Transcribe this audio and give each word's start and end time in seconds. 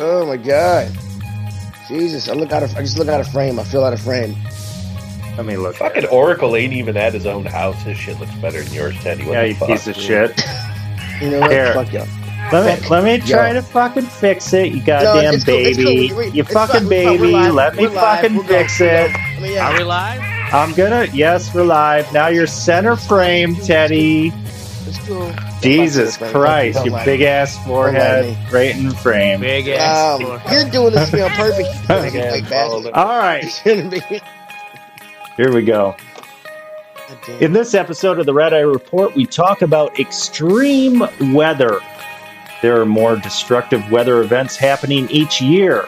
Oh 0.00 0.26
my 0.26 0.36
god. 0.38 0.90
Jesus, 1.88 2.28
I 2.28 2.32
look 2.34 2.52
out 2.52 2.62
of 2.62 2.74
I 2.76 2.80
just 2.80 2.98
look 2.98 3.08
out 3.08 3.20
of 3.20 3.28
frame. 3.28 3.58
I 3.58 3.64
feel 3.64 3.84
out 3.84 3.92
of 3.92 4.00
frame. 4.00 4.34
I 5.38 5.42
mean, 5.42 5.62
look. 5.62 5.76
Fucking 5.76 6.06
Oracle 6.06 6.56
ain't 6.56 6.72
even 6.72 6.96
at 6.96 7.12
his 7.14 7.26
own 7.26 7.44
house. 7.44 7.80
His 7.82 7.96
shit 7.98 8.18
looks 8.20 8.34
better 8.36 8.62
than 8.62 8.72
yours, 8.72 8.96
Teddy. 9.02 9.24
What 9.24 9.32
Yeah, 9.34 9.42
the 9.42 9.48
you 9.48 9.54
fuck? 9.54 9.68
piece 9.68 9.86
of 9.86 9.96
shit. 9.96 10.40
You 11.20 11.28
know 11.32 11.40
what? 11.40 11.50
Here. 11.50 11.74
Fuck 11.74 11.92
y'all. 11.92 12.06
Let 12.50 12.80
me 12.80 12.88
let 12.88 13.04
me 13.04 13.18
try 13.18 13.48
Yo. 13.48 13.52
to 13.52 13.62
fucking 13.62 14.06
fix 14.06 14.54
it, 14.54 14.72
you 14.72 14.82
goddamn 14.82 15.34
it's 15.34 15.44
cool, 15.44 15.54
it's 15.56 15.76
cool. 15.76 15.84
baby. 15.84 16.14
Wait, 16.14 16.34
you 16.34 16.40
it's 16.44 16.50
fucking 16.50 16.80
fine, 16.80 17.20
we're 17.20 17.30
fine, 17.30 17.42
baby. 17.42 17.50
Let 17.52 17.76
me 17.76 17.82
we're 17.88 17.90
fucking 17.90 18.34
we'll 18.36 18.44
fix 18.44 18.80
we'll 18.80 18.88
it. 18.88 19.10
I 19.14 19.40
mean, 19.40 19.44
Are 19.52 19.54
yeah, 19.54 19.78
we 19.78 19.84
live? 19.84 20.20
I'm 20.54 20.72
gonna. 20.72 21.08
Yes, 21.12 21.54
we're 21.54 21.64
live. 21.64 22.10
Now 22.14 22.28
you're 22.28 22.46
center 22.46 22.96
frame, 22.96 23.54
Teddy. 23.54 24.32
it's 24.86 24.98
cool. 25.06 25.30
Jesus 25.62 26.16
Don't 26.16 26.30
Christ, 26.32 26.78
lie 26.78 26.84
you 26.84 26.90
to 26.90 26.96
me. 26.98 27.04
big 27.04 27.20
ass 27.22 27.64
forehead, 27.66 28.26
me. 28.26 28.36
right 28.52 28.76
in 28.76 28.90
frame. 28.90 29.40
Big 29.40 29.68
ass. 29.68 30.20
Um, 30.20 30.40
you're 30.52 30.68
doing 30.70 30.94
this 30.94 31.10
to 31.10 31.16
me 31.16 31.22
on 31.22 31.30
purpose. 31.36 31.88
You're 31.88 32.00
doing 32.00 32.12
Big 32.12 32.14
it 32.14 32.24
ass 32.24 32.32
like 32.32 32.50
ball. 32.50 32.80
that. 32.82 32.94
All 32.94 33.18
right, 33.18 33.44
here 35.36 35.52
we 35.52 35.62
go. 35.62 35.96
In 37.40 37.52
this 37.52 37.74
episode 37.74 38.18
of 38.20 38.26
the 38.26 38.34
Red 38.34 38.54
Eye 38.54 38.60
Report, 38.60 39.14
we 39.16 39.26
talk 39.26 39.62
about 39.62 39.98
extreme 39.98 41.02
weather. 41.32 41.80
There 42.62 42.80
are 42.80 42.86
more 42.86 43.16
destructive 43.16 43.90
weather 43.90 44.22
events 44.22 44.56
happening 44.56 45.08
each 45.10 45.40
year. 45.40 45.84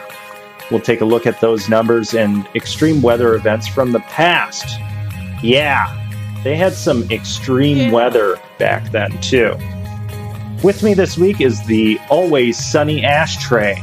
We'll 0.71 0.81
take 0.81 1.01
a 1.01 1.05
look 1.05 1.25
at 1.27 1.39
those 1.39 1.69
numbers 1.69 2.13
and 2.13 2.47
extreme 2.55 3.01
weather 3.01 3.35
events 3.35 3.67
from 3.67 3.91
the 3.91 3.99
past. 4.01 4.79
Yeah, 5.41 5.85
they 6.43 6.55
had 6.55 6.73
some 6.73 7.03
extreme 7.11 7.77
Yeah. 7.77 7.91
weather 7.91 8.39
back 8.63 8.89
then, 8.93 9.11
too. 9.19 9.57
With 10.63 10.83
me 10.83 10.93
this 10.93 11.17
week 11.17 11.41
is 11.41 11.61
the 11.65 11.99
always 12.09 12.57
sunny 12.57 13.03
ashtray. 13.03 13.73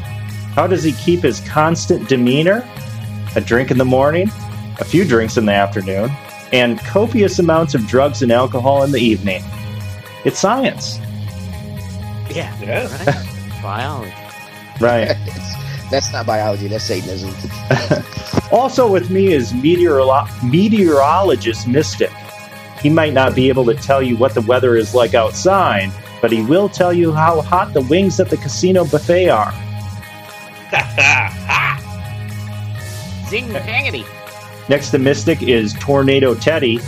How 0.54 0.66
does 0.66 0.82
he 0.82 0.92
keep 0.92 1.20
his 1.20 1.40
constant 1.40 2.08
demeanor? 2.08 2.66
A 3.36 3.42
drink 3.42 3.70
in 3.70 3.76
the 3.76 3.84
morning, 3.84 4.30
a 4.78 4.84
few 4.86 5.04
drinks 5.04 5.36
in 5.36 5.44
the 5.44 5.52
afternoon, 5.52 6.10
and 6.54 6.80
copious 6.80 7.38
amounts 7.38 7.74
of 7.74 7.86
drugs 7.86 8.22
and 8.22 8.32
alcohol 8.32 8.82
in 8.82 8.90
the 8.90 9.00
evening. 9.00 9.42
It's 10.24 10.38
science. 10.38 10.96
Yeah. 12.34 12.50
Yeah. 12.62 12.88
Right? 13.04 13.62
Biology. 13.62 14.14
Right. 14.80 15.14
That's 15.90 16.10
not 16.10 16.24
biology. 16.24 16.68
That's 16.68 16.84
Satanism. 16.84 17.34
also 18.50 18.90
with 18.90 19.10
me 19.10 19.34
is 19.34 19.52
meteorolo- 19.52 20.26
meteorologist 20.42 21.68
Mystic. 21.68 22.12
He 22.82 22.88
might 22.88 23.12
not 23.12 23.34
be 23.34 23.48
able 23.48 23.64
to 23.66 23.74
tell 23.74 24.02
you 24.02 24.16
what 24.16 24.34
the 24.34 24.40
weather 24.42 24.76
is 24.76 24.94
like 24.94 25.14
outside, 25.14 25.92
but 26.22 26.32
he 26.32 26.42
will 26.42 26.68
tell 26.68 26.92
you 26.92 27.12
how 27.12 27.42
hot 27.42 27.74
the 27.74 27.82
wings 27.82 28.18
at 28.20 28.30
the 28.30 28.36
casino 28.36 28.84
buffet 28.84 29.28
are. 29.28 29.52
Zing 33.28 33.48
dangity. 33.48 34.04
Next 34.68 34.90
to 34.90 34.98
Mystic 34.98 35.42
is 35.42 35.74
Tornado 35.74 36.34
Teddy. 36.34 36.78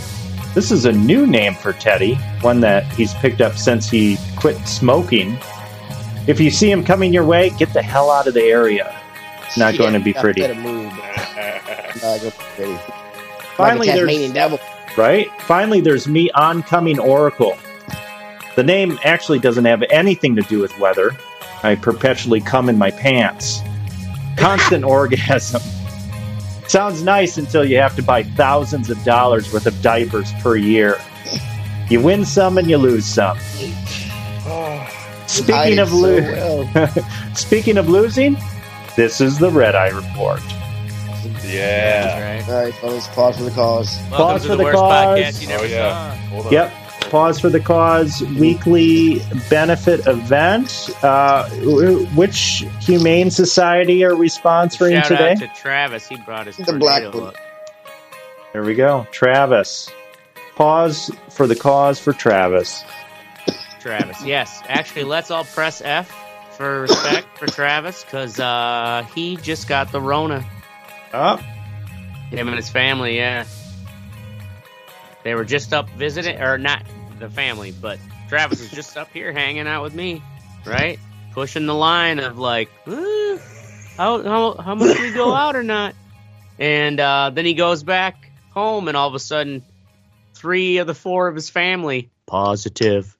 This 0.53 0.71
is 0.71 0.85
a 0.85 0.91
new 0.91 1.25
name 1.27 1.55
for 1.55 1.73
Teddy, 1.73 2.15
one 2.41 2.59
that 2.61 2.85
he's 2.93 3.13
picked 3.15 3.41
up 3.41 3.57
since 3.57 3.89
he 3.89 4.17
quit 4.35 4.57
smoking. 4.67 5.37
If 6.27 6.39
you 6.39 6.51
see 6.51 6.71
him 6.71 6.83
coming 6.83 7.11
your 7.11 7.25
way, 7.25 7.49
get 7.51 7.73
the 7.73 7.81
hell 7.81 8.09
out 8.09 8.27
of 8.27 8.33
the 8.33 8.43
area. 8.43 8.95
It's 9.45 9.57
not 9.57 9.77
going 9.77 9.93
to 9.93 9.99
be 9.99 10.13
pretty. 10.13 10.47
move. 10.53 10.91
No, 12.01 12.17
pretty. 12.55 12.75
Finally, 13.55 13.87
like 13.87 13.95
a 13.95 13.99
there's 13.99 14.09
Tasmanian 14.09 14.33
devil. 14.33 14.59
Right? 14.97 15.29
Finally, 15.41 15.81
there's 15.81 16.07
me 16.07 16.29
oncoming 16.31 16.99
Oracle. 16.99 17.57
The 18.55 18.63
name 18.63 18.99
actually 19.03 19.39
doesn't 19.39 19.65
have 19.65 19.83
anything 19.89 20.35
to 20.35 20.41
do 20.43 20.59
with 20.59 20.77
weather. 20.79 21.15
I 21.63 21.75
perpetually 21.75 22.41
come 22.41 22.69
in 22.69 22.77
my 22.77 22.91
pants. 22.91 23.61
Constant 24.37 24.83
orgasm. 24.85 25.61
Sounds 26.67 27.03
nice 27.03 27.37
until 27.37 27.65
you 27.65 27.77
have 27.77 27.95
to 27.95 28.03
buy 28.03 28.23
thousands 28.23 28.89
of 28.89 29.03
dollars 29.03 29.51
worth 29.51 29.65
of 29.65 29.81
diapers 29.81 30.31
per 30.41 30.55
year. 30.55 30.99
You 31.89 32.01
win 32.01 32.25
some 32.25 32.57
and 32.57 32.69
you 32.69 32.77
lose 32.77 33.05
some. 33.05 33.37
Speaking 35.27 35.79
of 35.79 35.89
so 35.89 35.95
lo- 35.95 36.67
well. 36.73 37.05
speaking 37.35 37.77
of 37.77 37.89
losing, 37.89 38.37
this 38.95 39.19
is 39.19 39.39
the 39.39 39.49
Red 39.49 39.75
Eye 39.75 39.89
Report. 39.89 40.41
Yeah. 41.45 42.37
Right. 42.37 42.47
All 42.49 42.63
right, 42.63 42.73
fellas, 42.75 43.07
pause 43.09 43.37
for 43.37 43.43
the 43.43 43.51
cause. 43.51 43.97
Welcome 44.11 44.17
Pause 44.17 44.41
to 44.43 44.47
for 44.47 44.51
the, 44.53 44.57
the 44.57 44.63
worst 44.65 44.77
cause. 44.77 45.19
podcast 45.19 45.41
you 45.41 45.47
never 45.47 45.63
Oh, 45.63 45.67
yeah. 45.67 46.29
saw. 46.43 46.49
Yep. 46.49 46.73
Pause 47.09 47.39
for 47.41 47.49
the 47.49 47.59
Cause 47.59 48.21
weekly 48.39 49.21
benefit 49.49 50.07
event. 50.07 50.89
Uh, 51.03 51.47
which 52.15 52.65
humane 52.81 53.29
society 53.29 54.03
are 54.03 54.15
we 54.15 54.29
sponsoring 54.29 54.93
Shout 54.95 55.05
today? 55.09 55.31
out 55.33 55.37
to 55.39 55.47
Travis. 55.49 56.07
He 56.07 56.15
brought 56.17 56.47
his 56.47 56.57
The 56.57 56.73
black 56.73 57.13
one. 57.13 57.27
up. 57.27 57.35
There 58.51 58.63
we 58.63 58.73
go. 58.73 59.05
Travis. 59.11 59.91
Pause 60.55 61.11
for 61.29 61.45
the 61.45 61.55
cause 61.55 61.99
for 61.99 62.13
Travis. 62.13 62.83
Travis. 63.79 64.23
Yes. 64.25 64.61
Actually, 64.67 65.03
let's 65.03 65.29
all 65.29 65.43
press 65.43 65.81
F 65.83 66.11
for 66.57 66.81
respect 66.81 67.27
for 67.37 67.45
Travis 67.47 68.03
because 68.03 68.39
uh, 68.39 69.05
he 69.13 69.35
just 69.37 69.67
got 69.67 69.91
the 69.91 70.01
Rona. 70.01 70.43
Oh, 71.13 71.37
Him 72.31 72.47
and 72.47 72.57
his 72.57 72.69
family, 72.69 73.17
yeah. 73.17 73.45
They 75.23 75.35
were 75.35 75.45
just 75.45 75.73
up 75.73 75.89
visiting, 75.91 76.41
or 76.41 76.57
not 76.57 76.83
the 77.19 77.29
family, 77.29 77.71
but 77.71 77.99
Travis 78.29 78.59
was 78.59 78.71
just 78.71 78.97
up 78.97 79.11
here 79.11 79.31
hanging 79.31 79.67
out 79.67 79.83
with 79.83 79.93
me, 79.93 80.21
right? 80.65 80.99
Pushing 81.33 81.65
the 81.65 81.73
line 81.75 82.19
of 82.19 82.37
like, 82.37 82.69
"Uh, 82.85 83.37
how 83.95 84.21
how 84.23 84.53
how 84.55 84.75
much 84.75 84.99
we 84.99 85.11
go 85.11 85.33
out 85.33 85.55
or 85.55 85.63
not? 85.63 85.95
And 86.59 86.99
uh, 86.99 87.31
then 87.33 87.45
he 87.45 87.53
goes 87.53 87.83
back 87.83 88.31
home, 88.51 88.87
and 88.87 88.97
all 88.97 89.07
of 89.07 89.15
a 89.15 89.19
sudden, 89.19 89.63
three 90.33 90.77
of 90.77 90.87
the 90.87 90.93
four 90.95 91.27
of 91.27 91.35
his 91.35 91.49
family 91.49 92.09
positive. 92.25 93.15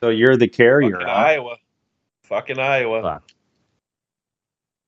so 0.00 0.08
you're 0.10 0.36
the 0.36 0.48
carrier. 0.48 0.92
Fucking 0.92 1.06
huh? 1.06 1.12
Iowa. 1.12 1.56
Fucking 2.24 2.58
Iowa. 2.58 3.02
Fuck. 3.02 3.22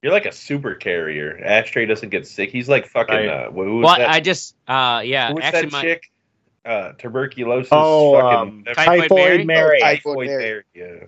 You're 0.02 0.12
like 0.12 0.26
a 0.26 0.32
super 0.32 0.74
carrier. 0.74 1.40
Ashtray 1.44 1.86
doesn't 1.86 2.08
get 2.08 2.26
sick. 2.26 2.50
He's 2.50 2.68
like 2.68 2.86
fucking. 2.86 3.14
Right. 3.14 3.28
Uh, 3.28 3.50
who 3.52 3.76
was 3.78 3.84
Well, 3.84 3.98
that? 3.98 4.10
I 4.10 4.18
just, 4.20 4.56
uh, 4.66 5.00
yeah, 5.04 5.28
who 5.28 5.36
was 5.36 5.44
actually, 5.44 5.62
that 5.62 5.72
my 5.72 5.82
chick? 5.82 6.10
Uh, 6.64 6.92
tuberculosis. 6.92 7.68
Oh, 7.70 8.14
fucking, 8.14 8.38
um, 8.38 8.64
Typhoid 8.74 9.00
Typhoid 9.02 9.16
Mary? 9.16 9.44
Mary. 9.44 9.78
Oh, 9.80 9.84
typhoid 9.86 10.26
Typhoid 10.26 10.26
Mary. 10.26 10.64
Yeah. 10.74 11.06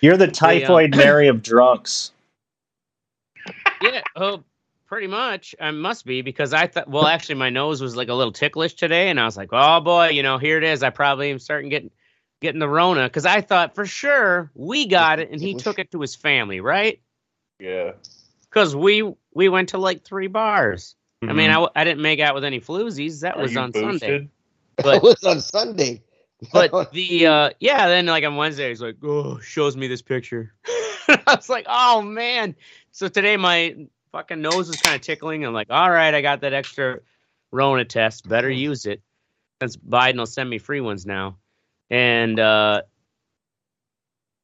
You're 0.00 0.16
the 0.18 0.28
Typhoid 0.28 0.90
Mary 0.96 1.28
of 1.28 1.42
drunks. 1.42 2.12
yeah, 3.80 4.02
oh, 4.16 4.44
pretty 4.86 5.06
much. 5.06 5.54
I 5.58 5.70
must 5.70 6.04
be 6.04 6.20
because 6.20 6.52
I 6.52 6.66
thought. 6.66 6.88
Well, 6.88 7.06
actually, 7.06 7.36
my 7.36 7.50
nose 7.50 7.80
was 7.80 7.96
like 7.96 8.08
a 8.08 8.14
little 8.14 8.32
ticklish 8.32 8.74
today, 8.74 9.08
and 9.08 9.18
I 9.18 9.24
was 9.24 9.36
like, 9.38 9.50
"Oh 9.52 9.80
boy, 9.80 10.08
you 10.10 10.22
know, 10.22 10.36
here 10.36 10.58
it 10.58 10.64
is." 10.64 10.82
I 10.82 10.90
probably 10.90 11.30
am 11.30 11.38
starting 11.38 11.70
getting 11.70 11.90
getting 12.40 12.60
the 12.60 12.68
Rona 12.68 13.04
because 13.04 13.24
I 13.24 13.40
thought 13.40 13.74
for 13.74 13.86
sure 13.86 14.50
we 14.54 14.86
got 14.86 15.20
it, 15.20 15.30
and 15.30 15.40
he 15.40 15.54
took 15.54 15.78
it 15.78 15.90
to 15.92 16.00
his 16.00 16.14
family, 16.14 16.60
right? 16.60 17.00
Yeah. 17.58 17.92
Because 18.54 18.76
we 18.76 19.12
we 19.32 19.48
went 19.48 19.70
to 19.70 19.78
like 19.78 20.04
three 20.04 20.28
bars. 20.28 20.94
I 21.22 21.32
mean, 21.32 21.48
I, 21.50 21.54
I, 21.54 21.54
w- 21.54 21.70
I 21.74 21.84
didn't 21.84 22.02
make 22.02 22.20
out 22.20 22.34
with 22.34 22.44
any 22.44 22.60
floozies. 22.60 23.22
That 23.22 23.36
Are 23.36 23.42
was 23.42 23.52
you 23.52 23.58
on 23.58 23.72
Sunday. 23.72 23.92
boosted? 23.92 24.22
It 24.78 24.82
But 24.82 25.02
was 25.02 25.24
on 25.24 25.40
Sunday. 25.40 26.02
but 26.52 26.92
the 26.92 27.26
uh 27.26 27.50
yeah, 27.58 27.88
then 27.88 28.06
like 28.06 28.24
on 28.24 28.36
Wednesday 28.36 28.68
he's 28.68 28.82
like, 28.82 28.96
oh, 29.02 29.40
shows 29.40 29.76
me 29.76 29.88
this 29.88 30.02
picture. 30.02 30.52
I 31.08 31.34
was 31.34 31.48
like, 31.48 31.66
oh 31.68 32.02
man. 32.02 32.54
So 32.92 33.08
today 33.08 33.36
my 33.36 33.76
fucking 34.12 34.40
nose 34.40 34.68
is 34.68 34.80
kind 34.80 34.94
of 34.94 35.00
tickling. 35.02 35.44
I'm 35.44 35.54
like, 35.54 35.68
all 35.70 35.90
right, 35.90 36.14
I 36.14 36.20
got 36.20 36.42
that 36.42 36.52
extra 36.52 37.00
Rona 37.50 37.84
test. 37.84 38.28
Better 38.28 38.50
use 38.50 38.84
it. 38.86 39.02
Since 39.62 39.76
Biden 39.76 40.18
will 40.18 40.26
send 40.26 40.48
me 40.50 40.58
free 40.58 40.80
ones 40.80 41.06
now. 41.06 41.38
And 41.90 42.38
uh 42.38 42.82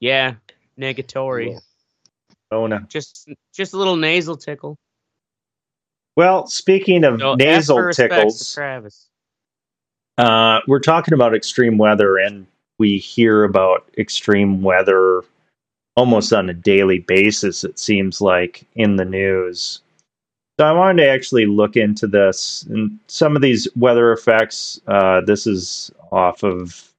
yeah, 0.01 0.35
negatory. 0.79 1.53
Yeah. 1.53 1.59
Rona. 2.51 2.87
Just 2.89 3.29
just 3.55 3.75
a 3.75 3.77
little 3.77 3.97
nasal 3.97 4.37
tickle. 4.37 4.77
Well, 6.17 6.47
speaking 6.47 7.05
of 7.05 7.21
So 7.21 7.35
nasal 7.35 7.77
for 7.77 7.87
respect 7.87 8.13
to 8.13 8.17
tickles, 8.19 8.55
Travis. 8.55 9.07
Uh, 10.19 10.61
we're 10.67 10.81
talking 10.81 11.15
about 11.15 11.35
extreme 11.35 11.79
weather, 11.79 12.19
and 12.19 12.47
we 12.79 12.99
hear 12.99 13.45
about 13.45 13.89
extreme 13.97 14.63
weather 14.63 15.23
almost 15.97 16.33
on 16.33 16.49
a 16.51 16.55
daily 16.55 17.01
basis, 17.01 17.65
it 17.65 17.79
seems 17.79 18.21
like, 18.21 18.67
in 18.75 18.97
the 18.97 19.05
news. 19.05 19.81
So 20.59 20.67
I 20.67 20.73
wanted 20.73 21.03
to 21.03 21.11
actually 21.11 21.47
look 21.47 21.77
into 21.77 22.07
this. 22.07 22.65
And 22.69 22.99
some 23.07 23.35
of 23.35 23.43
these 23.43 23.67
weather 23.77 24.13
effects, 24.13 24.81
uh, 24.87 25.23
this 25.23 25.47
is 25.47 25.91
off 26.13 26.43
of 26.43 26.91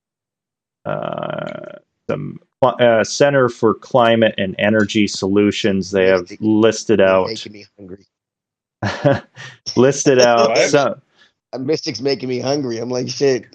uh, 0.85 1.77
some 2.09 2.39
uh, 2.63 3.03
Center 3.03 3.49
for 3.49 3.73
Climate 3.73 4.35
and 4.37 4.55
Energy 4.59 5.07
Solutions. 5.07 5.91
They 5.91 6.07
have 6.07 6.31
listed 6.39 7.01
out 7.01 7.27
Making 7.27 7.53
me 7.53 7.65
hungry. 7.77 8.05
listed 9.75 10.19
out 10.21 10.49
What? 10.49 10.69
some 10.69 11.01
Mystic's 11.59 12.01
making 12.01 12.29
me 12.29 12.39
hungry. 12.39 12.77
I'm 12.77 12.89
like, 12.89 13.09
shit. 13.09 13.45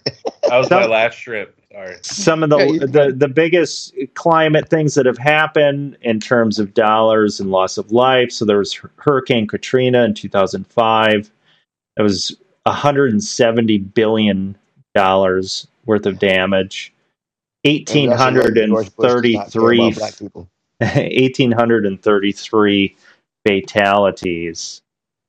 That 0.49 0.59
was 0.59 0.71
my 0.71 0.87
last 0.87 1.19
trip. 1.19 1.59
Sorry. 1.73 1.97
some 2.03 2.43
of 2.43 2.51
the, 2.51 2.59
Yeah, 2.59 2.87
the 2.87 3.13
the 3.17 3.29
biggest 3.29 3.95
climate 4.15 4.69
things 4.69 4.95
that 4.95 5.05
have 5.07 5.19
happened 5.19 5.97
in 6.03 6.21
terms 6.21 6.59
of 6.59 6.73
dollars 6.75 7.39
and 7.41 7.51
loss 7.51 7.77
of 7.77 7.93
life. 7.93 8.31
So 8.33 8.45
there 8.45 8.59
was 8.59 8.79
Hurricane 8.97 9.47
Katrina 9.47 10.05
in 10.05 10.15
2005. 10.15 11.31
It 11.99 12.03
was 12.03 12.37
170 12.65 13.79
billion 13.79 14.57
dollars 14.95 15.67
worth 15.85 16.07
of 16.07 16.19
damage. 16.19 16.93
1833 17.67 19.79
about 19.79 19.95
black 19.95 20.19
people. 20.19 20.49
1833 20.81 22.97
fatalities. 23.47 24.83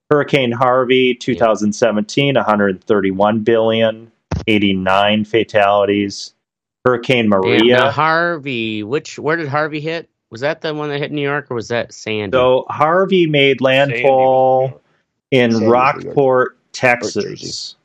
Hurricane 0.10 0.51
Harvey 0.51 1.13
2017 1.16 2.36
131 2.36 3.39
billion 3.42 4.12
89 4.48 5.25
fatalities. 5.25 6.34
Hurricane 6.86 7.30
Damn, 7.30 7.42
Maria 7.42 7.78
now 7.78 7.92
Harvey, 7.92 8.83
which 8.83 9.19
where 9.19 9.36
did 9.36 9.50
Harvey 9.50 9.81
hit? 9.81 10.10
Was 10.30 10.42
that 10.42 10.62
the 10.62 10.74
one 10.74 10.90
that 10.90 11.00
hit 11.00 11.12
New 11.12 11.22
York, 11.22 11.51
or 11.51 11.56
was 11.56 11.69
that 11.69 11.94
Sandy? 11.94 12.36
So 12.36 12.66
Harvey 12.69 13.28
made 13.28 13.62
landfall 13.62 14.69
was- 14.69 14.81
in 15.31 15.51
Sandy 15.51 15.68
Rockport, 15.68 16.57
Texas. 16.72 17.75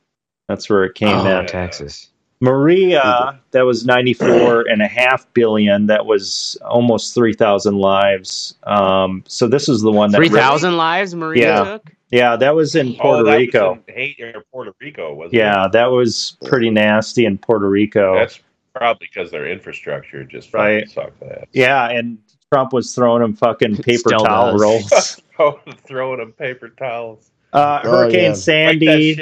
That's 0.49 0.69
where 0.69 0.85
it 0.85 0.95
came 0.95 1.17
oh, 1.17 1.41
in. 1.41 1.47
Texas. 1.47 2.11
Maria, 2.43 3.41
that 3.53 3.63
was 3.63 3.87
94 3.87 4.63
and 4.69 4.83
a 4.83 4.89
half 4.89 5.33
billion. 5.33 5.87
That 5.87 6.05
was 6.07 6.59
almost 6.65 7.15
3,000 7.15 7.79
lives. 7.79 8.57
Um, 8.65 9.23
so 9.29 9.47
this 9.47 9.69
is 9.69 9.81
the 9.81 9.93
one 9.93 10.11
that 10.11 10.19
Three 10.19 10.29
thousand 10.29 10.77
lives 10.77 11.15
Maria 11.15 11.47
Yeah. 11.47 11.65
took. 11.65 11.93
Yeah, 12.11 12.35
that 12.37 12.55
was 12.57 12.75
in 12.75 12.97
Oh, 12.99 13.03
Puerto 13.03 13.25
that 13.25 13.31
was 13.31 13.39
Rico. 13.39 13.79
in 13.87 13.95
Haiti 13.95 14.23
or 14.25 14.43
Puerto 14.53 14.75
Rico, 14.81 15.15
wasn't 15.15 15.35
Yeah, 15.35 15.67
it? 15.67 15.73
that 15.73 15.87
was 15.93 16.37
pretty 16.45 16.69
nasty 16.69 17.25
in 17.27 17.39
Puerto 17.39 17.69
Rico. 17.71 18.17
That's 18.17 18.41
probably 18.75 19.07
because 19.15 19.31
their 19.31 19.47
infrastructure 19.49 20.25
just 20.25 20.53
Right. 20.53 20.91
sucked 20.91 21.21
that. 21.21 21.47
yeah, 21.53 21.89
and 21.91 22.19
Trump 22.53 22.73
was 22.73 22.93
throwing 22.93 23.23
them 23.23 23.35
fucking 23.35 23.77
paper 23.79 23.99
Still 24.11 24.25
towel 24.25 24.53
does. 24.53 24.61
rolls. 24.61 25.21
Oh, 25.39 25.61
throwing 25.87 26.19
them 26.19 26.33
paper 26.33 26.71
towels. 26.71 27.31
Uh, 27.53 27.81
Oh, 27.85 27.91
Hurricane 27.91 28.15
yeah. 28.21 28.29
Wipe 28.31 28.35
that 28.35 28.43
Sandy, 28.43 29.15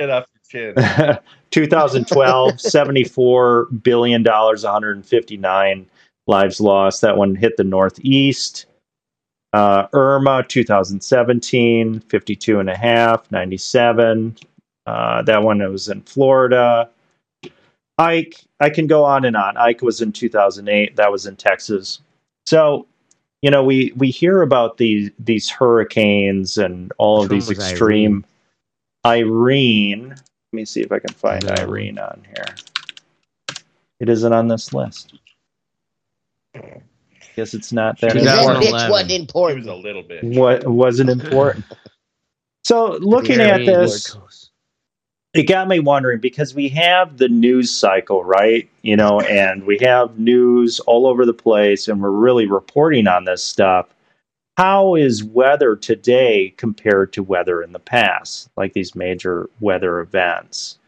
shit 0.51 0.79
off 0.79 0.99
your 0.99 1.07
chin. 1.07 1.19
2012, 1.51 2.61
74 2.61 3.67
billion 3.67 4.23
dollars, 4.23 4.65
159 4.65 5.87
lives 6.27 6.61
lost. 6.61 7.01
That 7.01 7.17
one 7.17 7.35
hit 7.35 7.57
the 7.57 7.65
Northeast. 7.65 8.67
Uh, 9.53 9.89
Irma, 9.93 10.45
2017, 10.45 12.01
52 12.01 12.61
and 12.61 12.71
a 12.71 12.77
half, 12.77 13.31
97. 13.33 14.37
Uh, 14.87 15.23
that 15.23 15.43
one 15.43 15.59
was 15.71 15.89
in 15.89 16.03
Florida. 16.03 16.89
Ike, 17.99 18.45
I 18.61 18.71
can 18.71 18.87
go 18.87 19.05
on 19.05 19.25
and 19.25 19.37
on. 19.37 19.57
Ike 19.57 19.83
was 19.83 20.01
in 20.01 20.13
2008. 20.13 20.97
That 20.97 21.13
was 21.13 21.27
in 21.27 21.37
Texas. 21.37 22.01
So, 22.47 22.87
you 23.43 23.51
know, 23.51 23.63
we 23.65 23.93
we 23.97 24.11
hear 24.11 24.43
about 24.43 24.77
these 24.79 25.11
these 25.19 25.51
hurricanes 25.51 26.57
and 26.57 26.93
all 26.99 27.23
of 27.23 27.31
Which 27.31 27.47
one 27.47 27.49
these 27.49 27.51
extreme. 27.51 28.25
Irene. 29.05 30.11
Let 30.11 30.30
me 30.53 30.65
see 30.65 30.81
if 30.81 30.93
I 30.93 30.99
can 30.99 31.13
find 31.15 31.45
No. 31.45 31.55
Irene 31.55 31.99
on 31.99 32.23
here. 32.35 32.45
It 34.01 34.09
isn't 34.09 34.33
on 34.33 34.49
this 34.49 34.73
list. 34.73 35.15
Guess 37.37 37.55
it's 37.55 37.73
not 37.73 38.01
that 38.01 38.13
She's 38.13 38.25
That 38.25 38.41
important. 38.41 38.65
bitch 38.65 38.91
wasn't 38.91 39.11
It 39.13 39.35
Was 39.35 39.67
a 39.67 39.75
little 39.75 40.03
bit. 40.03 40.25
What 40.25 40.67
wasn't 40.67 41.11
important? 41.11 41.65
So 42.63 42.99
looking 43.01 43.39
Very 43.39 43.51
at 43.51 43.67
this, 43.67 44.17
it 45.33 45.45
got 45.45 45.67
me 45.67 45.81
wondering 45.81 46.21
because 46.21 46.55
we 46.55 46.69
have 46.69 47.17
the 47.17 47.29
news 47.29 47.71
cycle, 47.75 48.23
right? 48.23 48.69
You 48.83 48.97
know, 48.97 49.21
and 49.23 49.65
we 49.65 49.79
have 49.81 50.19
news 50.19 50.79
all 50.81 51.07
over 51.07 51.25
the 51.25 51.33
place, 51.33 51.89
and 51.89 52.03
we're 52.03 52.11
really 52.11 52.47
reporting 52.47 53.07
on 53.07 53.25
this 53.25 53.43
stuff. 53.43 53.89
How 54.57 54.95
is 54.95 55.25
weather 55.25 55.75
today 55.77 56.55
compared 56.57 57.13
to 57.15 57.23
weather 57.23 57.63
in 57.63 57.73
the 57.73 57.79
past, 57.79 58.51
like 58.57 58.73
these 58.75 58.95
major 58.95 59.49
weather 59.61 60.01
events? 60.01 60.79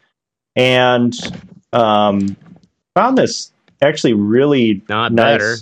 And 0.55 1.13
um, 1.71 2.35
found 2.95 3.17
this 3.17 3.51
actually 3.81 4.13
really 4.13 4.83
Not 4.89 5.11
nice, 5.11 5.33
better. 5.33 5.55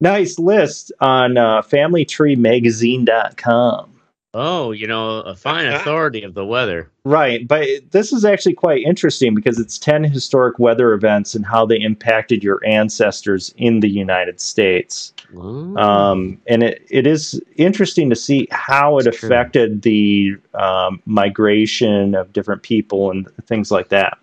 nice 0.00 0.38
list 0.38 0.92
on 1.00 1.38
uh, 1.38 1.62
FamilyTreeMagazine.com. 1.62 3.97
Oh, 4.34 4.72
you 4.72 4.86
know, 4.86 5.20
a 5.20 5.34
fine 5.34 5.66
authority 5.72 6.22
of 6.22 6.34
the 6.34 6.44
weather. 6.44 6.90
Right, 7.04 7.46
but 7.48 7.66
this 7.90 8.12
is 8.12 8.24
actually 8.24 8.54
quite 8.54 8.82
interesting 8.82 9.34
because 9.34 9.58
it's 9.58 9.78
10 9.78 10.04
historic 10.04 10.58
weather 10.58 10.92
events 10.92 11.34
and 11.34 11.46
how 11.46 11.64
they 11.64 11.80
impacted 11.80 12.44
your 12.44 12.60
ancestors 12.66 13.54
in 13.56 13.80
the 13.80 13.88
United 13.88 14.40
States. 14.40 15.14
Um, 15.36 16.40
and 16.46 16.62
it, 16.62 16.86
it 16.90 17.06
is 17.06 17.40
interesting 17.56 18.10
to 18.10 18.16
see 18.16 18.48
how 18.50 18.98
it 18.98 19.04
That's 19.04 19.18
true. 19.18 19.28
affected 19.28 19.82
the 19.82 20.36
um, 20.54 21.02
migration 21.06 22.14
of 22.14 22.32
different 22.32 22.62
people 22.62 23.10
and 23.10 23.28
things 23.46 23.70
like 23.70 23.88
that. 23.88 24.18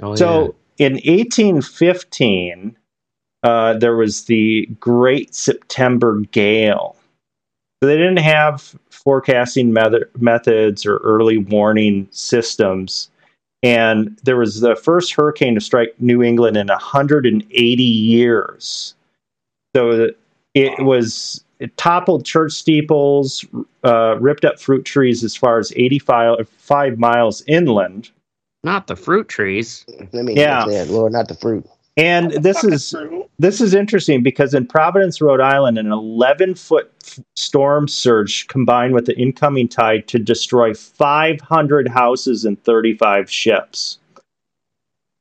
Oh, 0.00 0.14
so 0.14 0.54
in 0.78 0.94
1815, 0.94 2.76
uh, 3.42 3.74
there 3.74 3.96
was 3.96 4.24
the 4.24 4.66
Great 4.78 5.34
September 5.34 6.20
Gale. 6.32 6.96
So 7.82 7.88
they 7.88 7.96
didn't 7.96 8.20
have 8.20 8.76
forecasting 8.90 9.72
method, 9.72 10.08
methods 10.20 10.86
or 10.86 10.98
early 10.98 11.38
warning 11.38 12.06
systems. 12.12 13.10
And 13.64 14.16
there 14.22 14.36
was 14.36 14.60
the 14.60 14.76
first 14.76 15.12
hurricane 15.12 15.56
to 15.56 15.60
strike 15.60 15.92
New 15.98 16.22
England 16.22 16.56
in 16.56 16.68
180 16.68 17.82
years. 17.82 18.94
So 19.74 20.10
it 20.54 20.84
was 20.84 21.42
it 21.58 21.76
toppled 21.76 22.24
church 22.24 22.52
steeples, 22.52 23.44
uh, 23.82 24.16
ripped 24.20 24.44
up 24.44 24.60
fruit 24.60 24.84
trees 24.84 25.24
as 25.24 25.34
far 25.34 25.58
as 25.58 25.72
85 25.74 26.48
five 26.48 26.98
miles 26.98 27.42
inland. 27.48 28.10
not 28.62 28.86
the 28.86 28.94
fruit 28.94 29.28
trees. 29.28 29.84
Let 30.12 30.24
me 30.24 30.34
Yeah. 30.36 30.66
yeah. 30.68 30.84
Lord, 30.88 31.12
not 31.12 31.26
the 31.26 31.34
fruit. 31.34 31.66
And 31.96 32.32
this 32.32 32.64
is 32.64 32.94
this 33.38 33.60
is 33.60 33.74
interesting 33.74 34.22
because 34.22 34.54
in 34.54 34.66
Providence, 34.66 35.20
Rhode 35.20 35.40
Island, 35.40 35.78
an 35.78 35.92
11 35.92 36.54
foot 36.54 36.90
storm 37.36 37.86
surge 37.86 38.46
combined 38.48 38.94
with 38.94 39.06
the 39.06 39.18
incoming 39.18 39.68
tide 39.68 40.08
to 40.08 40.18
destroy 40.18 40.72
500 40.72 41.88
houses 41.88 42.44
and 42.46 42.62
35 42.64 43.30
ships. 43.30 43.98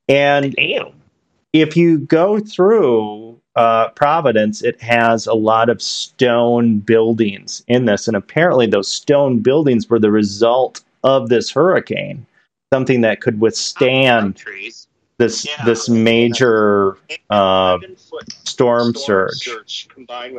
And 0.07 0.53
Damn. 0.55 0.93
if 1.51 1.75
you 1.75 1.99
go 1.99 2.39
through 2.39 3.37
uh, 3.55 3.89
Providence, 3.89 4.61
it 4.61 4.81
has 4.81 5.27
a 5.27 5.33
lot 5.33 5.67
of 5.67 5.81
stone 5.81 6.79
buildings 6.79 7.63
in 7.67 7.85
this. 7.85 8.07
And 8.07 8.15
apparently, 8.15 8.65
those 8.65 8.89
stone 8.89 9.39
buildings 9.39 9.89
were 9.89 9.99
the 9.99 10.11
result 10.11 10.81
of 11.03 11.27
this 11.27 11.51
hurricane, 11.51 12.25
something 12.73 13.01
that 13.01 13.19
could 13.19 13.41
withstand 13.41 14.37
trees. 14.37 14.87
This 15.21 15.45
Yeah. 15.45 15.63
this 15.65 15.87
major 15.87 16.97
uh, 17.29 17.77
storm 18.43 18.95
surge. 18.95 19.47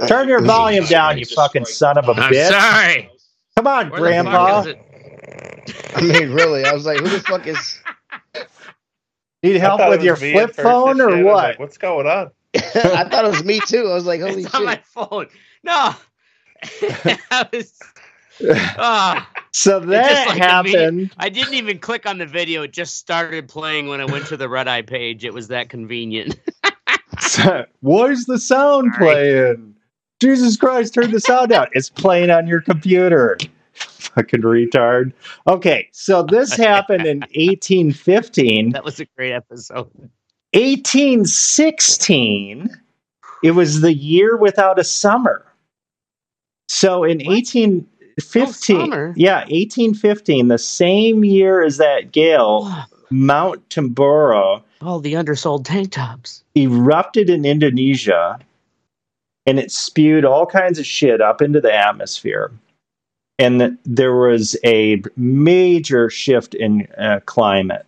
Turn 0.06 0.28
your 0.28 0.42
volume 0.42 0.84
down, 0.86 1.18
you 1.18 1.24
fucking 1.24 1.64
son 1.64 1.96
of 1.98 2.08
a 2.08 2.12
I'm 2.12 2.32
bitch! 2.32 2.48
sorry. 2.50 3.10
Come 3.56 3.66
on, 3.66 3.90
Where 3.90 4.00
Grandpa. 4.00 4.64
I 5.94 6.00
mean, 6.00 6.32
really, 6.32 6.64
I 6.64 6.72
was 6.72 6.84
like, 6.84 6.98
who 6.98 7.08
the 7.08 7.20
fuck 7.20 7.46
is? 7.46 7.80
Need 9.42 9.56
help 9.56 9.80
with 9.88 10.02
your 10.02 10.16
flip 10.16 10.54
phone 10.54 11.00
or 11.00 11.10
I 11.16 11.22
what? 11.22 11.34
like, 11.34 11.58
What's 11.58 11.78
going 11.78 12.06
on? 12.06 12.30
I 12.54 13.04
thought 13.08 13.24
it 13.24 13.30
was 13.30 13.44
me 13.44 13.60
too. 13.66 13.88
I 13.88 13.94
was 13.94 14.04
like, 14.06 14.20
holy 14.20 14.42
It's 14.44 14.54
on 14.54 14.64
my 14.64 14.80
phone. 14.84 15.26
No. 15.62 15.94
I 17.30 17.48
was 17.52 17.78
ah. 18.50 19.28
So 19.52 19.78
that 19.80 20.28
like 20.28 20.38
happened. 20.38 21.12
I 21.18 21.28
didn't 21.28 21.54
even 21.54 21.78
click 21.78 22.06
on 22.06 22.18
the 22.18 22.26
video. 22.26 22.62
It 22.62 22.72
just 22.72 22.96
started 22.96 23.48
playing 23.48 23.88
when 23.88 24.00
I 24.00 24.06
went 24.06 24.26
to 24.26 24.36
the 24.36 24.48
red 24.48 24.66
eye 24.66 24.82
page. 24.82 25.24
It 25.24 25.34
was 25.34 25.48
that 25.48 25.68
convenient. 25.68 26.38
so, 27.20 27.66
where's 27.80 28.24
the 28.24 28.38
sound 28.38 28.92
Sorry. 28.94 29.12
playing? 29.12 29.74
Jesus 30.20 30.56
Christ, 30.56 30.94
turn 30.94 31.10
the 31.10 31.20
sound 31.20 31.52
out. 31.52 31.68
It's 31.72 31.90
playing 31.90 32.30
on 32.30 32.46
your 32.46 32.62
computer. 32.62 33.36
Fucking 33.74 34.42
retard. 34.42 35.12
Okay, 35.46 35.88
so 35.92 36.22
this 36.22 36.52
happened 36.56 37.06
in 37.06 37.20
1815. 37.20 38.70
That 38.70 38.84
was 38.84 39.00
a 39.00 39.06
great 39.16 39.32
episode. 39.32 39.90
1816, 40.54 42.68
it 43.42 43.52
was 43.52 43.80
the 43.80 43.94
year 43.94 44.36
without 44.36 44.78
a 44.78 44.84
summer. 44.84 45.46
So 46.68 47.04
in 47.04 47.22
18 47.22 47.86
15. 48.20 48.92
Oh, 48.92 49.12
yeah, 49.16 49.40
1815, 49.40 50.48
the 50.48 50.58
same 50.58 51.24
year 51.24 51.62
as 51.62 51.76
that 51.78 52.12
gale. 52.12 52.72
Mount 53.10 53.68
Tambora. 53.68 54.62
All 54.80 55.00
the 55.00 55.16
undersold 55.16 55.64
tank 55.64 55.92
tops. 55.92 56.42
Erupted 56.56 57.28
in 57.28 57.44
Indonesia 57.44 58.38
and 59.46 59.58
it 59.58 59.70
spewed 59.70 60.24
all 60.24 60.46
kinds 60.46 60.78
of 60.78 60.86
shit 60.86 61.20
up 61.20 61.42
into 61.42 61.60
the 61.60 61.72
atmosphere. 61.72 62.50
And 63.38 63.60
the, 63.60 63.76
there 63.84 64.14
was 64.14 64.56
a 64.64 65.02
major 65.16 66.08
shift 66.10 66.54
in 66.54 66.86
uh, 66.98 67.20
climate. 67.26 67.84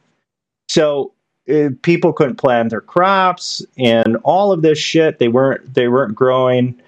So 0.69 1.13
uh, 1.49 1.69
people 1.83 2.13
couldn't 2.13 2.37
plant 2.37 2.71
their 2.71 2.81
crops 2.81 3.65
and 3.79 4.17
all 4.25 4.51
of 4.51 4.63
this 4.63 4.79
shit. 4.79 5.19
They 5.19 5.29
weren't 5.29 5.75
they 5.75 5.89
weren't 5.89 6.15
growing. 6.15 6.81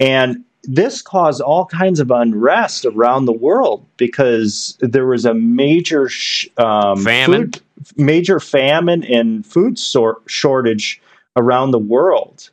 And 0.00 0.44
this 0.64 1.02
caused 1.02 1.40
all 1.40 1.66
kinds 1.66 2.00
of 2.00 2.10
unrest 2.10 2.84
around 2.84 3.24
the 3.24 3.32
world 3.32 3.84
because 3.96 4.76
there 4.80 5.06
was 5.06 5.24
a 5.24 5.34
major 5.34 6.08
sh- 6.08 6.48
um, 6.58 7.02
Famine? 7.02 7.52
food, 7.52 7.60
major 7.96 8.40
famine 8.40 9.04
and 9.04 9.46
food 9.46 9.78
sor- 9.78 10.20
shortage 10.26 11.00
around 11.36 11.70
the 11.70 11.78
world, 11.78 12.50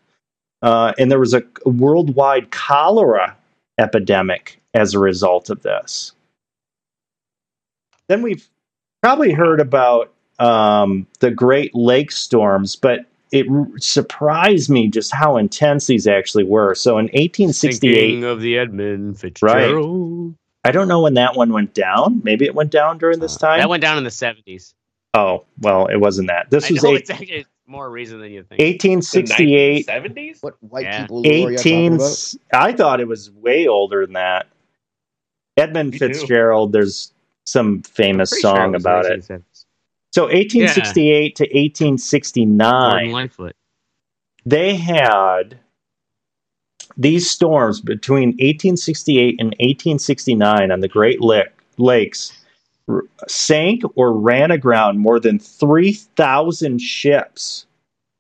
uh, 0.62 0.94
and 0.98 1.12
there 1.12 1.20
was 1.20 1.34
a 1.34 1.44
worldwide 1.66 2.52
cholera 2.52 3.36
epidemic 3.78 4.60
as 4.74 4.94
a 4.94 5.00
result 5.00 5.50
of 5.50 5.62
this. 5.64 6.14
Then 8.08 8.22
we've 8.22 8.48
probably 9.04 9.32
heard 9.32 9.60
about 9.60 10.14
um, 10.40 11.08
the 11.20 11.32
Great 11.32 11.76
Lake 11.76 12.12
storms, 12.12 12.76
but 12.76 13.06
it 13.32 13.46
surprised 13.82 14.70
me 14.70 14.88
just 14.90 15.14
how 15.14 15.38
intense 15.38 15.88
these 15.88 16.08
actually 16.08 16.44
were. 16.44 16.76
So 16.76 16.98
in 16.98 17.06
1868, 17.06 17.94
Thinking 17.96 18.24
of 18.24 18.42
the 18.42 18.58
Edmund 18.58 19.20
Fitzgerald. 19.20 20.30
Right. 20.30 20.36
I 20.64 20.72
don't 20.72 20.88
know 20.88 21.02
when 21.02 21.14
that 21.16 21.36
one 21.36 21.54
went 21.54 21.74
down. 21.74 22.22
Maybe 22.24 22.46
it 22.46 22.54
went 22.56 22.72
down 22.72 22.98
during 22.98 23.20
this 23.20 23.36
uh, 23.38 23.40
time. 23.48 23.60
That 23.60 23.70
went 23.70 23.82
down 23.82 23.98
in 23.98 24.04
the 24.04 24.12
seventies. 24.12 24.74
oh, 25.14 25.46
well, 25.60 25.88
it 25.88 25.98
wasn't 25.98 26.28
that. 26.28 26.50
This 26.50 26.70
I 26.70 26.74
was 26.74 26.84
know 26.84 26.90
eight, 26.92 27.02
it's 27.02 27.10
actually 27.10 27.46
more 27.68 27.90
reason 27.90 28.20
than 28.20 28.32
you 28.32 28.44
think. 28.44 28.60
1868. 28.60 29.86
Seventies. 29.86 30.38
What 30.42 30.56
white 30.62 30.86
Yeah. 30.86 31.02
people 31.02 31.22
lore 31.22 31.52
18 31.52 31.58
talking 31.58 31.96
about? 31.96 32.36
I 32.54 32.74
thought 32.74 33.00
it 33.00 33.08
was 33.08 33.32
way 33.32 33.68
older 33.68 34.06
than 34.06 34.14
that. 34.14 34.48
Edmund 35.58 35.92
Me 35.92 36.00
too. 36.00 36.08
Fitzgerald, 36.08 36.72
there's 36.72 37.14
some 37.46 37.82
famous 37.84 38.30
Pretty 38.30 38.42
sure 38.42 38.56
song 38.56 38.76
about 38.76 39.06
it. 39.06 39.22
1970s. 39.22 39.44
So 40.18 40.24
1868 40.24 41.36
to 41.36 41.44
1869, 41.44 43.30
they 44.48 44.76
had 44.76 45.60
these 46.98 47.30
storms 47.30 47.82
between 47.82 48.30
1868 48.30 49.36
and 49.38 49.50
1869 49.60 50.72
on 50.72 50.80
the 50.80 50.88
Great 50.88 51.22
Lake, 51.22 51.50
Lakes 51.78 52.34
r- 52.90 53.04
sank 53.28 53.84
or 53.94 54.12
ran 54.12 54.50
aground 54.50 54.98
more 54.98 55.20
than 55.20 55.38
3,000 55.38 56.82
ships 56.82 57.68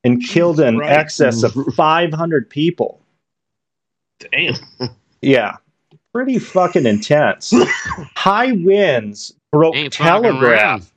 and 0.03 0.23
killed 0.23 0.59
in 0.59 0.77
Christ. 0.77 0.91
excess 0.91 1.41
of 1.41 1.55
500 1.75 2.47
people. 2.47 3.01
Damn. 4.19 4.53
Yeah, 5.23 5.55
pretty 6.13 6.37
fucking 6.37 6.85
intense. 6.85 7.55
High 8.15 8.51
winds 8.51 9.33
broke 9.51 9.75
Ain't 9.75 9.93
telegraph. 9.93 10.93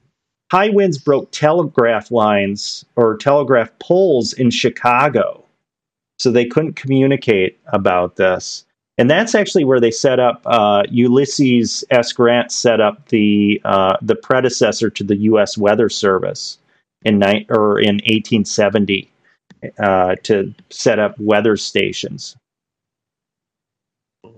High 0.50 0.70
winds 0.70 0.98
broke 0.98 1.30
telegraph 1.30 2.10
lines 2.10 2.84
or 2.96 3.16
telegraph 3.16 3.70
poles 3.78 4.32
in 4.32 4.50
Chicago. 4.50 5.44
So 6.18 6.30
they 6.30 6.44
couldn't 6.44 6.74
communicate 6.74 7.58
about 7.72 8.16
this. 8.16 8.64
And 8.98 9.10
that's 9.10 9.34
actually 9.34 9.64
where 9.64 9.80
they 9.80 9.90
set 9.90 10.20
up 10.20 10.42
uh, 10.44 10.82
Ulysses 10.90 11.82
S. 11.90 12.12
Grant 12.12 12.52
set 12.52 12.80
up 12.80 13.08
the 13.08 13.58
uh, 13.64 13.96
the 14.02 14.16
predecessor 14.16 14.90
to 14.90 15.02
the 15.02 15.16
U.S. 15.16 15.56
Weather 15.56 15.88
Service 15.88 16.58
in 17.02 17.18
ni- 17.18 17.46
or 17.48 17.80
in 17.80 17.94
1870 18.04 19.10
uh, 19.78 20.16
to 20.24 20.52
set 20.68 20.98
up 20.98 21.18
weather 21.18 21.56
stations. 21.56 22.36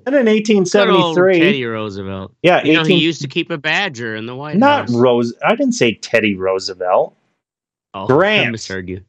And 0.07 0.15
in 0.17 0.27
1873, 0.27 1.39
Teddy 1.41 1.65
Roosevelt. 1.65 2.35
yeah, 2.43 2.65
You 2.65 2.73
know, 2.75 2.85
he 2.85 2.95
used 2.95 3.23
to 3.23 3.29
keep 3.29 3.51
a 3.51 3.59
badger 3.59 4.15
in 4.17 4.27
the 4.27 4.35
White 4.35 4.57
not 4.57 4.81
House. 4.89 4.95
Rose. 4.95 5.33
I 5.45 5.55
didn't 5.55 5.75
say 5.75 5.95
Teddy 5.95 6.35
Roosevelt. 6.35 7.17
oh, 7.95 8.07
Grant. 8.07 8.49
I 8.49 8.51
misheard 8.51 8.89
you. 8.89 9.01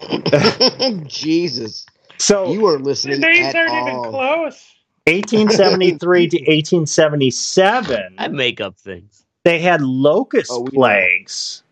Jesus, 1.06 1.84
So 2.18 2.52
you 2.52 2.60
weren't 2.62 2.84
listening 2.84 3.22
at 3.24 3.28
all. 3.28 3.52
They 3.52 3.58
weren't 3.58 3.88
even 3.88 4.02
close. 4.12 4.70
1873 5.06 6.28
to 6.28 6.36
1877, 6.46 8.14
I 8.18 8.28
make 8.28 8.60
up 8.60 8.78
things. 8.78 9.24
they 9.44 9.58
had 9.58 9.82
locust 9.82 10.50
Oh, 10.52 10.60
we 10.60 10.70
know. 10.70 10.78
plagues. 10.78 11.62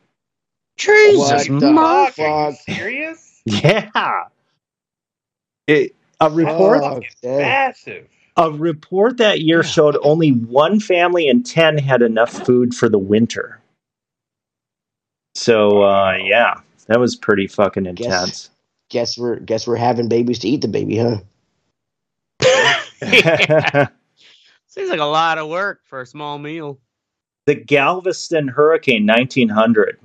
What 0.86 1.46
the 1.46 1.72
Fuck, 1.76 2.14
fuck? 2.14 2.26
are 2.26 2.50
you 2.50 2.56
serious? 2.56 3.26
Yeah. 3.46 4.24
It, 5.66 5.94
a 6.20 6.30
report 6.30 6.82
Oh. 6.82 7.00
Massive. 7.22 8.06
a 8.36 8.50
report 8.50 9.16
that 9.18 9.40
year 9.40 9.62
showed 9.62 9.96
only 10.02 10.30
one 10.30 10.80
family 10.80 11.28
in 11.28 11.42
10 11.42 11.78
had 11.78 12.02
enough 12.02 12.30
food 12.44 12.74
for 12.74 12.88
the 12.88 12.98
winter. 12.98 13.59
So 15.34 15.82
uh, 15.82 16.14
yeah, 16.22 16.54
that 16.86 17.00
was 17.00 17.16
pretty 17.16 17.46
fucking 17.46 17.86
intense. 17.86 18.50
Guess 18.90 19.18
we're 19.18 19.38
guess 19.40 19.66
we're 19.66 19.76
having 19.76 20.08
babies 20.08 20.38
to 20.40 20.48
eat 20.48 20.62
the 20.62 20.68
baby, 20.68 20.98
huh? 20.98 21.18
Seems 24.68 24.90
like 24.90 25.00
a 25.00 25.04
lot 25.04 25.38
of 25.38 25.48
work 25.48 25.80
for 25.84 26.00
a 26.02 26.06
small 26.06 26.38
meal. 26.38 26.78
the 27.46 27.54
Galveston 27.54 28.48
hurricane 28.48 29.06
1900. 29.06 29.98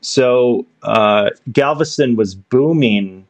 So 0.00 0.66
uh, 0.82 1.30
Galveston 1.52 2.16
was 2.16 2.34
booming 2.34 3.26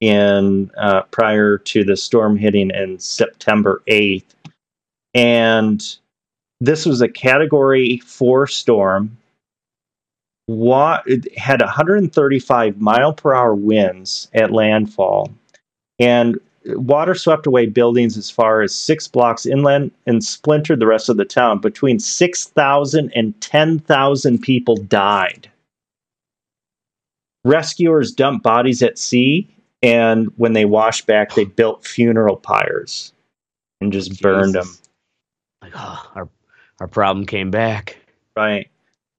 in 0.00 0.70
uh, 0.78 1.02
prior 1.10 1.58
to 1.58 1.84
the 1.84 1.96
storm 1.96 2.36
hitting 2.36 2.70
in 2.70 2.98
September 2.98 3.82
8th, 3.88 4.24
and 5.14 5.96
this 6.60 6.86
was 6.86 7.00
a 7.00 7.08
Category 7.08 7.98
Four 7.98 8.46
storm. 8.46 9.16
Wa- 10.48 11.02
it 11.06 11.36
had 11.38 11.60
135 11.60 12.80
mile 12.80 13.12
per 13.12 13.34
hour 13.34 13.54
winds 13.54 14.28
at 14.34 14.50
landfall, 14.50 15.30
and 15.98 16.38
water 16.64 17.14
swept 17.14 17.46
away 17.46 17.66
buildings 17.66 18.16
as 18.16 18.30
far 18.30 18.62
as 18.62 18.74
six 18.74 19.08
blocks 19.08 19.46
inland 19.46 19.90
and 20.06 20.24
splintered 20.24 20.80
the 20.80 20.86
rest 20.86 21.08
of 21.08 21.16
the 21.16 21.24
town. 21.24 21.60
Between 21.60 21.98
6,000 21.98 23.12
and 23.14 23.40
10,000 23.40 24.38
people 24.38 24.76
died. 24.76 25.50
Rescuers 27.44 28.12
dumped 28.12 28.44
bodies 28.44 28.82
at 28.82 28.98
sea, 28.98 29.48
and 29.82 30.32
when 30.36 30.52
they 30.52 30.64
washed 30.64 31.06
back, 31.06 31.34
they 31.34 31.44
built 31.44 31.84
funeral 31.84 32.36
pyres 32.36 33.12
and 33.80 33.92
just 33.92 34.22
burned 34.22 34.54
them. 34.54 34.68
Like, 35.60 35.72
oh, 35.74 36.10
our 36.14 36.28
our 36.80 36.88
problem 36.88 37.26
came 37.26 37.50
back. 37.50 37.96
Right. 38.36 38.68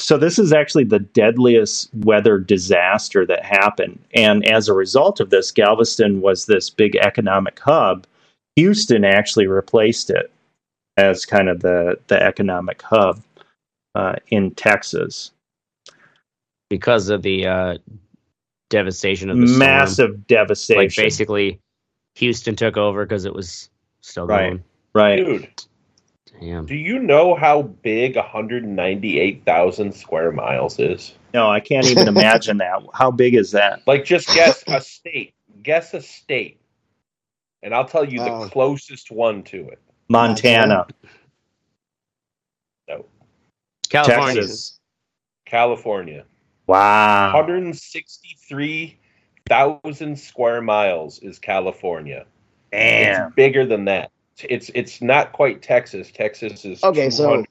So 0.03 0.17
this 0.17 0.39
is 0.39 0.53
actually 0.53 0.85
the 0.85 0.99
deadliest 0.99 1.89
weather 1.95 2.39
disaster 2.39 3.25
that 3.27 3.45
happened. 3.45 3.99
And 4.15 4.45
as 4.47 4.69
a 4.69 4.73
result 4.73 5.21
of 5.21 5.31
this, 5.31 5.51
Galveston 5.51 6.21
was 6.21 6.45
this 6.45 6.69
big 6.69 6.97
economic 6.97 7.59
hub. 7.59 8.05
Houston 8.57 9.05
actually 9.05 9.47
replaced 9.47 10.09
it 10.11 10.31
as 10.97 11.25
kind 11.25 11.49
of 11.49 11.61
the, 11.61 11.99
the 12.07 12.21
economic 12.21 12.81
hub 12.83 13.23
uh, 13.95 14.15
in 14.29 14.51
Texas. 14.51 15.31
because 16.69 17.09
of 17.09 17.21
the 17.23 17.47
uh, 17.47 17.77
devastation 18.69 19.29
of 19.29 19.39
the 19.39 19.47
storm. 19.47 19.59
Massive 19.59 20.27
devastation. 20.27 20.83
Like 20.83 20.95
basically, 20.95 21.59
Houston 22.15 22.55
took 22.55 22.77
over 22.77 23.05
because 23.05 23.25
it 23.25 23.33
was 23.33 23.69
still 24.01 24.27
Right. 24.27 24.49
going. 24.49 24.63
right. 24.93 25.25
Dude, 25.25 25.49
Damn. 26.39 26.65
do 26.65 26.75
you 26.75 26.99
know 26.99 27.35
how 27.35 27.61
big 27.63 28.15
198,000 28.15 29.91
square 29.93 30.31
miles 30.31 30.79
is? 30.79 31.13
No, 31.33 31.49
I 31.49 31.59
can't 31.59 31.85
even 31.87 32.07
imagine 32.15 32.57
that. 32.57 32.81
How 32.93 33.11
big 33.11 33.35
is 33.35 33.51
that? 33.51 33.81
Like, 33.87 34.03
just 34.05 34.27
guess 34.35 34.63
a 34.67 34.81
state. 34.81 35.33
Guess 35.61 35.93
a 35.93 36.01
state. 36.01 36.59
And 37.61 37.73
I'll 37.73 37.85
tell 37.85 38.03
you 38.03 38.19
the 38.19 38.29
Oh. 38.31 38.49
closest 38.49 39.09
one 39.11 39.43
to 39.43 39.69
it. 39.69 39.79
Montana, 40.09 40.85
No. 42.89 43.05
California. 43.89 44.41
Texas. 44.41 44.79
California. 45.45 46.25
Wow. 46.67 47.31
163,000 47.35 50.19
square 50.19 50.61
miles 50.61 51.19
is 51.19 51.39
California. 51.39 52.25
Damn. 52.71 53.27
It's 53.27 53.35
bigger 53.35 53.65
than 53.65 53.85
that. 53.85 54.11
It's 54.41 54.69
it's 54.73 55.01
not 55.01 55.31
quite 55.33 55.61
Texas. 55.61 56.11
Texas 56.11 56.65
is 56.65 56.83
Okay, 56.83 57.09
so 57.09 57.43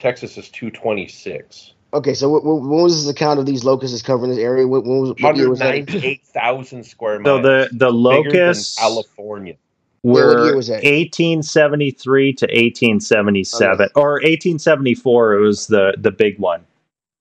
Texas 0.00 0.36
is 0.38 0.48
226. 0.50 1.74
okay, 1.94 2.14
so 2.14 2.28
what, 2.28 2.44
what 2.44 2.62
what 2.62 2.82
was 2.84 3.06
the 3.06 3.14
count 3.14 3.38
of 3.38 3.46
these 3.46 3.64
locusts 3.64 4.02
covering 4.02 4.30
this 4.30 4.38
area? 4.40 4.66
What, 4.66 4.84
what 4.84 5.00
was 5.00 5.10
what 5.20 5.36
year 5.36 5.48
was 5.48 5.60
198,000 5.60 6.84
square 6.84 7.18
So 7.24 7.38
miles. 7.38 7.42
the 7.42 7.68
the 7.72 7.90
locusts 7.90 8.76
California. 8.76 9.56
what 10.02 10.22
were 10.24 10.56
was 10.56 10.68
that? 10.68 10.82
1873 10.82 12.32
to 12.34 12.46
1877 12.46 13.80
Okay. 13.80 13.92
or 13.94 14.12
1874 14.14 15.34
it 15.34 15.40
was 15.40 15.66
the 15.68 15.94
the 15.98 16.10
big 16.10 16.38
one 16.38 16.64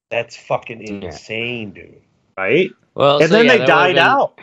That's 0.09 0.35
fucking 0.37 0.81
Yeah. 0.81 1.09
insane, 1.09 1.71
dude. 1.71 2.01
right 2.37 2.71
Well, 2.95 3.19
and 3.19 3.29
so 3.29 3.35
then 3.35 3.45
yeah, 3.45 3.51
they 3.57 3.65
died 3.65 3.95
been 3.95 4.03
out 4.03 4.39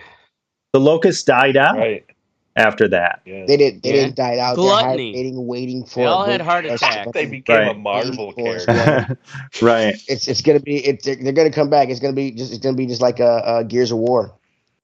the 0.72 0.80
locusts 0.80 1.25
died 1.25 1.56
out 1.56 1.76
Right. 1.78 2.05
After 2.56 2.88
that 2.88 3.20
Yeah. 3.26 3.44
They 3.46 3.56
didn't. 3.56 3.82
They 3.82 3.90
Yeah. 3.90 3.94
didn't 4.04 4.16
die 4.16 4.38
out. 4.38 4.56
Gluttony. 4.56 5.12
They're 5.12 5.22
waiting, 5.22 5.46
waiting 5.46 5.84
for. 5.84 6.00
They 6.00 6.04
all 6.06 6.25
had 6.25 6.40
heart 6.40 6.64
test 6.64 6.82
attacks. 6.82 7.10
They 7.12 7.26
became 7.26 7.56
Right. 7.56 7.70
a 7.76 7.78
Marvel 7.78 8.32
Waiting 8.36 8.64
character. 8.66 9.18
right 9.62 9.94
It's 10.08 10.26
it's 10.28 10.40
gonna 10.42 10.60
be. 10.60 10.76
It's 10.84 11.04
they're, 11.04 11.16
they're 11.16 11.32
gonna 11.32 11.50
come 11.50 11.68
back. 11.70 11.88
It's 11.90 12.00
gonna 12.00 12.12
be 12.14 12.30
just. 12.30 12.52
It's 12.52 12.60
gonna 12.62 12.76
be 12.76 12.86
just 12.86 13.00
like 13.02 13.20
a, 13.20 13.25
uh 13.26 13.62
Gears 13.62 13.92
of 13.92 13.98
War. 13.98 14.32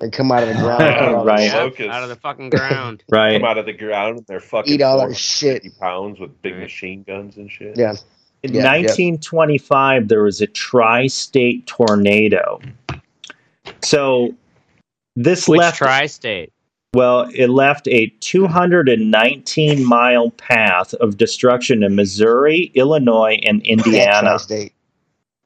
They 0.00 0.10
come 0.10 0.32
out 0.32 0.42
of 0.42 0.48
the 0.48 0.54
ground. 0.56 0.80
Yeah, 0.82 0.98
come 0.98 1.14
out 1.14 1.26
right. 1.26 1.40
of 1.46 1.50
the- 1.50 1.56
Yeah, 1.56 1.62
Locusts. 1.62 1.92
out 1.92 2.02
of 2.02 2.08
the 2.08 2.16
fucking 2.16 2.50
ground. 2.50 3.04
right 3.10 3.40
Come 3.40 3.48
out 3.48 3.56
of 3.58 3.66
the 3.66 3.72
ground 3.72 4.18
and 4.18 4.26
they're 4.26 4.40
fucking 4.40 4.74
Eat 4.74 4.82
all 4.82 5.00
our 5.00 5.14
shit. 5.14 5.64
pounds 5.78 6.18
with 6.18 6.42
big 6.42 6.54
Right. 6.54 6.62
machine 6.62 7.04
guns 7.06 7.36
and 7.36 7.50
shit. 7.50 7.76
Yeah. 7.78 7.94
In 8.42 8.52
Yeah, 8.52 8.62
yeah. 8.62 8.70
1925, 8.72 10.08
there 10.08 10.24
was 10.24 10.40
a 10.40 10.48
tri 10.48 11.06
state 11.06 11.66
tornado. 11.68 12.60
So 13.82 14.34
this 15.16 15.46
Which 15.48 15.58
left, 15.60 15.78
tri-state? 15.78 16.52
Well, 16.94 17.28
it 17.34 17.48
left 17.48 17.88
a 17.88 18.08
219 18.20 19.84
mile 19.86 20.30
path 20.32 20.92
of 20.94 21.16
destruction 21.16 21.82
in 21.82 21.94
Missouri, 21.96 22.70
Illinois, 22.74 23.40
and 23.42 23.62
Indiana. 23.62 24.20
Tri-state. 24.20 24.72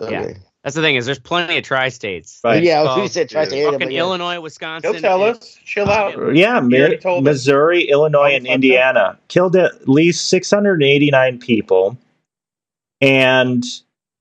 Okay. 0.01 0.37
That's 0.65 0.75
the 0.75 0.83
thing 0.83 0.97
is, 0.97 1.07
there's 1.07 1.21
plenty 1.21 1.57
of 1.59 1.63
tri-states. 1.63 2.41
Right. 2.43 2.61
Yeah, 2.61 2.83
Well, 2.83 3.01
we 3.01 3.07
said 3.07 3.31
tri-state 3.31 3.59
area, 3.61 3.71
Fucking 3.71 3.93
yeah. 3.93 4.01
Illinois, 4.01 4.41
Wisconsin. 4.41 4.93
He'll 4.93 5.01
tell 5.01 5.25
and- 5.25 5.37
us. 5.37 5.57
Chill 5.65 5.89
uh, 5.89 5.93
out. 5.93 6.35
Yeah, 6.35 6.59
Mi- 6.59 6.97
told 6.97 7.19
us. 7.19 7.33
Missouri, 7.33 7.83
Illinois, 7.85 8.35
and 8.35 8.45
fuck 8.47 8.55
Indiana 8.55 9.17
killed 9.29 9.55
at 9.55 9.89
least 9.89 10.27
689 10.27 11.39
people. 11.39 11.97
And 13.01 13.65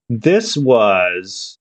this 0.10 0.56
was 0.56 1.58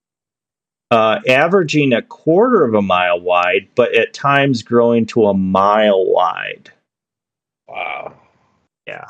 uh, 0.95 1.21
averaging 1.29 1.93
a 1.93 2.03
quarter 2.03 2.65
of 2.65 2.75
a 2.75 2.83
mile 2.83 3.21
wide, 3.21 3.69
but 3.75 3.95
at 3.95 4.15
times 4.15 4.63
growing 4.63 5.07
to 5.07 5.27
a 5.27 5.35
mile 5.35 6.07
wide. 6.07 6.71
Wow. 7.69 8.15
Yeah, 8.87 9.07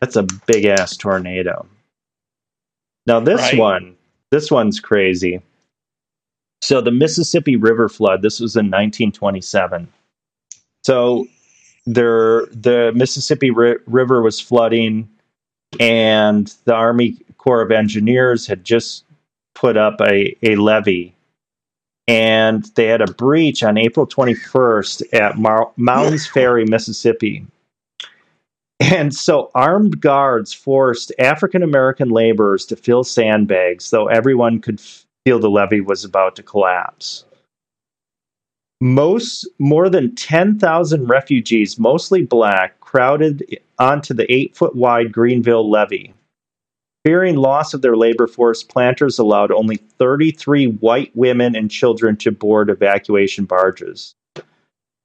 that's 0.00 0.16
a 0.16 0.26
big 0.46 0.64
ass 0.64 0.96
tornado. 0.96 1.66
Now, 3.06 3.20
this 3.20 3.40
Right. 3.40 3.58
one, 3.58 3.96
this 4.30 4.50
one's 4.50 4.80
crazy. 4.80 5.42
So, 6.62 6.80
the 6.80 6.90
Mississippi 6.90 7.56
River 7.56 7.88
flood, 7.88 8.22
this 8.22 8.40
was 8.40 8.56
in 8.56 8.66
1927. 8.66 9.88
So, 10.84 11.26
there, 11.86 12.46
the 12.46 12.92
Mississippi 12.94 13.50
Ri- 13.50 13.78
River 13.86 14.22
was 14.22 14.40
flooding, 14.40 15.08
and 15.80 16.54
the 16.64 16.74
Army 16.74 17.18
Corps 17.38 17.62
of 17.62 17.70
Engineers 17.70 18.46
had 18.46 18.64
just 18.64 19.04
put 19.54 19.76
up 19.76 20.00
a, 20.00 20.36
a 20.42 20.56
levee. 20.56 21.14
And 22.08 22.64
they 22.74 22.86
had 22.86 23.02
a 23.02 23.12
breach 23.12 23.62
on 23.62 23.76
April 23.76 24.06
21st 24.06 25.02
at 25.12 25.38
Mar- 25.38 25.70
Mounds 25.76 26.26
Ferry, 26.26 26.64
Mississippi. 26.64 27.46
And 28.80 29.14
so 29.14 29.50
armed 29.54 30.00
guards 30.00 30.54
forced 30.54 31.12
African 31.18 31.62
American 31.62 32.08
laborers 32.08 32.64
to 32.66 32.76
fill 32.76 33.04
sandbags, 33.04 33.90
though 33.90 34.06
everyone 34.06 34.60
could 34.60 34.80
feel 34.80 35.38
the 35.38 35.50
levee 35.50 35.82
was 35.82 36.04
about 36.04 36.34
to 36.36 36.42
collapse. 36.42 37.24
Most, 38.80 39.46
more 39.58 39.90
than 39.90 40.14
10,000 40.14 41.06
refugees, 41.08 41.78
mostly 41.78 42.22
black, 42.22 42.78
crowded 42.80 43.60
onto 43.78 44.14
the 44.14 44.32
eight 44.32 44.56
foot 44.56 44.76
wide 44.76 45.12
Greenville 45.12 45.68
levee. 45.68 46.14
Fearing 47.08 47.36
loss 47.36 47.72
of 47.72 47.80
their 47.80 47.96
labor 47.96 48.26
force, 48.26 48.62
planters 48.62 49.18
allowed 49.18 49.50
only 49.50 49.76
33 49.76 50.66
white 50.72 51.10
women 51.16 51.56
and 51.56 51.70
children 51.70 52.18
to 52.18 52.30
board 52.30 52.68
evacuation 52.68 53.46
barges. 53.46 54.14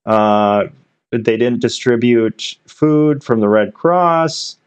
Uh, 0.06 0.66
they 1.14 1.38
didn't 1.38 1.62
distribute 1.62 2.58
food 2.68 3.24
from 3.24 3.40
the 3.40 3.48
Red 3.48 3.74
Cross. 3.74 4.58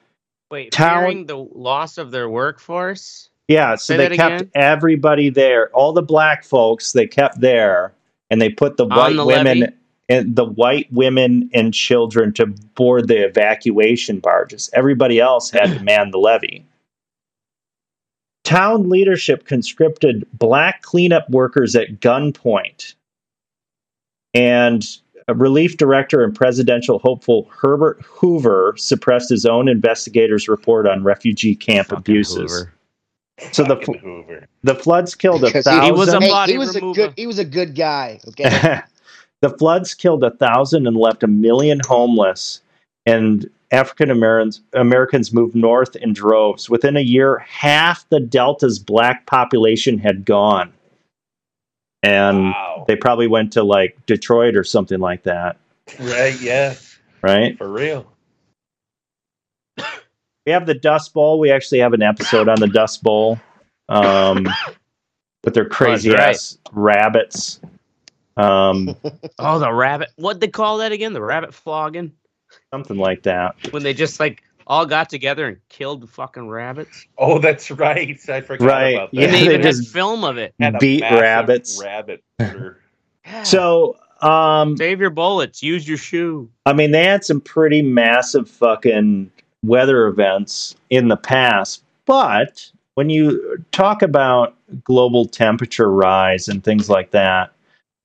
Wait, 0.50 0.72
Town- 0.72 1.02
fearing 1.02 1.26
the 1.26 1.36
loss 1.36 1.98
of 1.98 2.10
their 2.10 2.30
workforce? 2.30 3.28
Yeah, 3.48 3.74
so 3.74 3.92
Say 3.92 3.96
they 3.98 4.08
that 4.08 4.16
kept 4.16 4.40
again? 4.40 4.50
everybody 4.54 5.28
there. 5.28 5.68
All 5.74 5.92
the 5.92 6.00
black 6.00 6.42
folks 6.42 6.92
they 6.92 7.06
kept 7.06 7.42
there, 7.42 7.92
and 8.30 8.40
they 8.40 8.48
put 8.48 8.78
the 8.78 8.84
On 8.86 8.96
white 8.96 9.14
the 9.16 9.26
women 9.26 9.60
levee? 9.60 9.72
and 10.08 10.34
the 10.36 10.46
white 10.46 10.90
women 10.90 11.50
and 11.52 11.74
children 11.74 12.32
to 12.32 12.46
board 12.46 13.08
the 13.08 13.26
evacuation 13.26 14.20
barges. 14.20 14.70
Everybody 14.72 15.20
else 15.20 15.50
had 15.50 15.66
to 15.76 15.84
man 15.84 16.12
the 16.12 16.18
levee. 16.18 16.64
Town 18.46 18.88
leadership 18.88 19.44
conscripted 19.44 20.24
black 20.32 20.82
cleanup 20.82 21.28
workers 21.28 21.74
at 21.74 21.98
gunpoint. 21.98 22.94
And 24.34 24.86
a 25.26 25.34
relief 25.34 25.76
director 25.76 26.22
and 26.22 26.32
presidential 26.32 27.00
hopeful 27.00 27.48
Herbert 27.50 28.00
Hoover 28.04 28.74
suppressed 28.76 29.30
his 29.30 29.46
own 29.46 29.66
investigator's 29.66 30.46
report 30.46 30.86
on 30.86 31.02
refugee 31.02 31.56
camp 31.56 31.88
Fucking 31.88 31.98
abuses. 31.98 32.52
Hoover. 32.52 32.72
So 33.50 33.64
the 33.64 33.74
Fucking 33.74 33.98
Hoover. 33.98 34.46
the 34.62 34.76
floods 34.76 35.16
killed 35.16 35.42
a 35.42 35.50
thousand. 35.50 35.82
He 35.82 35.90
was 35.90 36.14
a 36.14 36.20
Hey, 36.20 36.52
he 36.52 36.58
was 36.58 36.76
a 36.76 36.80
good. 36.80 37.14
He 37.16 37.26
was 37.26 37.40
a 37.40 37.44
good 37.44 37.74
guy. 37.74 38.20
Okay. 38.28 38.80
the 39.42 39.50
floods 39.58 39.92
killed 39.92 40.22
a 40.22 40.30
thousand 40.30 40.86
and 40.86 40.96
left 40.96 41.24
a 41.24 41.26
million 41.26 41.80
homeless, 41.84 42.60
and 43.06 43.50
African 43.72 44.10
Americans 44.10 44.60
Americans 44.74 45.32
moved 45.32 45.54
north 45.54 45.96
in 45.96 46.12
droves. 46.12 46.70
Within 46.70 46.96
a 46.96 47.00
year, 47.00 47.38
half 47.38 48.08
the 48.10 48.20
Delta's 48.20 48.78
black 48.78 49.26
population 49.26 49.98
had 49.98 50.24
gone, 50.24 50.72
and 52.02 52.44
Wow. 52.50 52.84
they 52.86 52.96
probably 52.96 53.26
went 53.26 53.52
to 53.54 53.62
like 53.64 53.96
Detroit 54.06 54.54
or 54.56 54.64
something 54.64 55.00
like 55.00 55.24
that, 55.24 55.56
Right, 55.98 56.40
yeah. 56.40 56.74
right? 57.22 57.56
For 57.58 57.68
real. 57.70 58.06
We 60.46 60.52
have 60.52 60.66
the 60.66 60.74
Dust 60.74 61.12
Bowl. 61.12 61.40
We 61.40 61.50
actually 61.50 61.80
have 61.80 61.92
an 61.92 62.02
episode 62.02 62.48
on 62.48 62.60
the 62.60 62.68
Dust 62.68 63.02
Bowl, 63.02 63.40
um, 63.88 64.46
with 65.42 65.54
their 65.54 65.68
crazy 65.68 66.10
right. 66.10 66.20
ass 66.30 66.56
rabbits. 66.72 67.60
Um, 68.36 68.94
Oh, 69.40 69.58
the 69.58 69.72
rabbit. 69.72 70.10
What'd 70.16 70.40
they 70.40 70.46
call 70.48 70.78
that 70.78 70.92
again? 70.92 71.14
The 71.14 71.22
rabbit 71.22 71.52
flogging? 71.52 72.12
Something 72.72 72.96
like 72.98 73.22
that. 73.24 73.54
When 73.72 73.82
they 73.82 73.94
just 73.94 74.20
like 74.20 74.42
all 74.66 74.84
got 74.86 75.08
together 75.08 75.46
and 75.46 75.56
killed 75.68 76.00
the 76.00 76.06
fucking 76.08 76.48
rabbits? 76.48 77.06
Oh, 77.18 77.38
that's 77.38 77.70
right. 77.70 78.18
I 78.28 78.40
forgot 78.40 78.66
Right, 78.66 78.94
about 78.94 79.10
that. 79.12 79.16
Yeah, 79.16 79.24
and 79.26 79.34
they 79.34 79.38
they 79.40 79.44
even 79.54 79.62
just- 79.62 79.84
had 79.84 79.92
film 79.92 80.24
of 80.24 80.38
it. 80.38 80.54
Had 80.60 80.78
beat 80.78 81.02
rabbits. 81.02 81.80
Rabbit. 81.82 82.22
So, 83.42 83.96
um, 84.22 84.76
Save 84.76 85.00
your 85.00 85.10
bullets. 85.10 85.62
Use 85.62 85.88
your 85.88 85.98
shoe. 85.98 86.48
I 86.64 86.72
mean, 86.72 86.92
they 86.92 87.04
had 87.04 87.24
some 87.24 87.40
pretty 87.40 87.82
massive 87.82 88.48
fucking 88.48 89.30
weather 89.64 90.06
events 90.06 90.76
in 90.90 91.08
the 91.08 91.16
past, 91.16 91.82
but 92.04 92.70
when 92.94 93.10
you 93.10 93.62
talk 93.72 94.02
about 94.02 94.54
global 94.84 95.26
temperature 95.26 95.90
rise 95.90 96.48
and 96.48 96.62
things 96.62 96.88
like 96.88 97.10
that, 97.10 97.50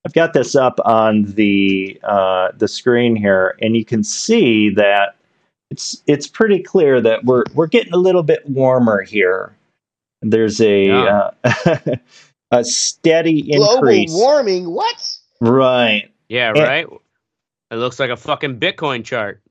I've 0.06 0.14
got 0.14 0.34
this 0.34 0.56
up 0.56 0.80
on 0.84 1.24
the 1.26 2.00
uh, 2.04 2.50
the 2.58 2.68
screen 2.68 3.16
here, 3.16 3.56
and 3.62 3.76
you 3.76 3.86
can 3.86 4.04
see 4.04 4.70
that 4.72 5.16
it's 5.70 6.02
it's 6.08 6.28
pretty 6.28 6.62
clear 6.62 7.00
that 7.02 7.24
we're 7.26 7.44
we're 7.54 7.68
getting 7.68 7.94
a 7.94 7.98
little 7.98 8.24
bit 8.24 8.48
warmer 8.50 9.02
here. 9.04 9.56
There's 10.22 10.60
a 10.62 10.86
Yeah. 10.88 11.30
uh, 11.44 11.78
a 12.52 12.64
steady 12.64 13.44
Global 13.44 13.76
increase, 13.76 14.12
warming. 14.14 14.72
What? 14.72 15.18
right? 15.40 16.12
Yeah, 16.30 16.50
And- 16.50 16.60
right? 16.60 16.88
It 17.72 17.76
looks 17.76 18.00
like 18.00 18.10
a 18.10 18.18
fucking 18.18 18.60
Bitcoin 18.60 19.06
chart. 19.06 19.42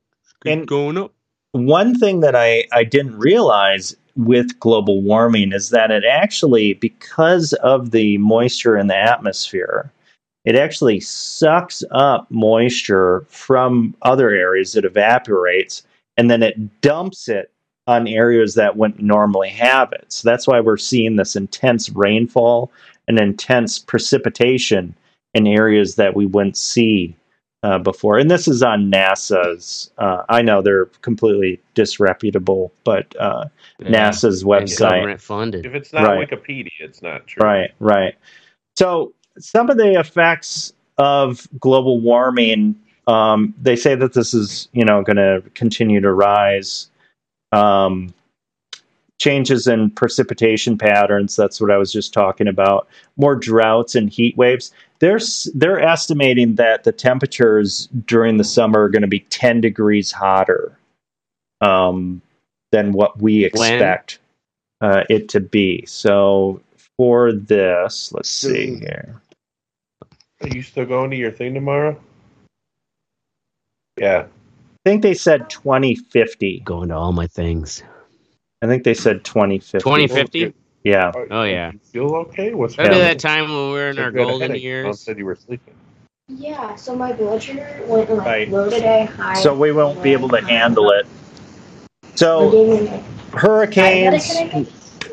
And- 0.44 0.66
going 0.66 0.98
up. 0.98 1.12
one 1.52 1.98
thing 1.98 2.20
that 2.20 2.36
I, 2.36 2.64
I 2.72 2.84
didn't 2.84 3.18
realize 3.18 3.96
with 4.16 4.58
global 4.60 5.00
warming 5.02 5.52
is 5.52 5.70
that 5.70 5.90
it 5.90 6.04
actually, 6.04 6.74
because 6.74 7.52
of 7.54 7.90
the 7.92 8.18
moisture 8.18 8.76
in 8.76 8.88
the 8.88 8.96
atmosphere, 8.96 9.90
it 10.44 10.56
actually 10.56 11.00
sucks 11.00 11.84
up 11.90 12.26
moisture 12.30 13.26
from 13.28 13.94
other 14.02 14.30
areas. 14.30 14.76
It 14.76 14.84
evaporates 14.84 15.82
and 16.16 16.30
then 16.30 16.42
it 16.42 16.80
dumps 16.80 17.28
it 17.28 17.50
on 17.86 18.06
areas 18.06 18.54
that 18.54 18.76
wouldn't 18.76 19.00
normally 19.00 19.48
have 19.48 19.92
it. 19.92 20.04
So 20.08 20.28
that's 20.28 20.46
why 20.46 20.60
we're 20.60 20.76
seeing 20.76 21.16
this 21.16 21.34
intense 21.34 21.90
rainfall 21.90 22.70
and 23.08 23.18
intense 23.18 23.78
precipitation 23.78 24.94
in 25.34 25.46
areas 25.46 25.96
that 25.96 26.14
we 26.14 26.26
wouldn't 26.26 26.56
see 26.56 27.16
uh, 27.62 27.78
before. 27.78 28.18
And 28.18 28.30
this 28.30 28.48
is 28.48 28.62
on 28.62 28.90
NASA's. 28.90 29.90
Uh, 29.98 30.22
I 30.28 30.42
know 30.42 30.62
they're 30.62 30.86
completely 31.02 31.60
disreputable, 31.74 32.72
but 32.84 33.14
uh, 33.18 33.46
NASA's 33.80 34.44
website. 34.44 34.78
government 34.78 35.20
funded. 35.20 35.66
If 35.66 35.74
it's 35.74 35.92
not 35.92 36.04
Right. 36.04 36.28
Wikipedia, 36.28 36.70
it's 36.80 37.02
not 37.02 37.26
true. 37.26 37.44
Right, 37.44 37.70
right. 37.80 38.14
So 38.76 39.12
some 39.40 39.70
of 39.70 39.76
the 39.76 39.98
effects 39.98 40.72
of 40.98 41.48
global 41.58 42.00
warming 42.00 42.76
um, 43.06 43.54
they 43.60 43.76
say 43.76 43.94
that 43.94 44.12
this 44.12 44.34
is 44.34 44.68
you 44.72 44.84
know 44.84 45.02
going 45.02 45.16
to 45.16 45.42
continue 45.54 46.00
to 46.00 46.12
rise. 46.12 46.90
Um, 47.52 48.14
changes 49.18 49.66
in 49.66 49.90
precipitation 49.90 50.78
patterns. 50.78 51.36
That's 51.36 51.60
what 51.60 51.70
I 51.70 51.76
was 51.76 51.92
just 51.92 52.14
talking 52.14 52.48
about. 52.48 52.88
More 53.16 53.36
droughts 53.36 53.94
and 53.94 54.08
heat 54.08 54.36
waves. 54.36 54.72
They're 55.00 55.20
they're 55.54 55.80
estimating 55.80 56.54
that 56.56 56.84
the 56.84 56.92
temperatures 56.92 57.88
during 58.06 58.36
the 58.36 58.44
summer 58.44 58.84
are 58.84 58.88
going 58.88 59.02
to 59.02 59.08
be 59.08 59.20
ten 59.20 59.60
degrees 59.60 60.12
hotter 60.12 60.78
um, 61.60 62.22
than 62.70 62.92
what 62.92 63.20
we 63.20 63.44
expect 63.44 64.18
uh, 64.80 65.04
it 65.10 65.28
to 65.30 65.40
be. 65.40 65.84
So 65.86 66.60
for 66.96 67.32
this, 67.32 68.12
let's 68.12 68.30
see 68.30 68.78
here. 68.78 69.20
Are 70.42 70.48
you 70.48 70.62
still 70.62 70.86
going 70.86 71.10
to 71.10 71.16
your 71.16 71.30
thing 71.30 71.54
tomorrow? 71.54 72.00
Yeah. 73.98 74.26
I 74.86 74.88
think 74.88 75.02
they 75.02 75.14
said 75.14 75.50
2050. 75.50 76.60
Going 76.60 76.88
to 76.88 76.94
all 76.94 77.12
my 77.12 77.26
things. 77.26 77.82
I 78.62 78.66
think 78.66 78.84
they 78.84 78.94
said 78.94 79.24
2050. 79.24 79.78
2050? 79.84 80.54
Yeah. 80.84 81.12
Oh, 81.30 81.42
yeah. 81.42 81.72
You 81.72 81.78
feel 81.78 82.14
okay? 82.16 82.54
What's 82.54 82.76
That'd 82.76 82.92
that 82.92 83.18
time 83.18 83.44
when 83.44 83.66
we 83.66 83.72
were 83.72 83.90
in 83.90 83.96
So 83.96 84.02
our 84.02 84.10
you 84.10 84.18
had 84.18 84.22
a 84.22 84.30
golden 84.30 84.50
headache. 84.52 84.84
Mom 84.84 84.94
said 84.94 85.18
you 85.18 85.26
were 85.26 85.36
sleeping. 85.36 85.74
Yeah, 86.28 86.76
so 86.76 86.94
my 86.94 87.12
blood 87.12 87.42
sugar 87.42 87.82
went 87.86 88.08
like 88.08 88.26
Right. 88.26 88.48
low 88.50 88.70
today, 88.70 89.04
high. 89.04 89.34
So 89.34 89.52
we 89.52 89.72
won't 89.72 90.02
be 90.02 90.12
able 90.12 90.28
to 90.28 90.40
high. 90.40 90.50
handle 90.50 90.90
it. 90.92 91.06
So 92.14 92.50
gave 92.50 92.68
me, 92.68 92.88
like, 92.88 93.02
hurricanes 93.32 94.36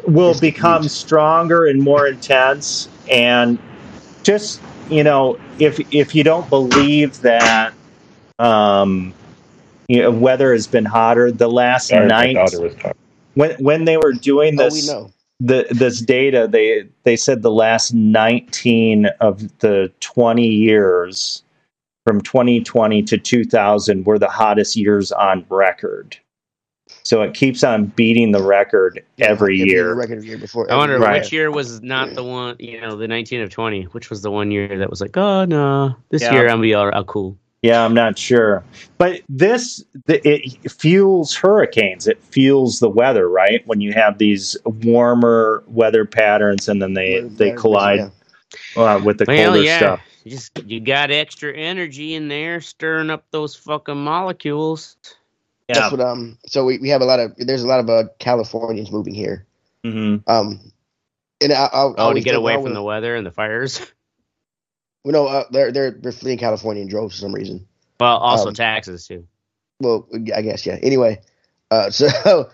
will 0.05 0.39
become 0.39 0.87
stronger 0.87 1.65
and 1.65 1.81
more 1.81 2.07
intense 2.07 2.87
and 3.09 3.57
just 4.23 4.61
you 4.89 5.03
know 5.03 5.37
if 5.59 5.79
if 5.93 6.13
you 6.15 6.23
don't 6.23 6.49
believe 6.49 7.19
that 7.21 7.73
um 8.39 9.13
you 9.87 10.01
know, 10.01 10.11
weather 10.11 10.51
has 10.51 10.67
been 10.67 10.85
hotter 10.85 11.31
the 11.31 11.49
last 11.49 11.87
Sorry, 11.87 12.01
my 12.01 12.07
night 12.07 12.33
daughter 12.33 12.61
was 12.61 12.75
talking. 12.75 12.93
when 13.35 13.51
when 13.63 13.85
they 13.85 13.97
were 13.97 14.13
doing 14.13 14.59
Oh, 14.59 14.63
we 14.65 14.69
this 14.69 14.87
know. 14.87 15.11
the 15.39 15.65
this 15.71 15.99
data 16.01 16.47
they 16.49 16.87
they 17.03 17.15
said 17.15 17.41
the 17.41 17.51
last 17.51 17.93
19 17.93 19.05
of 19.21 19.57
the 19.59 19.91
20 20.01 20.45
years 20.45 21.43
from 22.05 22.21
2020 22.21 23.03
to 23.03 23.17
2000 23.17 24.05
were 24.05 24.19
the 24.19 24.29
hottest 24.29 24.75
years 24.75 25.11
on 25.11 25.45
record 25.49 26.17
so 27.07 27.21
it 27.21 27.33
keeps 27.33 27.63
on 27.63 27.85
beating 27.85 28.31
the 28.33 28.41
record 28.43 29.01
Yeah, 29.15 29.27
every 29.27 29.57
yeah, 29.57 29.65
year 29.65 29.87
The 29.89 29.95
record 29.95 30.23
year 30.25 30.37
before. 30.37 30.69
I 30.69 30.75
wonder 30.75 30.99
Right. 30.99 31.21
which 31.21 31.31
year 31.31 31.49
was 31.49 31.81
not 31.81 32.13
the 32.15 32.23
one, 32.23 32.57
you 32.59 32.81
know, 32.81 32.97
the 32.97 33.07
19 33.07 33.39
of 33.41 33.49
20. 33.49 33.83
Which 33.83 34.09
was 34.09 34.23
the 34.23 34.29
one 34.31 34.51
year 34.51 34.77
that 34.77 34.89
was 34.89 34.99
like, 34.99 35.15
oh 35.15 35.45
no, 35.45 35.95
this 36.09 36.21
Yeah. 36.21 36.33
year 36.33 36.49
I'm 36.49 36.59
be 36.59 36.73
all, 36.73 36.89
all 36.91 37.03
cool. 37.05 37.37
yeah 37.63 37.83
i'm 37.83 37.93
not 37.93 38.19
sure 38.19 38.61
but 38.99 39.21
this 39.29 39.83
the, 40.05 40.21
it 40.27 40.69
fuels 40.71 41.33
hurricanes 41.33 42.05
it 42.07 42.21
fuels 42.21 42.79
the 42.79 42.89
weather 42.89 43.27
right 43.29 43.65
when 43.65 43.79
you 43.81 43.93
have 43.93 44.17
these 44.17 44.55
warmer 44.65 45.63
weather 45.67 46.05
patterns 46.05 46.67
and 46.69 46.81
then 46.81 46.93
they 46.93 47.15
Weather 47.21 47.29
they 47.29 47.45
patterns, 47.45 47.61
collide 47.61 48.11
uh, 48.75 48.99
with 49.03 49.17
the 49.17 49.25
Well, 49.27 49.45
colder 49.53 49.61
yeah, 49.63 49.77
stuff 49.77 50.01
you 50.23 50.31
just 50.31 50.51
you 50.65 50.79
got 50.81 51.09
extra 51.09 51.53
energy 51.53 52.13
in 52.15 52.27
there, 52.27 52.59
stirring 52.61 53.09
up 53.09 53.23
those 53.31 53.55
fucking 53.55 53.97
molecules. 54.03 54.97
Yeah 55.67 55.75
That's 55.75 55.91
what 55.91 56.01
um. 56.01 56.37
So 56.45 56.65
we, 56.65 56.77
we 56.77 56.89
have 56.89 57.01
a 57.01 57.05
lot 57.05 57.19
of 57.19 57.35
there's 57.37 57.63
a 57.63 57.67
lot 57.67 57.79
of 57.79 57.89
uh, 57.89 58.03
Californians 58.19 58.91
moving 58.91 59.13
here. 59.13 59.45
hmm 59.83 60.17
Um, 60.27 60.71
and 61.41 61.53
I, 61.53 61.65
I, 61.65 61.87
I 61.87 61.93
Oh, 61.97 62.13
to 62.13 62.21
get 62.21 62.35
away 62.35 62.55
oh, 62.55 62.63
from 62.63 62.73
the 62.73 62.83
weather 62.83 63.15
and 63.15 63.25
the 63.25 63.31
fires. 63.31 63.81
Well, 65.03 65.13
no, 65.13 65.27
uh, 65.27 65.43
they're 65.51 65.71
they're 65.71 65.91
they're 65.91 66.11
fleeing 66.11 66.37
California 66.37 66.81
in 66.81 66.89
droves 66.89 67.15
for 67.15 67.21
some 67.21 67.33
reason. 67.33 67.65
Well, 67.99 68.17
also 68.17 68.49
Um, 68.49 68.53
taxes 68.53 69.07
too. 69.07 69.25
Well, 69.79 70.07
I 70.35 70.41
guess 70.41 70.65
yeah. 70.65 70.77
Anyway, 70.81 71.21
uh, 71.71 71.89
so 71.91 72.49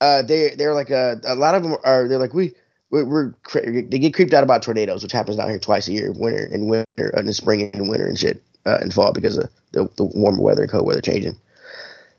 uh, 0.00 0.22
they 0.22 0.54
they're 0.56 0.74
like 0.74 0.90
a, 0.90 1.20
a 1.24 1.34
lot 1.34 1.54
of 1.54 1.62
them 1.64 1.76
are 1.84 2.06
they're 2.06 2.18
like 2.18 2.34
we 2.34 2.54
we're, 2.90 3.04
we're 3.04 3.32
cre- 3.42 3.82
they 3.88 3.98
get 3.98 4.14
creeped 4.14 4.34
out 4.34 4.44
about 4.44 4.62
tornadoes, 4.62 5.02
which 5.02 5.12
happens 5.12 5.36
down 5.36 5.48
here 5.48 5.58
twice 5.58 5.88
a 5.88 5.92
year, 5.92 6.12
winter 6.12 6.48
and 6.52 6.70
winter, 6.70 7.08
and 7.14 7.26
the 7.26 7.34
spring 7.34 7.70
and 7.74 7.88
winter 7.88 8.06
and 8.06 8.18
shit, 8.18 8.42
uh, 8.66 8.78
and 8.80 8.94
fall 8.94 9.12
because 9.12 9.38
of 9.38 9.50
the, 9.72 9.88
the 9.96 10.04
warmer 10.04 10.40
weather 10.40 10.62
and 10.62 10.70
cold 10.70 10.86
weather 10.86 11.00
changing. 11.00 11.36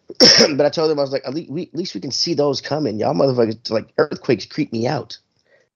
but 0.56 0.66
I 0.66 0.70
told 0.70 0.90
them 0.90 1.00
I 1.00 1.02
was 1.02 1.12
like, 1.12 1.26
at 1.26 1.34
least 1.34 1.50
we, 1.50 1.64
at 1.64 1.76
least 1.76 1.94
we 1.94 2.02
can 2.02 2.12
see 2.12 2.34
those 2.34 2.62
coming. 2.62 3.00
Y'all 3.00 3.14
motherfuckers 3.14 3.70
like 3.70 3.94
earthquakes 3.98 4.46
creep 4.46 4.72
me 4.72 4.88
out. 4.88 5.18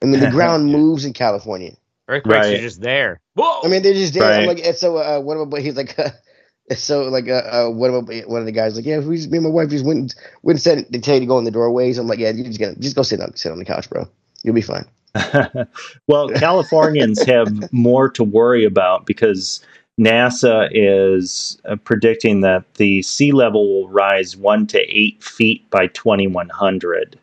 I 0.01 0.05
mean, 0.05 0.19
the 0.19 0.31
ground 0.31 0.71
moves 0.71 1.05
in 1.05 1.13
California. 1.13 1.73
Earthquakes 2.07 2.47
right. 2.47 2.55
are 2.55 2.61
just 2.61 2.81
there. 2.81 3.19
Whoa! 3.35 3.61
I 3.63 3.67
mean, 3.67 3.83
they're 3.83 3.93
just 3.93 4.13
there. 4.13 4.23
I'm 4.23 4.47
like, 4.47 4.65
and 4.65 4.75
so 4.75 4.97
uh, 4.97 5.19
one 5.19 5.37
of 5.37 5.49
my 5.49 5.59
he's 5.59 5.75
like, 5.75 5.97
uh, 5.99 6.09
so 6.75 7.03
like 7.03 7.27
uh, 7.27 7.67
uh, 7.67 7.69
one 7.69 7.93
of 7.93 8.07
my, 8.07 8.19
one 8.25 8.39
of 8.39 8.45
the 8.45 8.51
guys 8.51 8.75
like, 8.75 8.85
yeah, 8.85 8.99
we 8.99 9.17
just, 9.17 9.29
me 9.29 9.37
and 9.37 9.45
my 9.45 9.51
wife 9.51 9.69
just 9.69 9.85
went 9.85 9.99
and, 9.99 10.15
went 10.41 10.55
and 10.55 10.61
said 10.61 10.85
they 10.89 10.99
tell 10.99 11.15
you 11.15 11.21
to 11.21 11.25
go 11.25 11.37
in 11.37 11.43
the 11.43 11.51
doorways. 11.51 11.97
I'm 11.97 12.07
like, 12.07 12.19
yeah, 12.19 12.31
you 12.31 12.43
just 12.43 12.59
gonna 12.59 12.75
just 12.75 12.95
go 12.95 13.03
sit 13.03 13.21
on 13.21 13.35
sit 13.35 13.51
on 13.51 13.59
the 13.59 13.65
couch, 13.65 13.89
bro. 13.89 14.07
You'll 14.43 14.55
be 14.55 14.61
fine. 14.61 14.85
well, 16.07 16.29
Californians 16.29 17.21
have 17.23 17.71
more 17.73 18.09
to 18.09 18.23
worry 18.23 18.63
about 18.63 19.05
because 19.05 19.59
NASA 19.99 20.69
is 20.71 21.59
uh, 21.65 21.75
predicting 21.75 22.41
that 22.41 22.73
the 22.75 23.01
sea 23.01 23.31
level 23.31 23.67
will 23.67 23.89
rise 23.89 24.35
one 24.35 24.65
to 24.67 24.79
eight 24.79 25.21
feet 25.23 25.69
by 25.69 25.87
2100, 25.87 27.19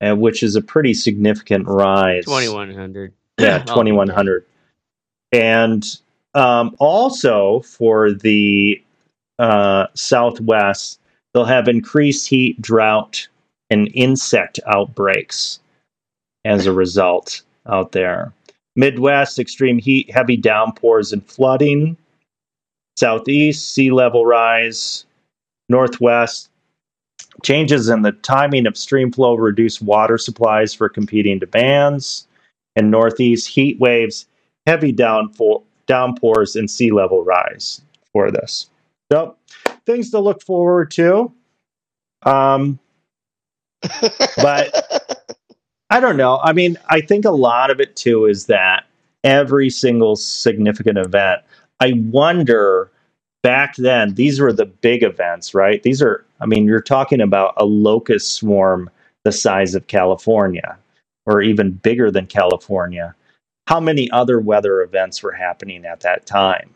uh, 0.00 0.14
which 0.16 0.42
is 0.42 0.56
a 0.56 0.62
pretty 0.62 0.94
significant 0.94 1.66
rise. 1.66 2.24
2100. 2.24 3.12
Yeah, 3.38 3.58
2100. 3.66 4.44
And 5.32 5.84
um, 6.34 6.74
also 6.78 7.60
for 7.60 8.12
the 8.12 8.82
uh, 9.38 9.86
Southwest, 9.94 11.00
they'll 11.32 11.44
have 11.44 11.68
increased 11.68 12.28
heat, 12.28 12.60
drought, 12.60 13.28
and 13.70 13.90
insect 13.94 14.58
outbreaks 14.66 15.60
as 16.44 16.66
a 16.66 16.72
result 16.72 17.42
out 17.66 17.92
there. 17.92 18.32
Midwest, 18.78 19.40
extreme 19.40 19.78
heat, 19.80 20.08
heavy 20.08 20.36
downpours, 20.36 21.12
and 21.12 21.26
flooding. 21.26 21.96
Southeast, 22.96 23.74
sea 23.74 23.90
level 23.90 24.24
rise. 24.24 25.04
Northwest, 25.68 26.48
changes 27.42 27.88
in 27.88 28.02
the 28.02 28.12
timing 28.12 28.66
of 28.68 28.76
stream 28.76 29.10
flow 29.10 29.34
reduce 29.34 29.82
water 29.82 30.16
supplies 30.16 30.72
for 30.72 30.88
competing 30.88 31.40
demands. 31.40 32.28
And 32.76 32.88
Northeast, 32.88 33.48
heat 33.48 33.80
waves, 33.80 34.26
heavy 34.64 34.92
downpour, 34.92 35.62
downpours, 35.86 36.54
and 36.54 36.70
sea 36.70 36.92
level 36.92 37.24
rise 37.24 37.82
for 38.12 38.30
this. 38.30 38.70
So, 39.10 39.34
things 39.86 40.12
to 40.12 40.20
look 40.20 40.40
forward 40.40 40.92
to. 40.92 41.32
Um, 42.22 42.78
But- 44.36 44.97
I 45.90 46.00
don't 46.00 46.16
know. 46.16 46.38
I 46.42 46.52
mean, 46.52 46.76
I 46.90 47.00
think 47.00 47.24
a 47.24 47.30
lot 47.30 47.70
of 47.70 47.80
it 47.80 47.96
too 47.96 48.26
is 48.26 48.46
that 48.46 48.84
every 49.24 49.70
single 49.70 50.16
significant 50.16 50.98
event, 50.98 51.42
I 51.80 51.92
wonder 52.10 52.90
back 53.42 53.76
then, 53.76 54.14
these 54.14 54.40
were 54.40 54.52
the 54.52 54.66
big 54.66 55.02
events, 55.02 55.54
right? 55.54 55.82
These 55.82 56.02
are, 56.02 56.24
I 56.40 56.46
mean, 56.46 56.66
you're 56.66 56.82
talking 56.82 57.20
about 57.20 57.54
a 57.56 57.64
locust 57.64 58.32
swarm 58.32 58.90
the 59.24 59.32
size 59.32 59.74
of 59.74 59.86
California 59.86 60.78
or 61.26 61.42
even 61.42 61.72
bigger 61.72 62.10
than 62.10 62.26
California. 62.26 63.14
How 63.66 63.80
many 63.80 64.10
other 64.10 64.40
weather 64.40 64.82
events 64.82 65.22
were 65.22 65.32
happening 65.32 65.84
at 65.84 66.00
that 66.00 66.26
time? 66.26 66.74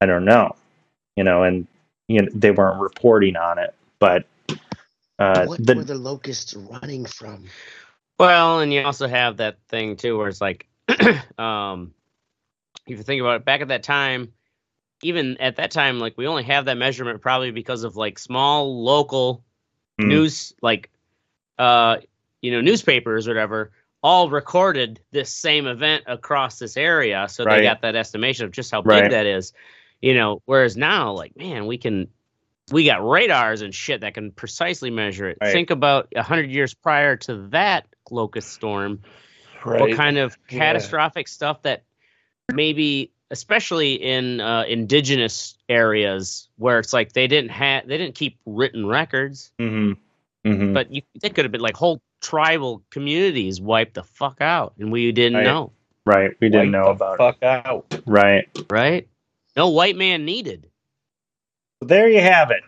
I 0.00 0.06
don't 0.06 0.24
know. 0.24 0.54
You 1.16 1.24
know, 1.24 1.42
and 1.42 1.66
you 2.08 2.22
know, 2.22 2.28
they 2.34 2.50
weren't 2.50 2.80
reporting 2.80 3.36
on 3.36 3.58
it, 3.58 3.74
but 3.98 4.26
uh, 5.18 5.46
what 5.46 5.64
the 5.64 5.76
were 5.76 5.84
the 5.84 5.94
locusts 5.94 6.54
running 6.54 7.06
from? 7.06 7.46
Well, 8.18 8.60
and 8.60 8.72
you 8.72 8.82
also 8.82 9.08
have 9.08 9.38
that 9.38 9.58
thing 9.68 9.96
too, 9.96 10.16
where 10.16 10.28
it's 10.28 10.40
like, 10.40 10.66
um, 11.38 11.92
if 12.86 12.98
you 12.98 13.02
think 13.02 13.20
about 13.20 13.36
it, 13.36 13.44
back 13.44 13.60
at 13.60 13.68
that 13.68 13.82
time, 13.82 14.32
even 15.02 15.36
at 15.38 15.56
that 15.56 15.70
time, 15.70 15.98
like 15.98 16.16
we 16.16 16.26
only 16.26 16.44
have 16.44 16.66
that 16.66 16.76
measurement 16.76 17.20
probably 17.20 17.50
because 17.50 17.84
of 17.84 17.96
like 17.96 18.18
small 18.18 18.82
local 18.84 19.44
Mm. 20.00 20.08
news, 20.08 20.52
like, 20.60 20.90
uh, 21.56 21.98
you 22.42 22.50
know, 22.50 22.60
newspapers 22.60 23.28
or 23.28 23.30
whatever, 23.30 23.70
all 24.02 24.28
recorded 24.28 25.00
this 25.12 25.32
same 25.32 25.68
event 25.68 26.02
across 26.08 26.58
this 26.58 26.76
area, 26.76 27.28
so 27.28 27.44
Right. 27.44 27.58
they 27.58 27.62
got 27.62 27.82
that 27.82 27.94
estimation 27.94 28.44
of 28.44 28.50
just 28.50 28.72
how 28.72 28.80
big 28.82 28.88
Right. 28.88 29.10
that 29.10 29.24
is. 29.24 29.52
You 30.02 30.14
know, 30.14 30.42
whereas 30.46 30.76
now, 30.76 31.12
like, 31.12 31.36
man, 31.36 31.66
we 31.66 31.78
can. 31.78 32.08
We 32.72 32.86
got 32.86 33.06
radars 33.06 33.60
and 33.62 33.74
shit 33.74 34.00
that 34.00 34.14
can 34.14 34.32
precisely 34.32 34.90
measure 34.90 35.28
it. 35.28 35.38
Right. 35.40 35.52
Think 35.52 35.70
about 35.70 36.08
a 36.16 36.22
hundred 36.22 36.50
years 36.50 36.74
prior 36.74 37.14
to 37.18 37.36
that 37.48 37.86
locust 38.10 38.52
storm 38.52 39.00
Right. 39.64 39.80
what 39.80 39.96
kind 39.96 40.18
of 40.18 40.36
Yeah. 40.50 40.58
catastrophic 40.58 41.26
stuff 41.28 41.62
that 41.62 41.84
maybe 42.52 43.10
especially 43.30 43.94
in 43.94 44.40
uh, 44.40 44.64
indigenous 44.68 45.56
areas 45.68 46.48
where 46.56 46.78
it's 46.78 46.92
like 46.92 47.12
they 47.14 47.26
didn't 47.26 47.50
have 47.50 47.86
they 47.88 47.96
didn't 47.96 48.14
keep 48.14 48.38
written 48.44 48.86
records 48.86 49.50
hmm 49.58 49.92
hmm 50.44 50.72
but 50.74 50.90
you 50.90 51.00
they 51.22 51.30
could 51.30 51.44
have 51.46 51.52
been 51.52 51.62
like 51.62 51.76
whole 51.76 52.02
tribal 52.20 52.82
communities 52.90 53.60
wiped 53.60 53.94
the 53.94 54.02
fuck 54.02 54.40
out 54.40 54.74
and 54.78 54.92
we 54.92 55.10
didn't 55.12 55.38
Right. 55.38 55.44
know 55.44 55.72
right. 56.04 56.30
We 56.40 56.48
didn't 56.50 56.72
Wipe 56.72 56.84
know 56.84 56.90
about 56.90 57.14
it. 57.14 57.18
fuck 57.18 57.42
out. 57.42 58.02
Right. 58.06 58.48
right 58.68 59.08
no 59.56 59.70
white 59.70 59.96
man 59.96 60.24
needed 60.26 60.68
there 61.80 62.08
you 62.08 62.20
have 62.20 62.50
it. 62.50 62.62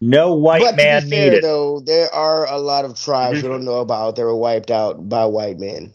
No 0.00 0.34
white 0.34 0.60
but 0.62 0.76
man 0.76 1.02
to 1.02 1.06
be 1.08 1.10
fair, 1.16 1.24
needed. 1.30 1.44
though, 1.44 1.80
there 1.80 2.12
are 2.12 2.46
a 2.46 2.58
lot 2.58 2.84
of 2.84 2.98
tribes 3.00 3.38
mm-hmm. 3.38 3.46
we 3.48 3.52
don't 3.52 3.64
know 3.64 3.80
about 3.80 4.16
that 4.16 4.22
were 4.22 4.36
wiped 4.36 4.70
out 4.70 5.08
by 5.08 5.24
white 5.24 5.58
men. 5.58 5.92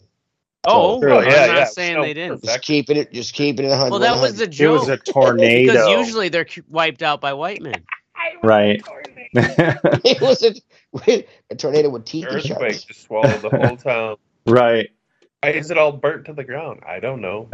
Oh, 0.64 1.00
true. 1.00 1.18
I'm 1.18 1.24
Yeah, 1.28 1.46
not 1.46 1.56
yeah. 1.56 1.64
saying 1.64 1.94
No, 1.94 2.02
they 2.02 2.14
didn't. 2.14 2.44
Just 2.44 2.62
keeping 2.62 2.96
it, 2.96 3.12
just 3.12 3.34
keeping 3.34 3.64
it 3.66 3.76
hundred. 3.76 3.90
Well, 3.90 4.00
that 4.00 4.20
was 4.20 4.38
the 4.38 4.44
it 4.44 4.68
was 4.68 4.88
a 4.88 4.96
tornado. 4.96 5.72
because 5.72 5.88
usually 5.88 6.28
they're 6.28 6.46
wiped 6.68 7.02
out 7.02 7.20
by 7.20 7.32
white 7.32 7.62
men. 7.62 7.84
right. 8.42 8.82
it 9.34 10.20
was 10.20 10.42
a, 10.42 11.24
a 11.50 11.54
tornado 11.56 11.88
with 11.88 12.04
teeth 12.04 12.26
Earthquake 12.28 12.58
sharks. 12.58 12.84
just 12.84 13.02
swallowed 13.02 13.40
the 13.40 13.48
whole 13.50 13.76
town. 13.78 14.16
right. 14.46 14.90
Why 15.42 15.50
is 15.50 15.70
it 15.72 15.78
all 15.78 15.90
burnt 15.90 16.26
to 16.26 16.32
the 16.34 16.44
ground? 16.44 16.82
I 16.86 17.00
don't 17.00 17.20
know. 17.20 17.48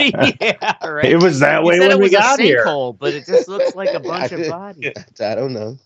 yeah, 0.40 0.88
right. 0.88 1.12
it 1.12 1.18
was 1.22 1.40
that 1.40 1.64
You 1.64 1.64
way 1.64 1.80
said 1.80 1.88
when 1.88 1.92
it 1.92 1.98
we 1.98 2.04
was 2.04 2.12
got 2.12 2.40
a 2.40 2.42
here. 2.42 2.66
sinkhole, 2.66 2.98
but 2.98 3.14
it 3.14 3.26
just 3.26 3.48
looks 3.48 3.74
like 3.74 3.94
a 3.94 4.00
bunch 4.00 4.32
of 4.32 4.46
bodies. 4.46 5.06
I 5.20 5.34
don't 5.36 5.52
know 5.54 5.78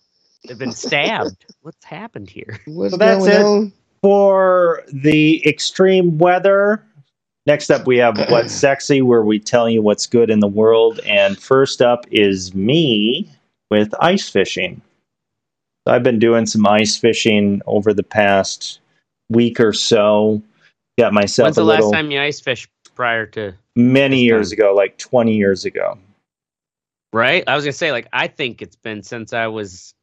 They've 0.46 0.59
been 0.59 0.72
stabbed. 0.72 1.46
What's 1.62 1.85
happened 1.85 2.31
here? 2.31 2.61
what's 2.66 2.92
So 2.92 2.98
that's 2.98 3.27
going 3.27 3.33
it. 3.33 3.42
on. 3.42 3.72
For 4.03 4.85
the 4.92 5.46
extreme 5.48 6.18
weather, 6.18 6.85
next 7.46 7.70
up 7.70 7.87
we 7.87 7.98
have 7.98 8.18
What's 8.29 8.53
Sexy, 8.55 9.03
where 9.03 9.22
we 9.22 9.40
tell 9.40 9.68
you 9.70 9.83
what's 9.83 10.07
good 10.07 10.31
in 10.31 10.40
the 10.40 10.48
world. 10.48 11.00
And 11.07 11.38
first 11.38 11.83
up 11.83 12.07
is 12.11 12.55
me 12.55 13.31
with 13.70 13.94
ice 14.00 14.29
fishing. 14.29 14.83
I've 15.87 16.03
been 16.05 16.18
doing 16.20 16.46
some 16.46 16.66
ice 16.66 16.96
fishing 16.96 17.62
over 17.66 17.94
the 17.94 18.03
past 18.03 18.81
week 19.31 19.61
or 19.61 19.72
so. 19.72 20.42
Got 20.98 21.14
myself 21.14 21.46
When's 21.46 21.59
a 21.59 21.61
the 21.61 21.64
little 21.64 21.90
last 21.90 21.92
time 21.92 22.11
you 22.11 22.20
ice 22.20 22.40
fished 22.40 22.70
prior 22.95 23.27
to? 23.27 23.55
many 23.77 24.21
years 24.23 24.51
time? 24.51 24.59
ago, 24.59 24.75
like 24.75 24.97
20 24.99 25.35
years 25.37 25.65
ago. 25.65 25.99
Right. 27.13 27.45
I 27.47 27.55
was 27.55 27.65
gonna 27.65 27.73
say 27.73 27.93
like 27.93 28.09
I 28.13 28.27
think 28.29 28.61
it's 28.63 28.77
been 28.77 29.03
since 29.03 29.33
I 29.33 29.47
was 29.49 29.95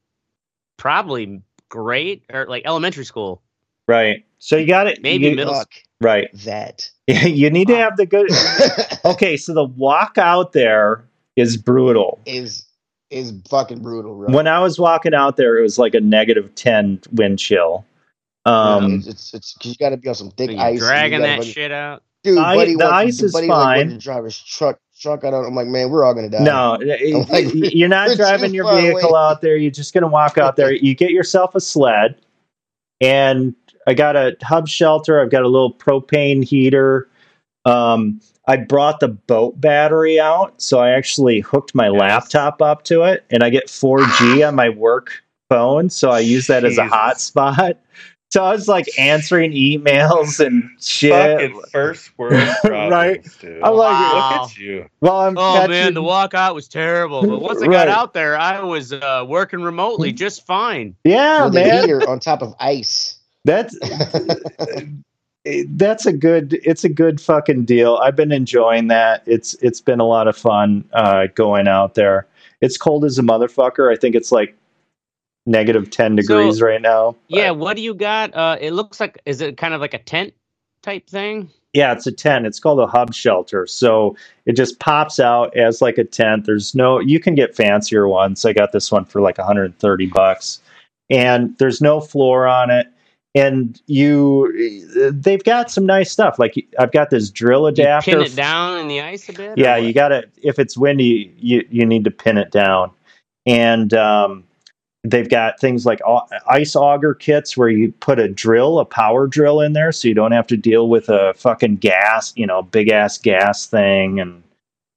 probably 0.77 1.41
grade 1.69 2.21
or 2.31 2.45
like 2.47 2.63
elementary 2.65 3.05
school. 3.05 3.41
Right. 3.87 4.25
So 4.39 4.55
you 4.57 4.65
got 4.67 4.87
it. 4.87 5.01
Maybe 5.01 5.27
you- 5.29 5.35
middle- 5.35 5.53
Fuck 5.53 5.71
Right. 5.99 6.29
that. 6.45 6.89
you 7.07 7.49
need 7.51 7.67
to 7.67 7.75
have 7.75 7.95
the 7.97 8.05
good. 8.05 8.29
Okay, 9.05 9.35
so 9.35 9.53
the 9.53 9.63
walk 9.63 10.17
out 10.19 10.53
there 10.53 11.03
is 11.35 11.57
brutal. 11.57 12.19
is 12.25 12.65
is 13.09 13.33
fucking 13.49 13.81
brutal, 13.81 14.15
bro. 14.15 14.29
When 14.35 14.47
I 14.47 14.59
was 14.59 14.79
walking 14.79 15.13
out 15.15 15.35
there, 15.37 15.57
it 15.57 15.61
was 15.63 15.77
like 15.79 15.93
a 15.95 15.99
negative 15.99 16.53
10 16.55 17.01
wind 17.11 17.39
chill. 17.39 17.83
Um, 18.45 18.95
it's 18.99 19.07
it's, 19.07 19.33
it's 19.33 19.53
'cause 19.55 19.71
you 19.71 19.75
got 19.77 19.89
to 19.89 19.97
be 19.97 20.07
on 20.07 20.15
some 20.15 20.31
thick 20.31 20.51
Are 20.51 20.67
ice. 20.67 20.79
dragging 20.79 21.21
that 21.21 21.37
fucking- 21.39 21.51
shit 21.51 21.71
out. 21.71 22.03
Dude, 22.23 22.37
I- 22.37 22.55
buddy, 22.55 22.75
the 22.75 22.85
ice 22.85 23.21
is 23.21 23.31
buddy 23.33 23.47
like, 23.47 23.55
fine. 23.55 23.77
wanting 23.79 23.97
to 23.99 24.03
drive 24.03 24.23
his 24.25 24.37
truck. 24.37 24.77
Truck 24.99 25.23
out. 25.23 25.33
I'm 25.33 25.55
like, 25.55 25.65
man, 25.65 25.89
we're 25.89 26.03
all 26.03 26.13
gonna 26.13 26.29
die. 26.29 26.43
no, 26.43 26.77
like, 27.29 27.47
you're 27.53 27.89
not 27.89 28.15
driving 28.17 28.53
your 28.53 28.71
vehicle 28.75 29.09
away. 29.15 29.19
out 29.19 29.41
there. 29.41 29.57
You're 29.57 29.71
just 29.71 29.95
going 29.95 30.03
to 30.03 30.07
walk 30.07 30.37
out 30.37 30.57
there. 30.57 30.71
You 30.81 30.93
get 30.93 31.09
yourself 31.09 31.55
a 31.55 31.59
sled, 31.59 32.15
and 32.99 33.55
I 33.87 33.95
got 33.95 34.15
a 34.15 34.37
hub 34.43 34.67
shelter. 34.67 35.19
I've 35.19 35.31
got 35.31 35.41
a 35.41 35.47
little 35.47 35.73
propane 35.73 36.43
heater. 36.43 37.09
Um, 37.65 38.21
I 38.47 38.57
brought 38.57 38.99
the 38.99 39.07
boat 39.07 39.59
battery 39.59 40.19
out, 40.19 40.61
so 40.61 40.79
I 40.79 40.91
actually 40.91 41.39
hooked 41.39 41.73
my 41.73 41.89
Yes. 41.89 41.99
laptop 41.99 42.61
up 42.61 42.83
to 42.83 43.01
it, 43.03 43.23
and 43.31 43.43
I 43.43 43.49
get 43.49 43.67
4G 43.69 44.47
on 44.47 44.53
my 44.53 44.69
work 44.69 45.11
phone, 45.49 45.89
so 45.89 46.11
I 46.11 46.19
use 46.19 46.45
that 46.45 46.63
as 46.63 46.77
a 46.77 46.85
hotspot. 46.85 47.75
So 48.31 48.45
I 48.45 48.51
was 48.51 48.67
like 48.69 48.87
answering 48.97 49.51
emails 49.51 50.39
and 50.45 50.69
shit. 50.81 51.11
Fucking 51.11 51.61
first 51.71 52.17
world 52.17 52.33
problems, 52.63 52.91
Right. 52.91 53.23
dude. 53.41 53.61
I'm 53.61 53.73
like, 53.75 53.91
Wow. 53.91 54.31
Look 54.43 54.51
at 54.51 54.57
you. 54.57 54.85
well, 55.01 55.17
I'm 55.19 55.37
Oh 55.37 55.53
catching- 55.55 55.71
man, 55.71 55.93
the 55.95 56.01
walkout 56.01 56.55
was 56.55 56.69
terrible. 56.69 57.23
But 57.27 57.41
once 57.41 57.61
I 57.61 57.65
Right. 57.65 57.73
got 57.73 57.87
out 57.89 58.13
there, 58.13 58.37
I 58.39 58.61
was 58.63 58.93
uh, 58.93 59.25
working 59.27 59.61
remotely 59.61 60.13
just 60.13 60.45
fine. 60.45 60.95
yeah, 61.03 61.43
With 61.45 61.55
man. 61.55 61.81
heater 61.81 62.09
on 62.09 62.19
top 62.21 62.41
of 62.41 62.55
ice. 62.59 63.17
That's 63.43 63.77
that's 65.69 66.05
a 66.05 66.13
good 66.13 66.59
it's 66.63 66.83
a 66.83 66.89
good 66.89 67.19
fucking 67.19 67.65
deal. 67.65 67.95
I've 67.97 68.15
been 68.15 68.31
enjoying 68.31 68.87
that. 68.87 69.23
It's 69.25 69.55
it's 69.55 69.81
been 69.81 69.99
a 69.99 70.05
lot 70.07 70.27
of 70.27 70.37
fun 70.37 70.85
uh, 70.93 71.27
going 71.35 71.67
out 71.67 71.95
there. 71.95 72.27
It's 72.61 72.77
cold 72.77 73.03
as 73.05 73.17
a 73.17 73.23
motherfucker. 73.23 73.91
I 73.91 73.97
think 73.97 74.15
it's 74.15 74.31
like 74.31 74.55
negative 75.45 75.89
ten 75.89 76.15
degrees 76.15 76.61
right 76.61 76.81
now. 76.81 77.15
but- 77.29 77.37
Yeah, 77.37 77.51
what 77.51 77.75
do 77.77 77.81
you 77.83 77.93
got? 77.93 78.33
Uh, 78.35 78.57
it 78.59 78.71
looks 78.71 78.99
like 78.99 79.21
is 79.25 79.41
it 79.41 79.57
kind 79.57 79.73
of 79.73 79.81
like 79.81 79.93
a 79.93 79.99
tent 79.99 80.33
type 80.83 81.09
thing? 81.09 81.49
yeah, 81.73 81.93
it's 81.93 82.05
a 82.05 82.11
tent. 82.11 82.45
It's 82.45 82.59
called 82.59 82.81
a 82.81 82.87
hub 82.87 83.13
shelter. 83.13 83.65
So 83.65 84.15
it 84.45 84.57
just 84.57 84.79
pops 84.81 85.21
out 85.21 85.55
as 85.55 85.81
like 85.81 85.97
a 85.97 86.03
tent. 86.03 86.45
There's 86.45 86.75
no 86.75 86.99
you 86.99 87.19
can 87.19 87.33
get 87.35 87.55
fancier 87.55 88.07
ones. 88.09 88.43
I 88.45 88.51
got 88.53 88.71
this 88.73 88.91
one 88.91 89.05
for 89.05 89.21
like 89.21 89.37
130 89.37 90.05
bucks. 90.07 90.59
And 91.09 91.57
there's 91.59 91.81
no 91.81 91.99
floor 92.01 92.45
on 92.47 92.69
it. 92.71 92.87
And 93.35 93.81
you 93.87 95.11
they've 95.13 95.43
got 95.45 95.71
some 95.71 95.85
nice 95.85 96.11
stuff. 96.11 96.37
Like 96.39 96.55
I've 96.77 96.91
got 96.91 97.09
this 97.09 97.29
drill 97.29 97.61
You 97.61 97.67
adapter. 97.67 98.11
pin 98.11 98.21
it 98.21 98.35
down 98.35 98.77
in 98.79 98.89
the 98.89 98.99
ice 98.99 99.29
a 99.29 99.33
bit. 99.33 99.57
Yeah, 99.57 99.77
you 99.77 99.93
got 99.93 100.09
to. 100.09 100.23
If 100.43 100.59
it's 100.59 100.77
windy, 100.77 101.33
you 101.37 101.65
you 101.69 101.85
need 101.85 102.03
to 102.03 102.11
pin 102.11 102.37
it 102.37 102.51
down, 102.51 102.91
and 103.45 103.93
um, 103.93 104.43
they've 105.03 105.29
got 105.29 105.59
things 105.59 105.85
like 105.85 105.99
ice 106.47 106.75
auger 106.75 107.13
kits 107.13 107.57
where 107.57 107.69
you 107.69 107.91
put 107.99 108.19
a 108.19 108.27
drill, 108.27 108.79
a 108.79 108.85
power 108.85 109.27
drill 109.27 109.61
in 109.61 109.73
there, 109.73 109.91
so 109.91 110.07
you 110.07 110.13
don't 110.13 110.31
have 110.31 110.47
to 110.47 110.57
deal 110.57 110.89
with 110.89 111.09
a 111.09 111.33
fucking 111.35 111.77
gas, 111.77 112.33
you 112.35 112.45
know, 112.45 112.61
big 112.61 112.89
ass 112.89 113.17
gas 113.17 113.65
thing, 113.65 114.19
and 114.19 114.43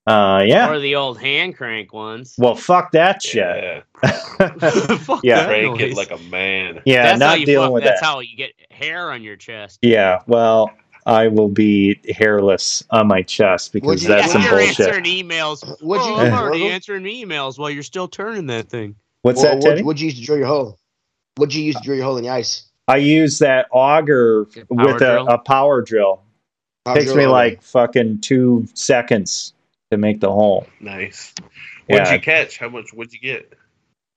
uh, 0.06 0.42
yeah. 0.46 0.68
or 0.68 0.78
the 0.78 0.94
old 0.94 1.18
hand 1.18 1.56
crank 1.56 1.92
ones. 1.94 2.34
Well, 2.36 2.54
fuck 2.54 2.92
that 2.92 3.22
shit. 3.22 3.40
Yeah. 3.42 3.80
Fuck 4.98 5.20
Yeah. 5.22 5.44
that 5.44 5.48
Crank 5.48 5.80
it 5.80 5.96
like 5.96 6.10
a 6.10 6.18
man. 6.30 6.82
Yeah, 6.84 7.04
that's 7.04 7.20
not 7.20 7.38
dealing 7.38 7.68
fuck, 7.68 7.72
with 7.74 7.84
That's 7.84 8.00
that. 8.00 8.06
how 8.06 8.20
you 8.20 8.36
get 8.36 8.52
hair 8.70 9.10
on 9.10 9.22
your 9.22 9.36
chest. 9.36 9.78
Yeah, 9.80 10.20
well, 10.26 10.70
I 11.06 11.28
will 11.28 11.48
be 11.48 11.98
hairless 12.10 12.84
on 12.90 13.06
my 13.06 13.22
chest 13.22 13.72
because 13.72 14.02
you- 14.02 14.08
that's 14.08 14.26
Yeah, 14.26 14.32
some 14.34 14.42
you're 14.42 14.50
bullshit. 14.58 14.80
answering 14.88 15.04
emails. 15.04 15.64
What'd 15.82 16.06
you 16.06 16.12
oh, 16.12 16.16
I'm 16.18 16.32
already 16.34 16.58
Virgil? 16.58 16.72
answering 16.74 17.04
emails 17.04 17.58
while 17.58 17.70
you're 17.70 17.82
still 17.82 18.08
turning 18.08 18.46
that 18.48 18.68
thing. 18.68 18.96
What's 19.24 19.42
Well, 19.42 19.52
that, 19.52 19.54
what, 19.56 19.70
Teddy? 19.70 19.82
what'd 19.82 20.00
you 20.00 20.08
use 20.08 20.18
to 20.18 20.22
drill 20.26 20.36
your 20.36 20.46
hole? 20.46 20.78
What'd 21.36 21.54
you 21.54 21.64
use 21.64 21.76
to 21.76 21.82
drill 21.82 21.96
your 21.96 22.04
hole 22.04 22.18
in 22.18 22.24
the 22.24 22.28
ice? 22.28 22.66
I 22.88 22.98
use 22.98 23.38
that 23.38 23.68
auger 23.70 24.44
Power 24.44 24.92
with 24.92 25.00
a, 25.00 25.24
a 25.24 25.38
power 25.38 25.80
drill. 25.80 26.22
Power 26.84 26.96
takes 26.96 27.06
drill 27.06 27.16
me 27.16 27.22
hole. 27.24 27.32
like 27.32 27.62
fucking 27.62 28.20
two 28.20 28.68
seconds 28.74 29.54
to 29.90 29.96
make 29.96 30.20
the 30.20 30.30
hole. 30.30 30.66
Nice. 30.78 31.32
What'd 31.86 32.06
Yeah. 32.06 32.12
you 32.12 32.20
catch? 32.20 32.58
How 32.58 32.68
much? 32.68 32.92
What'd 32.92 33.14
you 33.14 33.18
get? 33.18 33.50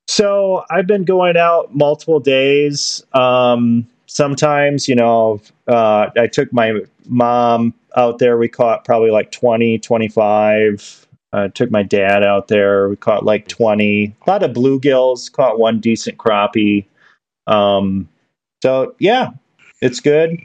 So 0.10 0.66
I've 0.70 0.88
been 0.88 1.06
going 1.06 1.38
out 1.38 1.74
multiple 1.74 2.20
days. 2.20 3.02
Um, 3.14 3.88
sometimes, 4.08 4.90
you 4.90 4.96
know, 4.96 5.40
uh, 5.70 6.10
I 6.18 6.28
took 6.28 6.52
my 6.52 6.82
mom 7.06 7.74
out 7.96 8.20
there. 8.20 8.38
We 8.38 8.50
caught 8.50 8.84
probably 8.84 9.12
like 9.12 9.32
20, 9.32 9.80
25. 9.80 11.07
Uh, 11.34 11.50
took 11.50 11.70
my 11.70 11.84
dad 11.84 12.24
out 12.24 12.48
there. 12.48 12.88
We 12.90 12.96
caught 12.96 13.26
like 13.26 13.48
20. 13.48 14.16
A 14.26 14.30
lot 14.30 14.44
of 14.44 14.52
bluegills. 14.52 15.32
Caught 15.32 15.60
one 15.60 15.80
decent 15.80 16.18
crappie. 16.18 16.86
Um, 17.48 18.08
so, 18.64 18.96
yeah, 19.00 19.32
it's 19.82 20.00
good. 20.00 20.38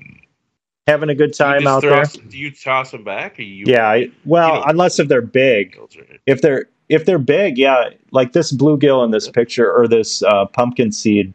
Having 0.88 1.10
a 1.10 1.14
good 1.14 1.34
time 1.34 1.66
out 1.66 1.82
there. 1.82 2.04
do 2.04 2.36
you 2.36 2.50
toss 2.50 2.90
them 2.90 3.04
back? 3.04 3.38
Or 3.38 3.42
you 3.42 3.64
Yeah. 3.66 3.88
I, 3.88 4.10
well, 4.24 4.56
don't- 4.60 4.70
unless 4.70 4.98
if 4.98 5.08
they're 5.08 5.22
big. 5.22 5.78
if 6.26 6.42
they're 6.42 6.66
if 6.88 7.06
they're 7.06 7.18
big, 7.18 7.56
yeah, 7.56 7.90
like 8.10 8.32
this 8.32 8.52
bluegill 8.52 9.02
in 9.04 9.12
this 9.12 9.28
picture 9.30 9.72
or 9.72 9.86
this 9.88 10.22
uh, 10.24 10.44
pumpkin 10.46 10.90
seed, 10.92 11.32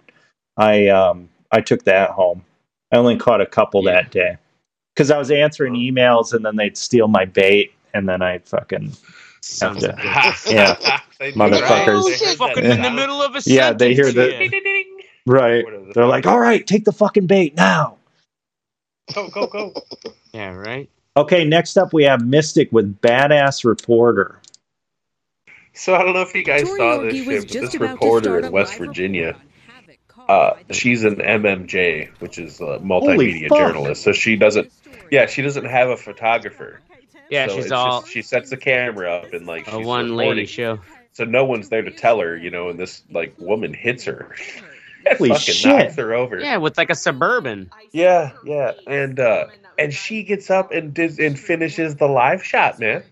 I 0.58 0.88
um 0.90 1.30
I 1.52 1.62
took 1.62 1.84
that 1.86 2.10
home. 2.12 2.44
I 2.92 2.98
only 2.98 3.16
caught 3.18 3.40
a 3.42 3.46
couple 3.46 3.84
Yeah. 3.86 3.94
that 3.94 4.12
day 4.12 4.38
because 4.94 5.10
I 5.10 5.18
was 5.18 5.32
answering 5.32 5.74
emails 5.74 6.34
and 6.34 6.46
then 6.46 6.58
they'd 6.58 6.78
steal 6.78 7.08
my 7.08 7.24
bait 7.26 7.74
and 7.94 8.08
then 8.08 8.22
I 8.22 8.40
fucking 8.40 8.92
Sons 9.41 9.82
to- 9.84 9.93
of 9.93 10.00
bitches. 10.00 10.52
Yeah. 10.52 11.00
They 11.19 11.32
Motherfuckers. 11.32 12.04
right? 12.04 12.38
Fucking 12.38 12.63
that 12.63 12.78
in 12.78 12.82
the 12.84 12.91
middle 12.91 13.23
of 13.23 13.36
a 13.36 13.41
Yeah, 13.47 13.73
they 13.73 13.95
hear 13.95 14.12
the- 14.12 14.32
yeah. 14.34 14.38
Ding, 14.38 14.52
ding, 14.52 14.63
ding. 14.63 14.97
right. 15.26 15.65
The 15.65 15.91
They're 15.95 16.06
like, 16.06 16.28
all 16.28 16.39
right, 16.39 16.65
take 16.65 16.86
the 16.86 16.91
fucking 16.91 17.26
bait 17.26 17.56
now. 17.56 17.97
go, 19.15 19.28
go, 19.30 19.47
go. 19.47 19.73
Yeah, 20.32 20.54
right. 20.54 20.88
Okay, 21.15 21.43
next 21.43 21.76
up 21.76 21.91
we 21.91 22.04
have 22.04 22.23
Mystic 22.23 22.71
with 22.71 23.02
Badass 23.02 23.65
Reporter. 23.65 24.39
So 25.73 25.95
I 25.95 26.04
don't 26.04 26.13
know 26.13 26.21
if 26.21 26.36
you 26.36 26.43
guys 26.43 26.63
Tori 26.63 26.78
saw 26.78 27.02
this 27.02 27.15
shit, 27.15 27.47
but 27.47 27.50
this 27.50 27.76
reporter 27.80 28.39
in 28.39 28.52
West 28.52 28.78
Virginia, 28.78 29.28
report 29.28 29.38
on 29.38 29.73
havoc 29.76 29.97
caused 30.08 30.30
uh, 30.69 30.73
she's 30.73 31.04
an 31.04 31.15
MMJ, 31.15 32.10
which 32.19 32.38
is 32.38 32.60
a 32.60 32.80
multimedia 32.80 33.50
journalist. 33.50 34.04
So 34.04 34.12
she 34.12 34.36
doesn't, 34.36 34.71
yeah, 35.10 35.26
she 35.26 35.41
doesn't 35.41 35.65
have 35.65 35.89
a 35.89 35.97
photographer. 35.97 36.80
Yeah, 37.30 37.48
So 37.48 37.56
she's 37.62 37.72
all 37.72 38.02
just- 38.02 38.13
she 38.13 38.22
sets 38.22 38.50
the 38.50 38.58
camera 38.58 39.12
up 39.16 39.34
and 39.34 39.46
like 39.46 39.72
a 39.72 39.80
one 39.80 40.16
lady 40.16 40.46
show. 40.46 40.80
So 41.13 41.26
no 41.26 41.46
one's 41.46 41.70
there 41.70 41.82
to 41.82 41.92
tell 41.92 42.20
her, 42.20 42.38
you 42.38 42.52
know, 42.52 42.70
and 42.70 42.80
this 42.80 43.02
like 43.12 43.34
woman 43.40 43.74
hits 43.74 44.04
her. 44.06 44.36
Holy 45.18 45.30
fucking 45.30 45.54
shit. 45.54 45.66
knocks 45.76 45.96
her 45.96 46.13
over. 46.13 46.38
Yeah, 46.40 46.58
with 46.58 46.78
like 46.78 46.90
a 46.90 46.96
suburban. 46.96 47.72
Yeah, 47.92 48.32
yeah, 48.46 48.74
and 48.86 49.20
uh, 49.20 49.48
and 49.78 49.94
she 49.94 50.24
gets 50.24 50.50
up 50.50 50.72
and 50.72 50.94
does 50.94 51.18
and 51.18 51.40
finishes 51.40 51.96
the 51.96 52.08
live 52.08 52.44
shot, 52.44 52.80
man. 52.80 53.04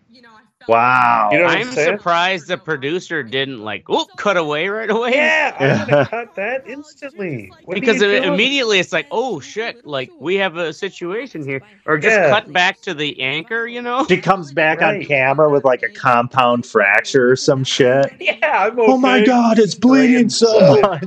Wow. 0.67 1.29
You 1.31 1.39
know 1.39 1.45
what 1.45 1.57
I'm 1.57 1.67
I'm 1.67 1.73
surprised 1.73 2.47
the 2.47 2.57
producer 2.57 3.21
didn't 3.23 3.59
like 3.63 3.89
oop 3.89 4.07
cut 4.17 4.37
away 4.37 4.67
right 4.67 4.89
away. 4.89 5.11
Yeah, 5.13 5.55
I 5.59 5.63
would 5.63 5.89
have 5.89 6.09
cut 6.09 6.35
that 6.35 6.67
instantly. 6.67 7.51
What 7.65 7.75
because 7.75 8.01
it, 8.01 8.23
immediately 8.23 8.79
it's 8.79 8.91
like, 8.93 9.07
oh 9.11 9.39
shit, 9.39 9.85
like 9.85 10.09
we 10.19 10.35
have 10.35 10.57
a 10.57 10.73
situation 10.73 11.43
here, 11.43 11.61
or 11.85 11.97
just 11.97 12.15
Yeah. 12.15 12.29
cut 12.29 12.51
back 12.51 12.81
to 12.81 12.93
the 12.93 13.21
anchor, 13.21 13.67
you 13.67 13.81
know? 13.81 14.05
she 14.07 14.17
comes 14.17 14.51
back 14.53 14.81
on 14.81 15.03
camera 15.03 15.49
with 15.49 15.63
like 15.65 15.83
a 15.83 15.89
compound 15.89 16.65
fracture 16.65 17.31
or 17.31 17.35
some 17.35 17.63
shit. 17.63 18.11
Yeah, 18.19 18.65
I'm 18.67 18.79
okay. 18.79 18.91
Oh 18.91 18.97
my 18.97 19.23
god, 19.23 19.59
it's 19.59 19.75
bleeding 19.75 20.29
so 20.29 20.79
much. 20.81 21.03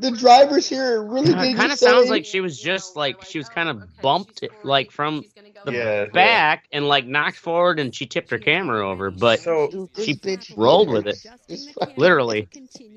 The 0.00 0.12
drivers 0.12 0.68
here 0.68 1.02
really 1.02 1.32
it 1.32 1.36
did 1.38 1.56
kind 1.56 1.62
of 1.64 1.70
just 1.70 1.80
say- 1.80 1.86
sounds 1.86 2.08
like 2.08 2.24
she 2.24 2.40
was 2.40 2.60
just 2.60 2.94
like 2.94 3.24
she 3.24 3.38
was 3.38 3.48
kind 3.48 3.68
of 3.68 3.82
bumped 4.00 4.44
like 4.62 4.90
from 4.92 5.24
the 5.34 5.47
Yeah, 5.66 6.06
back 6.06 6.64
and 6.72 6.88
like 6.88 7.06
knocked 7.06 7.36
forward, 7.38 7.78
and 7.80 7.94
she 7.94 8.06
tipped 8.06 8.30
her 8.30 8.38
camera 8.38 8.88
over, 8.88 9.10
but 9.10 9.40
So 9.40 9.88
she 10.04 10.14
bitch 10.14 10.56
rolled 10.56 10.88
with 10.90 11.06
it. 11.06 11.18
Literally, 11.96 12.48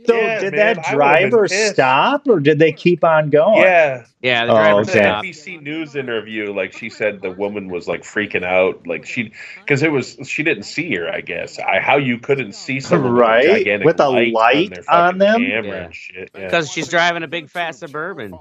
So 0.06 0.16
Yeah, 0.16 0.40
did 0.40 0.54
man, 0.54 0.78
that 0.78 0.84
I 0.88 0.96
would've 0.96 1.20
been 1.20 1.32
driver 1.32 1.48
stop 1.48 2.28
or 2.28 2.40
did 2.40 2.60
they 2.60 2.72
keep 2.72 3.04
on 3.04 3.30
going? 3.30 3.62
yeah, 3.62 4.06
yeah, 4.22 4.46
the 4.46 4.52
Oh, 4.52 4.56
driver 4.56 4.84
the 4.84 4.92
okay. 4.92 5.00
stopped. 5.00 5.26
NBC 5.26 5.62
News 5.62 5.96
interview, 5.96 6.54
like 6.54 6.74
she 6.74 6.90
said, 6.90 7.22
the 7.22 7.32
woman 7.32 7.70
was 7.70 7.88
like 7.88 8.02
freaking 8.04 8.44
out, 8.46 8.88
like 8.88 9.06
she, 9.06 9.34
because 9.60 9.84
it 9.84 9.92
was 9.92 10.18
she 10.26 10.44
didn't 10.44 10.64
see 10.64 10.94
her. 10.96 11.10
I 11.10 11.22
guess 11.22 11.60
I, 11.60 11.80
how 11.80 11.98
you 11.98 12.18
couldn't 12.20 12.54
see 12.54 12.80
someone 12.80 13.14
with 13.14 13.24
Right? 13.24 13.42
gigantic 13.42 13.86
With 13.86 14.00
a 14.00 14.10
light, 14.10 14.34
light 14.34 14.70
their 14.70 14.84
on 14.88 15.18
them? 15.18 15.42
camera 15.42 15.90
Yeah. 16.14 16.26
Yeah. 16.36 16.46
Because 16.48 16.70
she's 16.72 16.88
driving 16.90 17.24
a 17.24 17.28
big 17.28 17.50
fat 17.50 17.76
suburban. 17.76 18.32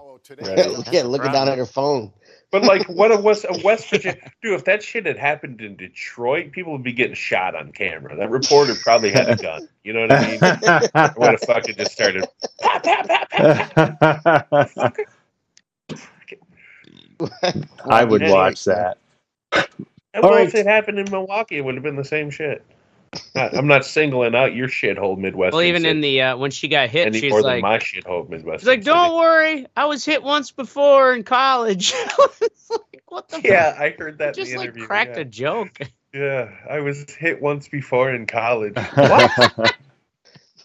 Right. 0.40 0.76
yeah, 0.92 1.02
looking 1.02 1.32
down 1.32 1.48
at 1.48 1.58
her 1.58 1.66
phone. 1.66 2.12
But 2.50 2.62
like, 2.64 2.88
what 2.88 3.12
a 3.12 3.16
West, 3.16 3.44
a 3.48 3.60
West 3.64 3.88
Virginia 3.90 4.20
dude? 4.42 4.54
If 4.54 4.64
that 4.64 4.82
shit 4.82 5.06
had 5.06 5.16
happened 5.16 5.60
in 5.60 5.76
Detroit, 5.76 6.50
people 6.50 6.72
would 6.72 6.82
be 6.82 6.92
getting 6.92 7.14
shot 7.14 7.54
on 7.54 7.70
camera. 7.70 8.16
That 8.16 8.30
reporter 8.30 8.74
probably 8.82 9.10
had 9.10 9.28
a 9.28 9.36
gun. 9.36 9.68
You 9.84 9.92
know 9.92 10.00
what 10.00 10.12
I 10.12 10.30
mean? 10.30 10.40
Would 11.16 11.30
have 11.30 11.40
fucking 11.42 11.76
just 11.76 11.92
started. 11.92 12.24
Pap, 12.60 12.82
pap, 12.82 13.30
pap, 13.30 14.50
pap. 14.50 14.96
I 17.88 18.04
would 18.04 18.22
Anyway. 18.22 18.36
watch 18.36 18.64
that. 18.64 18.98
And 20.12 20.24
All 20.24 20.30
well, 20.30 20.38
right. 20.40 20.48
if 20.48 20.54
it 20.54 20.66
happened 20.66 20.98
in 20.98 21.10
Milwaukee, 21.10 21.58
it 21.58 21.64
would 21.64 21.74
have 21.74 21.84
been 21.84 21.96
the 21.96 22.04
same 22.04 22.30
shit. 22.30 22.64
I- 23.34 23.50
I'm 23.52 23.66
not 23.66 23.84
singling 23.84 24.34
out 24.34 24.54
your 24.54 24.68
shithole 24.68 25.18
Midwest. 25.18 25.52
Well, 25.52 25.62
even 25.62 25.84
in 25.84 26.00
the 26.00 26.22
uh, 26.22 26.36
when 26.36 26.50
she 26.50 26.68
got 26.68 26.88
hit, 26.90 27.06
any 27.08 27.20
she's 27.20 27.30
more 27.30 27.42
like, 27.42 27.56
than 27.56 27.62
my 27.62 27.78
shithole 27.78 28.28
Midwest. 28.28 28.60
she's 28.60 28.68
like, 28.68 28.84
don't 28.84 29.16
worry, 29.16 29.66
I 29.76 29.84
was 29.86 30.04
hit 30.04 30.22
once 30.22 30.50
before 30.50 31.12
in 31.14 31.24
college. 31.24 31.92
Like, 32.70 33.02
what 33.08 33.28
the? 33.28 33.40
Yeah, 33.42 33.76
I 33.76 33.90
heard 33.98 34.18
that. 34.18 34.36
just 34.36 34.50
in 34.52 34.54
the 34.54 34.58
like 34.60 34.68
interview. 34.68 34.86
cracked 34.86 35.16
yeah. 35.16 35.22
a 35.22 35.24
joke. 35.24 35.78
Yeah, 36.12 36.50
I 36.68 36.80
was 36.80 37.08
hit 37.14 37.40
once 37.40 37.68
before 37.68 38.12
in 38.12 38.26
college. 38.26 38.74
What? 38.94 39.30
Why 39.36 39.40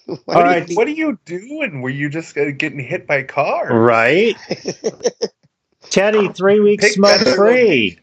All 0.07 0.15
do 0.15 0.21
What, 0.25 0.43
right. 0.43 0.63
are 0.63 0.65
you, 0.67 0.75
what 0.75 0.87
are 0.87 0.91
you 0.91 1.19
doing? 1.25 1.81
Were 1.81 1.89
you 1.91 2.09
just 2.09 2.35
uh, 2.37 2.51
getting 2.51 2.79
hit 2.79 3.05
by 3.07 3.21
cars? 3.23 3.71
right? 3.71 4.35
Teddy, 5.89 6.29
three 6.29 6.59
weeks 6.59 6.93
smoke 6.93 7.21
free. 7.35 7.99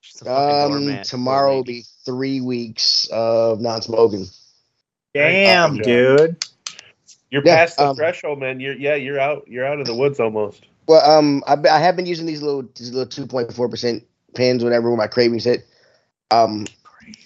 She's 0.00 0.22
a 0.22 0.24
fucking 0.24 0.90
Um, 0.98 1.02
tomorrow 1.02 1.56
will 1.56 1.64
be 1.64 1.84
three 2.04 2.40
weeks 2.40 3.08
of 3.12 3.60
non-smoking. 3.60 4.26
Damn, 5.14 5.76
Yeah. 5.76 5.82
dude. 5.82 6.44
You're 7.30 7.42
Yeah, 7.44 7.56
past 7.56 7.76
the 7.78 7.86
um, 7.88 7.96
threshold, 7.96 8.38
man. 8.40 8.60
You're 8.60 8.74
yeah, 8.74 8.94
you're 8.94 9.18
out. 9.18 9.48
You're 9.48 9.66
out 9.66 9.80
of 9.80 9.86
the 9.86 9.94
woods 9.94 10.20
almost. 10.20 10.66
Well, 10.86 11.08
um, 11.08 11.42
I, 11.46 11.56
I 11.68 11.78
have 11.78 11.96
been 11.96 12.06
using 12.06 12.26
these 12.26 12.42
little 12.42 12.62
these 12.76 12.92
little 12.92 13.06
two 13.10 13.26
point 13.26 13.52
four 13.52 13.68
percent 13.68 14.04
pens, 14.34 14.62
whatever, 14.62 14.88
when 14.90 14.98
my 14.98 15.06
cravings 15.08 15.44
hit. 15.44 15.66
Um, 16.30 16.66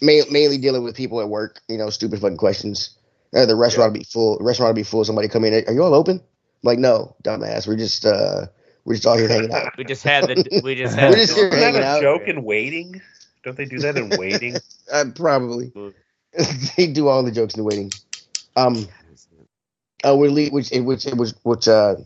ma- 0.01 0.25
mainly 0.31 0.59
dealing 0.59 0.83
with 0.85 0.97
people 0.97 1.21
at 1.21 1.29
work, 1.29 1.61
you 1.69 1.77
know, 1.79 1.91
stupid 1.91 2.21
fucking 2.21 2.37
questions. 2.39 2.97
Uh, 3.35 3.45
the 3.47 3.57
restaurant 3.57 3.93
will 3.93 3.99
be 3.99 4.05
full. 4.05 4.39
The 4.39 4.45
restaurant 4.45 4.71
will 4.71 4.75
be 4.81 4.83
full. 4.83 5.05
Somebody 5.05 5.29
come 5.29 5.45
in. 5.45 5.53
Are 5.67 5.73
you 5.73 5.83
all 5.83 5.95
open? 5.95 6.17
I'm 6.19 6.23
like, 6.63 6.79
no, 6.79 7.15
dumbass. 7.23 7.67
We're 7.67 7.77
just 7.77 8.07
uh, 8.07 8.47
we're 8.85 8.95
just 8.95 9.07
all 9.07 9.19
here 9.19 9.29
hanging 9.29 9.53
out. 9.53 9.77
We 9.77 9.85
just 9.85 10.03
had 10.05 10.25
the 10.25 10.61
we 10.65 10.75
just 10.75 10.95
had 10.99 11.11
We're 11.11 11.17
just 11.17 11.35
here 11.35 11.51
door- 11.51 11.59
Isn't 11.59 11.73
that 11.75 11.75
hanging 11.75 11.83
a 11.83 11.87
out. 11.87 12.01
joke 12.03 12.29
and 12.29 12.45
waiting? 12.45 13.03
Don't 13.49 13.57
they 13.57 13.65
do 13.65 13.79
that 13.79 13.97
in 13.97 14.11
waiting? 14.19 14.57
Uh, 14.91 15.05
probably. 15.15 15.71
they 16.77 16.87
do 16.87 17.09
all 17.09 17.23
the 17.23 17.31
jokes 17.31 17.53
in 17.53 17.59
the 17.59 17.65
waiting. 17.65 17.93
Um, 18.57 18.89
uh, 20.03 20.17
we 20.17 20.29
leave, 20.31 20.51
which 20.51 20.71
which 20.71 21.05
which 21.43 21.69
uh, 21.69 21.97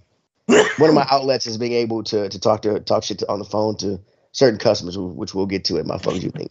one 0.79 0.89
of 0.89 0.95
my 0.97 1.07
outlets 1.09 1.47
is 1.47 1.59
being 1.59 1.75
able 1.75 2.03
to 2.03 2.29
to 2.29 2.41
talk 2.41 2.63
to 2.63 2.81
talk 2.81 3.05
shit 3.05 3.21
to, 3.21 3.29
on 3.29 3.39
the 3.39 3.45
phone 3.45 3.77
to 3.77 4.01
certain 4.33 4.59
customers, 4.59 4.99
which 4.99 5.33
we'll 5.33 5.47
get 5.47 5.65
to 5.67 5.79
at 5.79 5.87
my 5.87 5.97
phones. 5.97 6.25
You 6.25 6.31
think? 6.31 6.51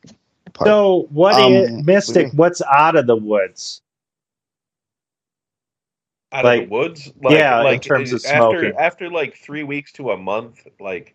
part. 0.53 0.67
So, 0.69 1.07
what 1.09 1.35
Um, 1.35 1.51
is 1.51 1.85
Mystic? 1.85 2.31
What's 2.31 2.61
out 2.61 2.95
of 2.95 3.07
the 3.07 3.17
woods? 3.17 3.81
Out 6.31 6.45
Like- 6.45 6.63
of 6.63 6.69
the 6.69 6.75
woods? 6.75 7.11
Like, 7.21 7.37
yeah, 7.37 7.59
in 7.59 7.65
like 7.65 7.81
terms 7.81 8.13
of 8.13 8.21
after, 8.25 8.59
smoking. 8.61 8.73
After 8.79 9.09
like 9.09 9.35
three 9.35 9.63
weeks 9.63 9.91
to 9.93 10.11
a 10.11 10.17
month, 10.17 10.65
like 10.79 11.13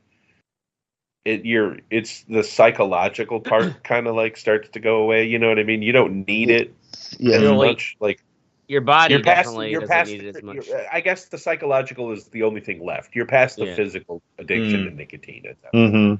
it, 1.27 1.45
you're 1.45 1.79
it's 1.91 2.23
the 2.23 2.43
psychological 2.43 3.41
part 3.41 3.83
kind 3.85 4.07
of 4.07 4.15
like 4.15 4.37
starts 4.37 4.69
to 4.71 4.81
go 4.81 4.97
away. 5.03 5.25
You 5.27 5.39
know 5.39 5.49
what 5.49 5.59
I 5.59 5.65
mean? 5.65 5.83
You 5.83 5.93
don't 5.93 6.27
need 6.27 6.51
it 6.51 6.73
yeah, 7.19 7.37
as 7.37 7.43
Really? 7.43 7.69
much. 7.69 7.97
Like 8.01 8.21
Your 8.69 8.81
body 8.81 9.15
you're 9.15 9.23
past. 9.23 9.37
definitely 9.39 9.71
You're 9.71 9.81
doesn't 9.81 9.95
past. 9.97 10.11
need 10.11 10.25
it 10.25 10.37
as 10.37 10.43
much. 10.43 10.69
I 10.93 11.01
guess 11.01 11.27
the 11.27 11.39
psychological 11.39 12.13
is 12.13 12.25
the 12.29 12.43
only 12.43 12.61
thing 12.61 12.85
left. 12.85 13.15
You're 13.15 13.27
past 13.27 13.57
the 13.57 13.67
Yeah. 13.67 13.77
physical 13.77 14.23
addiction 14.39 14.81
Mm. 14.83 14.91
to 14.91 14.97
nicotine. 14.97 15.47
At 15.47 15.61
that 15.63 15.73
point. 15.73 15.95
Mm-hmm. 15.95 16.15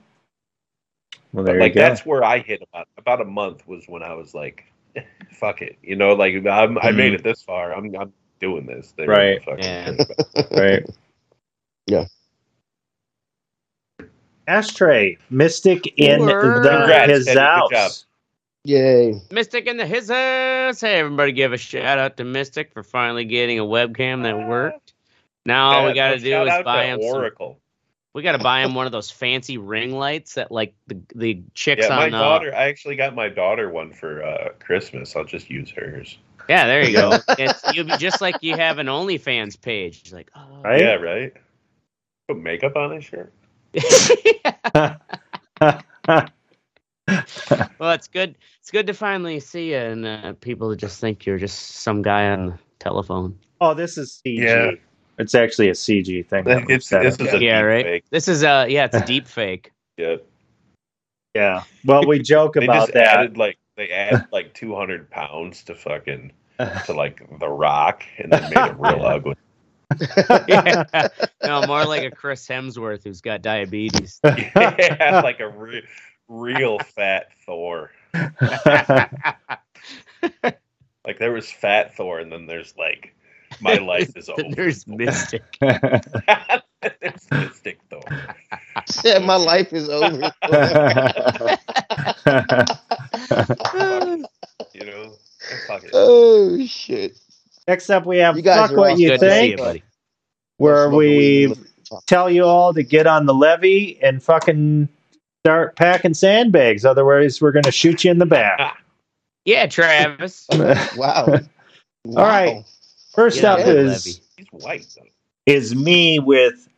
Well, 1.33 1.45
there 1.45 1.55
But 1.59 1.61
like 1.61 1.71
you 1.71 1.75
go. 1.75 1.81
that's 1.89 2.07
where 2.07 2.25
I 2.25 2.39
hit 2.39 2.63
about 2.63 2.89
about 2.99 3.21
a 3.21 3.25
month 3.25 3.67
was 3.67 3.85
when 3.89 4.03
I 4.03 4.15
was 4.15 4.35
like, 4.35 4.65
"Fuck 5.31 5.63
it," 5.63 5.77
you 5.83 5.97
know, 5.97 6.15
like 6.15 6.35
I'm, 6.47 6.79
I 6.79 6.91
made 6.93 7.13
Mhm. 7.13 7.17
it 7.17 7.23
this 7.25 7.43
far. 7.43 7.73
I'm 7.75 7.95
I'm 7.97 8.13
doing 8.41 8.67
this. 8.67 8.93
They're 8.97 9.07
Right. 9.09 9.43
Yeah. 9.59 9.97
right. 10.53 10.87
Yeah. 11.87 12.05
Ashtray, 14.47 15.19
Mystic 15.31 15.87
in 15.99 16.21
Word. 16.21 16.63
the 16.65 16.69
Congrats, 16.71 17.11
his 17.13 17.25
Teddy. 17.27 17.41
Good 17.69 17.71
job. 17.77 17.93
Yay! 18.65 19.21
Mystic 19.31 19.67
in 19.67 19.77
the 19.77 19.87
his 19.87 20.09
house. 20.11 20.81
Hey, 20.81 20.99
everybody, 20.99 21.33
give 21.33 21.53
a 21.53 21.57
shout 21.57 21.99
out 21.99 22.17
to 22.17 22.25
Mystic 22.25 22.73
for 22.73 22.83
finally 22.83 23.25
getting 23.25 23.59
a 23.59 23.65
webcam 23.65 24.23
that 24.25 24.49
worked. 24.49 24.93
Now 25.45 25.71
all 25.71 25.87
we 25.87 25.93
got 25.95 26.11
to 26.11 26.19
do 26.19 26.43
is 26.43 26.65
buy 26.65 26.83
to 26.83 26.89
him. 26.89 27.03
Some, 27.03 27.11
Oracle. 27.17 27.59
we 28.13 28.23
got 28.23 28.33
to 28.33 28.43
buy 28.43 28.63
him 28.63 28.75
one 28.75 28.87
of 28.87 28.93
those 28.93 29.09
fancy 29.11 29.59
ring 29.59 29.93
lights 29.93 30.35
that 30.35 30.51
like 30.51 30.75
the 30.89 30.99
the 31.15 31.43
chicks 31.55 31.85
Yeah, 31.85 31.95
my 31.97 32.07
on. 32.07 32.15
Uh, 32.15 32.19
daughter. 32.21 32.55
I 32.55 32.65
actually 32.65 32.97
got 32.97 33.15
my 33.15 33.29
daughter 33.29 33.71
one 33.71 33.93
for 33.93 34.25
uh, 34.25 34.49
Christmas. 34.59 35.15
I'll 35.15 35.25
just 35.25 35.49
use 35.49 35.71
hers. 35.71 36.19
yeah, 36.49 36.67
there 36.67 36.85
you 36.85 36.97
go. 36.97 37.19
it's 37.39 37.63
you'll 37.73 37.87
be 37.87 37.97
just 37.99 38.21
like 38.21 38.35
you 38.41 38.57
have 38.57 38.79
an 38.79 38.89
OnlyFans 38.89 39.61
page. 39.61 40.01
It's 40.03 40.13
like, 40.13 40.31
oh. 40.35 40.63
Right? 40.65 40.81
Yeah, 40.81 40.95
right. 40.95 41.33
Put 42.27 42.39
makeup 42.39 42.75
on 42.75 42.93
it, 42.93 43.03
sure. 43.03 43.31
well, 47.79 47.91
it's 47.93 48.09
good. 48.09 48.37
It's 48.61 48.71
good 48.71 48.87
to 48.89 48.95
finally 48.95 49.41
see 49.41 49.71
you 49.71 49.77
and 49.79 50.07
uh, 50.07 50.33
people 50.41 50.75
just 50.75 51.01
think 51.01 51.25
you're 51.27 51.39
just 51.39 51.59
some 51.77 52.03
guy 52.03 52.29
on 52.31 52.47
the 52.47 52.59
telephone. 52.79 53.39
oh, 53.61 53.75
this 53.75 53.97
is 53.99 54.21
CG. 54.27 54.39
Yeah. 54.43 54.71
It's 55.19 55.35
actually 55.35 55.69
a 55.69 55.73
CG 55.73 56.27
thing. 56.27 56.45
It's 56.69 56.89
this 56.91 57.19
is 57.19 57.33
a 57.33 57.41
Yeah, 57.43 57.61
deep 57.61 57.67
right. 57.67 57.85
fake. 57.85 58.05
This 58.11 58.29
is 58.29 58.45
uh 58.45 58.67
yeah, 58.69 58.85
it's 58.85 58.97
a 58.97 59.07
deep 59.07 59.27
fake. 59.27 59.73
Yeah. 59.97 60.17
yeah. 61.35 61.63
Well, 61.85 62.07
we 62.07 62.19
joke 62.19 62.57
about 62.57 62.75
just 62.89 62.93
that. 62.95 63.07
added 63.19 63.39
like 63.39 63.57
they 63.77 63.89
added 63.91 64.25
like 64.33 64.53
200 64.55 65.09
pounds 65.11 65.63
to 65.65 65.75
fucking 65.75 66.33
to 66.87 66.93
like 66.93 67.23
the 67.39 67.49
Rock, 67.49 68.03
and 68.19 68.31
then 68.33 68.43
made 68.55 68.71
it 68.71 68.77
real 68.79 69.05
ugly. 69.07 69.35
Yeah. 70.49 70.85
No, 71.43 71.65
more 71.67 71.85
like 71.85 72.03
a 72.03 72.11
Chris 72.11 72.47
Hemsworth 72.49 73.05
who's 73.05 73.21
got 73.21 73.41
diabetes. 73.41 74.19
yeah, 74.25 75.21
like 75.23 75.39
a 75.39 75.49
re- 75.49 75.85
real 76.29 76.79
fat 76.81 77.29
Thor. 77.45 77.93
Like 81.07 81.21
there 81.21 81.31
was 81.31 81.49
fat 81.49 81.95
Thor, 81.97 82.19
and 82.19 82.33
then 82.33 82.47
there's 82.47 82.75
like 82.77 83.15
my 83.61 83.75
life 83.75 84.17
is 84.17 84.29
over. 84.29 84.43
There's 84.51 84.89
Mystic. 84.89 85.45
there's 85.61 87.31
Mystic 87.31 87.79
Thor. 87.89 88.03
Said 88.87 89.23
my 89.25 89.37
life 89.37 89.73
is 89.73 89.89
over. 89.89 90.33
You 94.75 94.85
know, 94.85 95.15
oh 95.93 96.67
shit! 96.67 97.19
Next 97.69 97.91
up, 97.91 98.07
we 98.07 98.19
have 98.19 98.37
You 98.37 98.43
guys 98.43 98.69
Fuck 98.69 98.73
are 98.73 98.81
What 98.81 98.99
You 98.99 99.11
Good 99.11 99.21
to 99.21 99.27
see 99.27 99.29
Think, 99.29 99.51
you, 99.53 99.57
buddy. 99.57 99.83
where 100.59 100.89
Smoke 100.89 100.99
we 100.99 101.55
tell 102.07 102.31
you 102.31 102.45
all 102.45 102.73
to 102.75 102.83
get 102.83 103.07
on 103.07 103.27
the 103.27 103.35
levee 103.35 103.99
and 104.03 104.23
fucking 104.23 104.89
start 105.45 105.77
packing 105.77 106.15
sandbags. 106.15 106.85
Otherwise, 106.85 107.41
we're 107.41 107.53
going 107.53 107.63
to 107.65 107.73
shoot 107.73 108.05
you 108.05 108.11
in 108.11 108.19
the 108.19 108.27
back. 108.27 108.57
Ah. 108.61 108.77
Yeah, 109.45 109.67
Travis. 109.67 110.47
Wow. 110.97 111.27
All 111.27 112.15
right. 112.15 112.65
First 113.15 113.41
Get 113.41 113.45
up 113.47 113.59
on 113.61 113.67
that 113.67 113.77
is 113.77 114.07
levee. 114.07 114.23
He's 114.37 114.63
white 114.65 114.87
is 115.47 115.75
me 115.75 116.19
with 116.19 116.69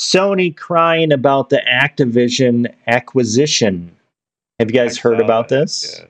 Sony 0.00 0.56
crying 0.56 1.12
about 1.12 1.50
the 1.50 1.60
Activision 1.68 2.72
acquisition. 2.88 3.94
Have 4.58 4.70
you 4.70 4.74
guys 4.74 4.98
I 4.98 5.02
heard 5.02 5.20
about 5.20 5.48
that, 5.48 5.60
this? 5.60 5.98
yeah. 6.00 6.06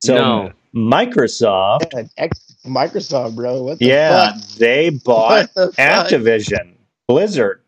So 0.00 0.14
no. 0.14 0.52
Microsoft, 0.74 1.92
Yeah, 1.92 2.02
X, 2.16 2.56
Microsoft, 2.66 3.34
bro. 3.36 3.62
What 3.62 3.78
the 3.78 3.86
yeah, 3.86 4.32
fuck? 4.32 4.42
they 4.58 4.90
bought 5.04 5.30
What 5.30 5.54
the 5.54 5.72
fuck? 5.72 6.06
Activision, 6.08 6.74
Blizzard. 7.06 7.60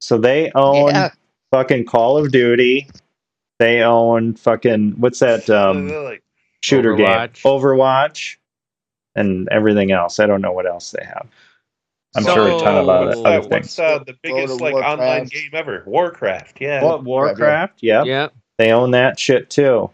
So 0.00 0.18
they 0.18 0.50
own 0.54 0.88
Yeah. 0.94 1.10
fucking 1.52 1.84
Call 1.86 2.16
of 2.18 2.30
Duty. 2.32 2.88
They 3.58 3.82
own 3.82 4.34
fucking 4.34 4.92
what's 4.98 5.18
that 5.18 5.50
um, 5.50 5.88
They're 5.88 6.02
like, 6.02 6.22
shooter 6.62 6.94
Overwatch. 6.94 7.42
game? 7.42 7.52
Overwatch, 7.52 8.36
and 9.16 9.48
everything 9.50 9.90
else. 9.90 10.20
I 10.20 10.26
don't 10.26 10.40
know 10.40 10.52
what 10.52 10.66
else 10.66 10.92
they 10.92 11.04
have. 11.04 11.26
I'm 12.16 12.24
sure 12.24 12.46
a 12.48 12.58
ton 12.60 12.76
of 12.76 12.86
So- 12.86 12.90
other, 12.90 13.06
what's, 13.06 13.18
other 13.18 13.22
that, 13.30 13.50
what's 13.50 13.76
things. 13.76 13.78
uh, 13.78 13.98
the 13.98 14.12
World 14.12 14.18
biggest 14.22 14.54
of 14.54 14.60
like 14.60 14.72
Warcraft. 14.74 15.00
online 15.00 15.24
game 15.26 15.50
ever? 15.52 15.82
Warcraft. 15.86 16.58
Yeah. 16.60 16.82
What 16.84 17.04
Warcraft? 17.04 17.82
Yep. 17.82 18.06
Yep. 18.06 18.32
they 18.58 18.72
own 18.72 18.92
that 18.92 19.18
shit 19.18 19.50
too. 19.50 19.90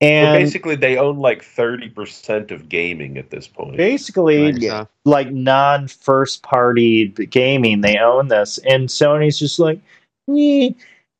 So 0.00 0.06
And 0.06 0.32
basically, 0.32 0.76
they 0.76 0.96
own 0.96 1.18
like 1.18 1.42
thirty 1.44 1.88
percent 1.90 2.50
of 2.50 2.68
gaming 2.68 3.18
at 3.18 3.30
this 3.30 3.46
point. 3.46 3.76
basically, 3.76 4.52
Yeah. 4.52 4.86
like 5.04 5.30
non 5.30 5.88
first 5.88 6.42
party 6.42 7.08
gaming, 7.08 7.82
they 7.82 7.98
own 7.98 8.28
this. 8.28 8.58
And 8.68 8.88
Sony's 8.88 9.38
just 9.38 9.58
like, 9.58 9.78
we, 10.26 10.74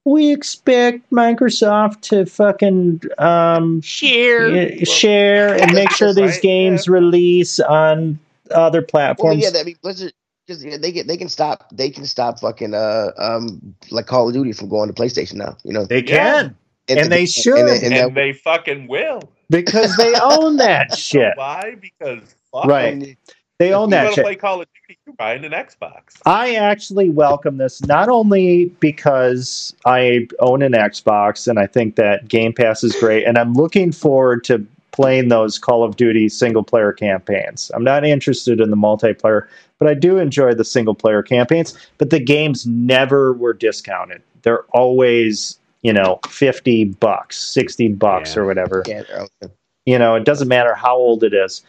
we 0.07 0.33
expect 0.33 1.11
Microsoft 1.11 2.01
to 2.03 2.25
fucking 2.25 3.03
um, 3.19 3.83
Share. 3.83 4.49
y- 4.51 4.79
share 4.85 5.53
and 5.55 5.73
make 5.75 5.91
sure 5.91 6.15
these 6.15 6.37
Right, 6.37 6.43
games 6.43 6.89
release 6.89 7.61
on 7.61 8.19
other 8.51 8.81
Well, 8.81 8.89
platforms. 8.91 9.43
yeah, 9.45 9.51
that, 9.51 9.61
I 9.61 9.65
mean, 9.65 9.77
Blizzard, 9.83 10.13
because 10.47 10.63
they 10.63 10.91
get 10.91 11.07
they 11.07 11.17
can 11.17 11.29
stop 11.29 11.69
they 11.71 11.91
can 11.91 12.07
stop 12.07 12.41
fucking 12.41 12.75
uh 12.75 13.11
um 13.19 13.75
like 13.91 14.07
Call 14.07 14.27
of 14.29 14.35
Duty 14.35 14.53
from 14.53 14.69
going 14.69 14.89
to 14.93 14.95
PlayStation 14.95 15.35
now. 15.35 15.57
You 15.65 15.73
know, 15.75 15.85
they 15.85 16.03
Yeah. 16.03 16.43
can 16.43 16.57
And 16.89 17.11
they 17.13 17.27
should. 17.27 17.57
and, 17.59 17.83
and, 17.85 17.95
and 17.95 18.17
they 18.17 18.33
fucking 18.33 18.89
will. 18.89 19.23
because 19.49 19.97
they 19.97 20.15
own 20.21 20.57
that 20.57 20.95
shit. 20.99 21.33
Why? 21.37 21.77
Because 21.81 22.21
fuck 22.53 22.65
Right. 22.67 22.99
them. 23.01 23.17
They 23.59 23.75
own 23.75 23.89
You 23.89 23.91
that 23.91 24.03
want 24.05 24.15
to 24.15 24.21
shit. 24.21 24.25
play 24.25 24.35
Call 24.37 24.61
of 24.63 24.69
Duty? 24.89 24.99
You're 25.07 25.15
buying 25.17 25.45
an 25.45 25.53
Xbox. 25.53 26.17
I 26.25 26.55
actually 26.55 27.11
welcome 27.11 27.59
this 27.59 27.83
not 27.85 28.09
only 28.09 28.67
because 28.81 29.75
I 29.85 30.27
own 30.41 30.63
an 30.63 30.73
Xbox 30.73 31.47
and 31.47 31.59
I 31.59 31.67
think 31.67 31.97
that 31.97 32.27
Game 32.27 32.53
Pass 32.55 32.83
is 32.83 32.97
great, 32.97 33.25
and 33.27 33.37
I'm 33.37 33.53
looking 33.53 33.93
forward 33.93 34.45
to 34.45 34.67
playing 34.93 35.29
those 35.29 35.59
Call 35.59 35.85
of 35.85 35.97
Duty 35.97 36.29
single 36.31 36.63
player 36.65 36.93
campaigns. 36.93 37.71
I'm 37.75 37.85
not 37.85 38.05
interested 38.05 38.61
in 38.61 38.71
the 38.71 38.77
multiplayer, 38.77 39.47
but 39.79 39.87
I 39.89 39.95
do 39.95 40.19
enjoy 40.19 40.55
the 40.55 40.65
single 40.65 40.95
player 40.95 41.23
campaigns. 41.23 41.77
But 41.99 42.09
the 42.11 42.19
games 42.19 42.67
never 42.67 43.35
were 43.35 43.53
discounted. 43.53 44.23
They're 44.43 44.65
always, 44.73 45.59
you 45.83 45.93
know, 45.93 46.19
50 46.29 46.85
bucks, 46.85 47.39
60 47.39 47.89
bucks, 47.89 48.35
Yeah. 48.35 48.43
or 48.43 48.47
whatever. 48.47 48.83
yeah, 48.87 49.03
okay. 49.13 49.53
You 49.87 49.99
know, 49.99 50.15
it 50.15 50.25
doesn't 50.25 50.49
matter 50.49 50.75
how 50.75 50.97
old 50.97 51.25
it 51.25 51.33
is. 51.35 51.63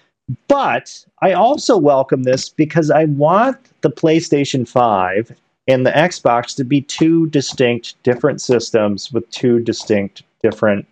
But 0.48 1.06
I 1.22 1.34
also 1.34 1.78
welcome 1.78 2.24
this 2.24 2.50
because 2.50 2.92
I 2.92 3.06
want 3.06 3.58
the 3.82 3.90
PlayStation 3.90 4.68
5 4.68 5.34
and 5.68 5.86
the 5.86 5.92
Xbox 5.92 6.56
to 6.58 6.64
be 6.64 6.82
two 6.82 7.28
distinct 7.30 8.02
different 8.04 8.42
systems 8.42 9.12
with 9.12 9.30
two 9.32 9.60
distinct 9.60 10.24
different 10.44 10.86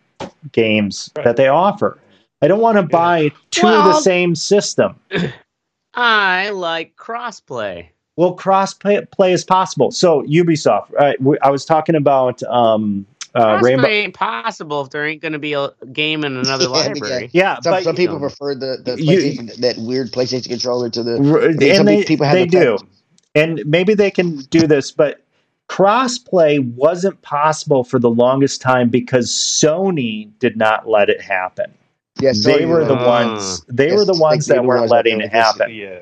games 0.51 1.09
Right. 1.15 1.25
that 1.25 1.35
they 1.37 1.47
offer. 1.47 1.97
I 2.41 2.47
don't 2.47 2.61
want 2.61 2.77
to 2.77 2.83
buy 2.83 3.31
two 3.51 3.67
of 3.67 3.83
the 3.85 3.99
same 3.99 4.33
system. 4.35 4.95
I 5.93 6.49
like 6.51 6.95
crossplay. 6.95 7.87
Well, 8.19 8.33
cross 8.33 8.73
play, 8.73 8.99
play 9.11 9.31
is 9.31 9.45
possible. 9.45 9.91
So 9.91 10.23
Ubisoft, 10.23 10.91
uh, 10.99 11.13
we- 11.21 11.39
I 11.39 11.49
was 11.49 11.63
talking 11.63 11.95
about 11.95 12.43
um, 12.43 13.05
uh, 13.33 13.59
Crossplay 13.59 13.61
Rainbow. 13.61 13.87
ain't 13.87 14.13
possible 14.13 14.81
if 14.81 14.89
there 14.89 15.05
ain't 15.05 15.21
going 15.21 15.31
to 15.31 15.39
be 15.39 15.53
a 15.53 15.69
game 15.93 16.25
in 16.25 16.35
another 16.35 16.65
Yeah, 16.69 16.69
library. 16.69 17.29
Yeah, 17.31 17.59
Some, 17.61 17.71
but 17.71 17.83
some 17.83 17.95
people 17.95 18.15
know. 18.15 18.27
prefer 18.27 18.55
the, 18.55 18.81
the 18.83 19.01
You- 19.01 19.19
PlayStation, 19.19 19.55
that 19.61 19.77
weird 19.77 20.11
PlayStation 20.11 20.49
controller 20.49 20.89
to 20.89 21.01
the. 21.01 21.11
R- 21.13 21.43
I 21.43 21.47
mean, 21.53 21.63
and 21.63 21.75
some 21.77 21.85
they, 21.85 22.03
people 22.03 22.25
have 22.25 22.35
they 22.35 22.43
the 22.43 22.49
do. 22.59 22.77
tech- 22.79 22.87
and 23.35 23.63
maybe 23.65 23.93
they 23.93 24.11
can 24.11 24.35
do 24.49 24.67
this, 24.67 24.91
but 24.91 25.21
crossplay 25.69 26.59
wasn't 26.73 27.21
possible 27.21 27.85
for 27.85 27.99
the 27.99 28.09
longest 28.09 28.59
time 28.59 28.89
because 28.89 29.29
Sony 29.31 30.29
did 30.39 30.57
not 30.57 30.89
let 30.89 31.09
it 31.09 31.21
happen. 31.21 31.71
Yeah, 32.19 32.33
they 32.43 32.65
were 32.65 32.83
the 32.83 32.95
was- 32.95 33.05
ones. 33.07 33.65
They 33.69 33.87
Yes, 33.87 33.95
were 33.97 34.05
the 34.05 34.19
ones 34.19 34.45
that 34.47 34.65
were 34.65 34.79
weren't 34.79 34.91
letting 34.91 35.21
it 35.21 35.31
happen. 35.31 35.73
Yeah. 35.73 35.99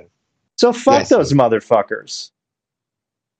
So 0.58 0.74
fuck 0.74 1.00
Yes. 1.00 1.10
those 1.10 1.34
motherfuckers. 1.34 2.32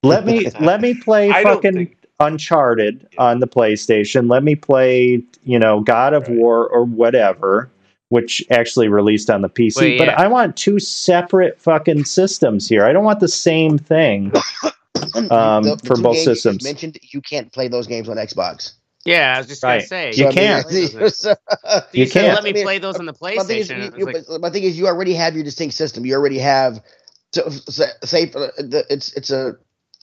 Let 0.02 0.24
me 0.24 0.48
let 0.60 0.80
me 0.80 0.94
play 0.94 1.30
I 1.30 1.42
fucking 1.42 1.74
think- 1.74 1.94
Uncharted 2.20 3.06
on 3.16 3.38
the 3.38 3.46
PlayStation. 3.46 4.28
Let 4.28 4.42
me 4.42 4.56
play, 4.56 5.22
you 5.44 5.56
know, 5.56 5.80
God 5.82 6.14
of 6.14 6.26
Right. 6.26 6.36
War 6.36 6.66
or 6.68 6.82
whatever, 6.82 7.70
which 8.08 8.42
actually 8.50 8.88
released 8.88 9.30
on 9.30 9.42
the 9.42 9.48
PC. 9.48 9.98
Well, 10.00 10.06
But. 10.06 10.18
I 10.18 10.26
want 10.26 10.56
two 10.56 10.80
separate 10.80 11.60
fucking 11.60 12.06
systems 12.06 12.68
here. 12.68 12.84
I 12.84 12.92
don't 12.92 13.04
want 13.04 13.20
the 13.20 13.28
same 13.28 13.78
thing. 13.78 14.32
um, 15.30 15.62
the, 15.62 15.78
the 15.80 15.86
for 15.86 15.94
both 15.94 16.14
games 16.14 16.26
you 16.26 16.34
systems. 16.34 16.64
mentioned 16.64 16.98
you 17.12 17.20
can't 17.20 17.52
play 17.52 17.68
those 17.68 17.86
games 17.86 18.08
on 18.08 18.16
Xbox. 18.16 18.72
Yeah, 19.04 19.34
I 19.36 19.38
was 19.38 19.46
just 19.46 19.62
Right. 19.62 19.88
going 19.88 20.12
to 20.12 20.16
say. 20.16 20.20
You 20.20 20.26
I 20.28 20.32
can't. 20.32 20.66
You 20.72 21.08
so- 21.10 21.34
You 21.92 22.06
said, 22.06 22.20
can't. 22.22 22.34
let 22.34 22.42
me 22.42 22.52
play 22.64 22.78
those 22.80 22.96
on 22.96 23.06
the 23.06 23.14
My 23.20 23.36
thing, 23.36 23.58
is, 23.60 23.68
PlayStation. 23.70 23.92
you, 23.96 24.06
you- 24.08 24.12
like, 24.28 24.40
my 24.40 24.50
thing 24.50 24.64
is, 24.64 24.76
you 24.76 24.88
already 24.88 25.14
have 25.14 25.36
your 25.36 25.44
distinct 25.44 25.76
system. 25.76 26.04
You 26.04 26.14
already 26.14 26.38
have, 26.40 26.82
so, 27.32 27.48
so- 27.50 27.84
say, 28.04 28.24
uh, 28.34 28.48
the, 28.58 28.84
it's 28.90 29.12
it's 29.14 29.30
a, 29.30 29.56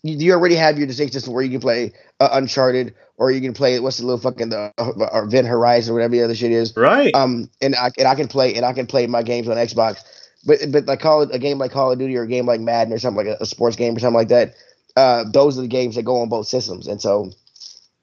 you, 0.03 0.17
you 0.17 0.33
already 0.33 0.55
have 0.55 0.77
your 0.77 0.87
distinct 0.87 1.13
system 1.13 1.33
where 1.33 1.43
you 1.43 1.51
can 1.51 1.61
play 1.61 1.93
uh, 2.19 2.29
Uncharted 2.33 2.93
or 3.17 3.31
you 3.31 3.41
can 3.41 3.53
play 3.53 3.79
what's 3.79 3.97
the 3.97 4.05
little 4.05 4.19
fucking 4.19 4.49
the 4.49 4.71
uh, 4.77 4.91
or 5.11 5.23
Event 5.23 5.47
Horizon 5.47 5.91
or 5.91 5.95
whatever 5.95 6.11
the 6.11 6.23
other 6.23 6.35
shit 6.35 6.51
is. 6.51 6.75
Right. 6.75 7.13
Um, 7.15 7.49
and 7.61 7.75
I 7.75 7.91
and 7.97 8.07
I 8.07 8.15
can 8.15 8.27
play 8.27 8.55
and 8.55 8.65
I 8.65 8.73
can 8.73 8.87
play 8.87 9.07
my 9.07 9.23
games 9.23 9.47
on 9.47 9.57
Xbox, 9.57 9.99
but 10.45 10.59
but 10.71 10.85
like 10.85 10.99
call 10.99 11.21
it 11.21 11.29
a 11.33 11.39
game 11.39 11.57
like 11.57 11.71
Call 11.71 11.91
of 11.91 11.99
Duty 11.99 12.15
or 12.17 12.23
a 12.23 12.27
game 12.27 12.45
like 12.45 12.59
Madden 12.59 12.93
or 12.93 12.99
something 12.99 13.25
like 13.25 13.37
a, 13.39 13.43
a 13.43 13.45
sports 13.45 13.75
game 13.75 13.95
or 13.95 13.99
something 13.99 14.15
like 14.15 14.29
that. 14.29 14.53
Uh, 14.95 15.25
those 15.29 15.57
are 15.57 15.61
the 15.61 15.67
games 15.67 15.95
that 15.95 16.03
go 16.03 16.21
on 16.21 16.29
both 16.29 16.47
systems, 16.47 16.87
and 16.87 17.01
so 17.01 17.31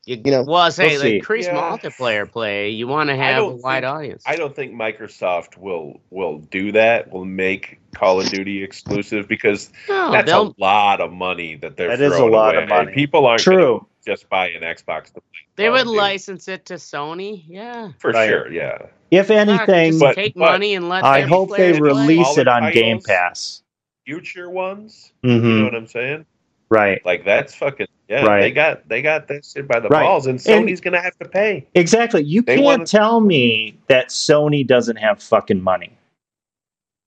you, 0.05 0.21
you 0.25 0.31
know, 0.33 0.43
well, 0.43 0.57
I 0.57 0.71
say, 0.71 0.89
we'll 0.97 1.01
like, 1.05 1.13
increase 1.15 1.47
Yeah. 1.47 1.55
multiplayer 1.55 2.31
play. 2.31 2.71
You 2.71 2.89
want 2.89 3.09
to 3.11 3.17
have 3.17 3.43
a 3.43 3.49
wide 3.49 3.83
think- 3.85 3.95
audience. 3.95 4.23
I 4.27 4.35
don't 4.37 4.55
think 4.55 4.73
Microsoft 4.73 5.57
will 5.57 6.01
will 6.11 6.39
do 6.39 6.73
that. 6.73 7.11
Will 7.13 7.25
make 7.25 7.79
Call 7.95 8.21
of 8.21 8.29
Duty 8.29 8.63
exclusive 8.65 9.29
because 9.29 9.71
no, 9.89 10.11
that's 10.11 10.27
they'll, 10.27 10.49
a 10.49 10.55
lot 10.61 11.01
of 11.01 11.13
money 11.13 11.55
that 11.57 11.77
they're 11.77 11.89
That 11.97 12.01
is 12.01 12.13
a 12.13 12.17
throwing 12.17 12.33
lot 12.33 12.55
away. 12.55 12.65
of 12.65 12.69
money. 12.69 12.93
People 12.93 13.27
aren't 13.27 13.43
True. 13.43 13.87
just 14.05 14.29
buy 14.29 14.49
an 14.49 14.63
Xbox 14.63 15.07
to 15.07 15.13
play 15.15 15.23
they 15.55 15.69
would 15.69 15.85
Duty. 15.85 15.97
license 15.99 16.49
it 16.49 16.65
to 16.67 16.75
Sony. 16.75 17.45
Yeah. 17.47 17.91
for 17.99 18.11
Right. 18.11 18.29
sure. 18.29 18.51
Yeah, 18.51 18.79
If 19.11 19.31
anything, 19.31 19.91
just 19.93 20.01
But- 20.01 20.15
take 20.17 20.35
but 20.35 20.51
money 20.53 20.75
and 20.75 20.89
let 20.89 21.05
I 21.05 21.21
hope 21.21 21.51
they 21.51 21.57
players 21.75 21.79
play. 21.79 21.89
release 21.89 22.39
it 22.39 22.49
on 22.49 22.73
Game 22.73 23.01
Pass. 23.03 23.63
future 24.07 24.49
ones. 24.51 25.13
You 25.23 25.35
know 25.39 25.59
hmm 25.59 25.65
what 25.65 25.75
I'm 25.77 25.87
saying? 25.87 26.25
Right. 26.73 27.05
Like 27.05 27.25
that's 27.27 27.55
fucking 27.55 27.87
yeah. 28.09 28.25
Right. 28.25 28.41
They 28.41 28.51
got 28.51 28.89
they 28.89 29.03
got 29.03 29.29
that 29.29 29.45
shit 29.45 29.69
by 29.69 29.79
the 29.79 29.89
Right. 29.89 30.03
balls, 30.05 30.27
and 30.27 30.41
And- 30.47 30.67
Sony's 30.69 30.81
gonna 30.81 31.03
have 31.03 31.19
to 31.19 31.29
pay. 31.29 31.67
Exactly. 31.75 32.23
You 32.25 32.41
They 32.41 32.55
can't 32.57 32.65
wanna- 32.65 32.87
tell 32.87 33.21
me 33.21 33.77
that 33.89 34.09
Sony 34.09 34.67
doesn't 34.67 34.97
have 34.97 35.23
fucking 35.23 35.63
money. 35.63 35.91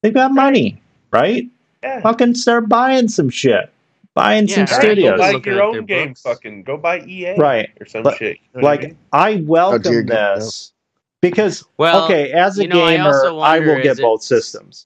They've 0.03 0.13
got 0.13 0.31
money, 0.33 0.79
right? 1.11 1.47
Yeah. 1.81 2.01
Fucking 2.01 2.35
start 2.35 2.69
buying 2.69 3.07
some 3.07 3.29
shit, 3.31 3.71
buying 4.13 4.47
some 4.47 4.65
right. 4.65 4.69
studios. 4.69 5.13
Go 5.13 5.17
buy 5.17 5.31
Looking 5.31 5.53
your 5.53 5.63
own 5.63 5.85
game. 5.87 6.07
books. 6.09 6.21
Fucking 6.21 6.61
go 6.63 6.77
buy 6.77 6.99
EA 6.99 7.35
Right. 7.37 7.69
or 7.79 7.87
some 7.87 8.03
But, 8.03 8.17
shit. 8.17 8.37
You 8.53 8.61
know 8.61 8.67
what 8.67 8.69
I 8.69 8.71
like 8.71 8.81
mean? 8.81 8.97
I 9.13 9.31
Oh, 9.31 9.35
dear 9.37 9.43
welcome 9.47 10.05
God, 10.05 10.37
this 10.37 10.73
because 11.21 11.63
Well, 11.77 12.05
okay, 12.05 12.31
as 12.33 12.59
a 12.59 12.63
you 12.63 12.67
know, 12.67 12.87
gamer, 12.87 13.07
also 13.07 13.39
I, 13.39 13.57
wonder, 13.57 13.75
will 13.75 13.81
get 13.81 13.97
both 13.97 14.21
systems. 14.21 14.85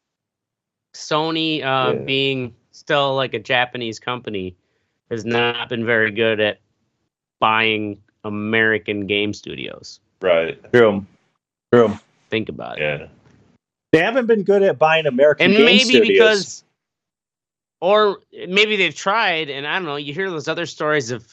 Sony, 0.94 1.60
uh, 1.64 1.92
Yeah. 1.92 1.94
being 2.06 2.54
still 2.72 3.14
like 3.16 3.34
a 3.34 3.40
Japanese 3.40 4.00
company, 4.00 4.56
has 5.10 5.26
not 5.26 5.70
been 5.70 5.86
very 5.86 6.12
good 6.12 6.40
at 6.40 6.60
buying 7.40 8.02
American 8.24 9.08
game 9.08 9.34
studios. 9.34 10.00
right. 10.22 10.60
True, 10.74 11.06
true. 11.74 11.98
Think 12.30 12.50
about 12.50 12.80
it. 12.80 13.02
Yeah. 13.02 13.08
They 13.92 14.00
haven't 14.00 14.28
been 14.28 14.44
good 14.44 14.62
at 14.62 14.78
buying 14.78 15.08
American 15.08 15.48
and 15.48 15.56
game 15.56 15.66
maybe 15.66 15.84
studios. 15.84 16.08
because 16.08 16.64
or 17.82 18.20
maybe 18.48 18.76
they've 18.76 18.96
tried 18.96 19.50
and 19.50 19.66
i 19.66 19.74
don't 19.76 19.86
know 19.86 19.96
you 19.96 20.14
hear 20.14 20.30
those 20.30 20.48
other 20.48 20.66
stories 20.66 21.12
of 21.12 21.26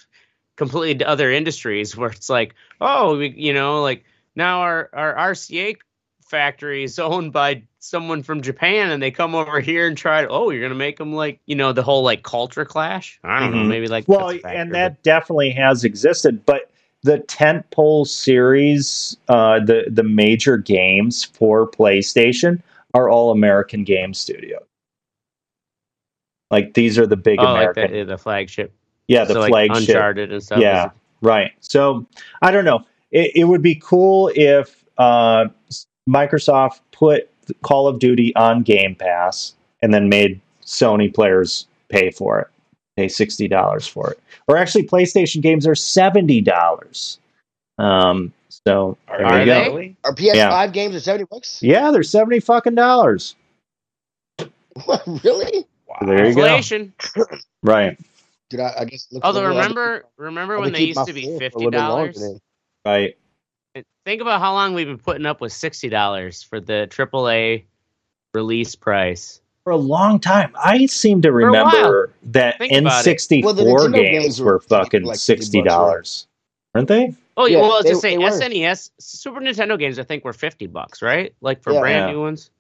completely 0.57 1.05
other 1.05 1.31
industries 1.31 1.97
where 1.97 2.11
it's 2.11 2.31
like 2.31 2.55
oh 2.81 3.17
we, 3.19 3.29
you 3.31 3.53
know 3.53 3.83
like 3.83 4.05
now 4.35 4.61
our 4.61 4.89
our 4.93 5.15
rca 5.33 5.77
factory 6.29 6.85
is 6.85 6.99
owned 7.01 7.33
by 7.33 7.63
someone 7.79 8.23
from 8.23 8.41
japan 8.43 8.91
and 8.91 9.03
they 9.03 9.11
come 9.11 9.35
over 9.35 9.61
here 9.61 9.87
and 9.87 9.97
try 9.97 10.23
to 10.23 10.29
oh 10.29 10.51
you're 10.51 10.63
gonna 10.63 10.75
make 10.75 10.97
them 10.97 11.13
like 11.13 11.41
you 11.47 11.55
know 11.55 11.73
the 11.73 11.83
whole 11.83 12.03
like 12.03 12.23
culture 12.23 12.65
clash 12.65 13.19
i 13.25 13.39
don't 13.41 13.53
know 13.53 13.59
Mhm. 13.59 13.69
maybe 13.69 13.87
like 13.89 14.05
well, 14.09 14.31
factor, 14.31 14.49
and 14.49 14.75
that 14.75 15.03
definitely 15.03 15.51
has 15.51 15.85
existed, 15.85 16.45
but 16.47 16.71
the 17.03 17.19
tentpole 17.21 18.07
series, 18.07 19.17
uh, 19.29 19.61
the 19.61 19.85
the 19.89 20.03
major 20.03 20.57
games 20.57 21.25
for 21.25 21.71
PlayStation 21.71 22.61
are 22.95 23.09
all 23.09 23.31
American 23.31 23.85
game 23.85 24.13
studios. 24.15 24.63
Like 26.51 26.75
these 26.75 26.99
are 26.99 27.07
the 27.07 27.17
big 27.17 27.39
but, 27.39 27.49
oh 27.49 27.53
like 27.53 27.77
American, 27.77 27.93
the, 27.93 28.05
the 28.05 28.19
flagship 28.19 28.73
yeah, 29.09 29.25
the 29.25 29.35
so, 29.35 29.41
like, 29.41 29.51
flagship. 29.51 29.89
uncharted 29.89 30.33
and 30.33 30.43
stuff 30.43 30.61
Yeah, 30.61 30.91
right. 31.23 31.53
So 31.61 32.07
I 32.43 32.51
don't 32.51 32.65
know. 32.65 32.85
It, 33.13 33.33
it 33.37 33.45
would 33.45 33.63
be 33.63 33.77
cool 33.77 34.31
if 34.35 34.85
uh, 34.99 35.47
Microsoft 36.09 36.81
put 36.93 37.29
Call 37.63 37.87
of 37.89 37.99
Duty 37.99 38.35
on 38.37 38.63
Game 38.63 38.95
Pass 38.95 39.55
and 39.83 39.93
then 39.95 40.09
made 40.09 40.41
Sony 40.65 41.13
players 41.13 41.67
pay 41.89 42.11
for 42.11 42.41
it, 42.41 42.49
pay 42.97 43.09
sixty 43.09 43.49
dollars 43.49 43.87
for 43.87 44.11
it. 44.13 44.21
Or 44.49 44.57
actually, 44.57 44.87
PlayStation 44.87 45.41
games 45.43 45.67
are 45.67 45.75
seventy 45.75 46.41
dollars. 46.41 47.19
Um, 47.79 48.33
so 48.49 48.97
Are, 49.09 49.19
there 49.19 49.27
Are 49.27 49.39
you 49.41 49.45
they? 49.47 49.65
go. 49.65 49.75
really? 49.75 49.97
Our 50.05 50.15
PS5 50.15 50.73
games 50.73 50.95
are 50.97 51.01
seventy 51.01 51.25
bucks. 51.31 51.61
Yeah, 51.63 51.91
they're 51.91 52.03
seventy 52.03 52.41
fucking 52.41 52.75
dollars. 52.75 53.35
What, 54.85 55.03
really? 55.25 55.67
Wow. 55.87 55.97
There 56.07 56.29
you 56.29 56.35
go. 56.35 56.61
Right, 57.63 57.99
Dude, 58.51 58.61
I, 58.61 58.75
I 58.81 58.85
guess. 58.85 59.09
look 59.11 59.25
Although 59.25 59.49
remember, 59.49 60.05
remember 60.19 60.61
when 60.61 60.73
they 60.73 60.83
used 60.85 61.05
to 61.05 61.13
be 61.13 61.23
four 61.25 61.33
for 61.33 61.37
a 61.37 61.39
fifty 61.41 61.65
little 61.65 61.71
bit 61.73 61.79
longer 61.79 62.13
dollars? 62.13 62.41
right. 62.85 63.17
Think 64.05 64.21
about 64.23 64.41
how 64.41 64.53
long 64.53 64.75
we've 64.75 64.87
been 64.87 64.99
putting 64.99 65.27
up 65.27 65.41
with 65.41 65.53
sixty 65.53 65.89
dollars 65.89 66.43
for 66.43 66.61
the 66.61 66.87
AAA 66.91 67.65
release 68.35 68.75
price. 68.75 69.41
For 69.65 69.71
a 69.73 69.77
long 69.77 70.21
time, 70.21 70.53
I 70.63 70.87
seem 70.87 71.23
to 71.23 71.33
remember 71.33 72.13
that 72.25 72.59
Think. 72.59 72.73
N64 72.73 73.43
Well, 73.43 73.89
games 73.91 73.93
games 74.11 74.41
were 74.41 74.53
were 74.55 74.61
fucking 74.61 75.03
like 75.03 75.15
50 75.19 75.19
sixty 75.19 75.59
bucks, 75.59 75.67
right? 75.67 75.75
dollars, 75.77 76.27
weren't 76.75 76.89
they? 76.89 77.15
Oh 77.37 77.47
yeah, 77.47 77.57
Yeah, 77.57 77.63
well, 77.63 77.73
I 77.73 77.77
was 77.79 77.85
they- 77.85 77.91
just 77.91 78.01
saying. 78.03 78.21
SNES, 78.21 78.91
Super 79.01 79.41
Nintendo 79.41 79.77
games. 79.79 79.99
I 79.99 80.05
think 80.05 80.25
were 80.25 80.33
fifty 80.33 80.67
bucks, 80.69 81.03
right? 81.03 81.35
Like 81.41 81.63
for 81.63 81.73
Yeah. 81.73 81.81
brand 81.81 82.07
Yeah. 82.09 82.13
new 82.13 82.21
ones. 82.21 82.51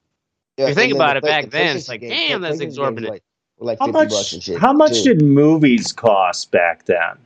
Yeah, 0.59 0.69
you 0.69 0.75
think 0.75 0.95
about 0.95 1.12
the 1.12 1.19
it 1.19 1.21
Play- 1.21 1.31
back 1.31 1.45
the 1.45 1.51
then, 1.51 1.77
it's 1.77 1.89
like, 1.89 2.01
games- 2.01 2.12
damn, 2.12 2.41
that's 2.41 2.57
PlayStation 2.57 2.61
games 2.61 2.73
exorbitant. 2.73 3.12
Like, 3.12 3.23
like 3.59 3.79
How 3.79 3.87
50 3.87 3.99
much? 4.01 4.09
bucks 4.11 4.33
and 4.33 4.43
shit. 4.43 4.59
How 4.59 4.73
much 4.73 5.03
too. 5.03 5.14
did 5.14 5.23
movies 5.23 5.93
cost 5.93 6.51
back 6.51 6.85
then? 6.87 7.19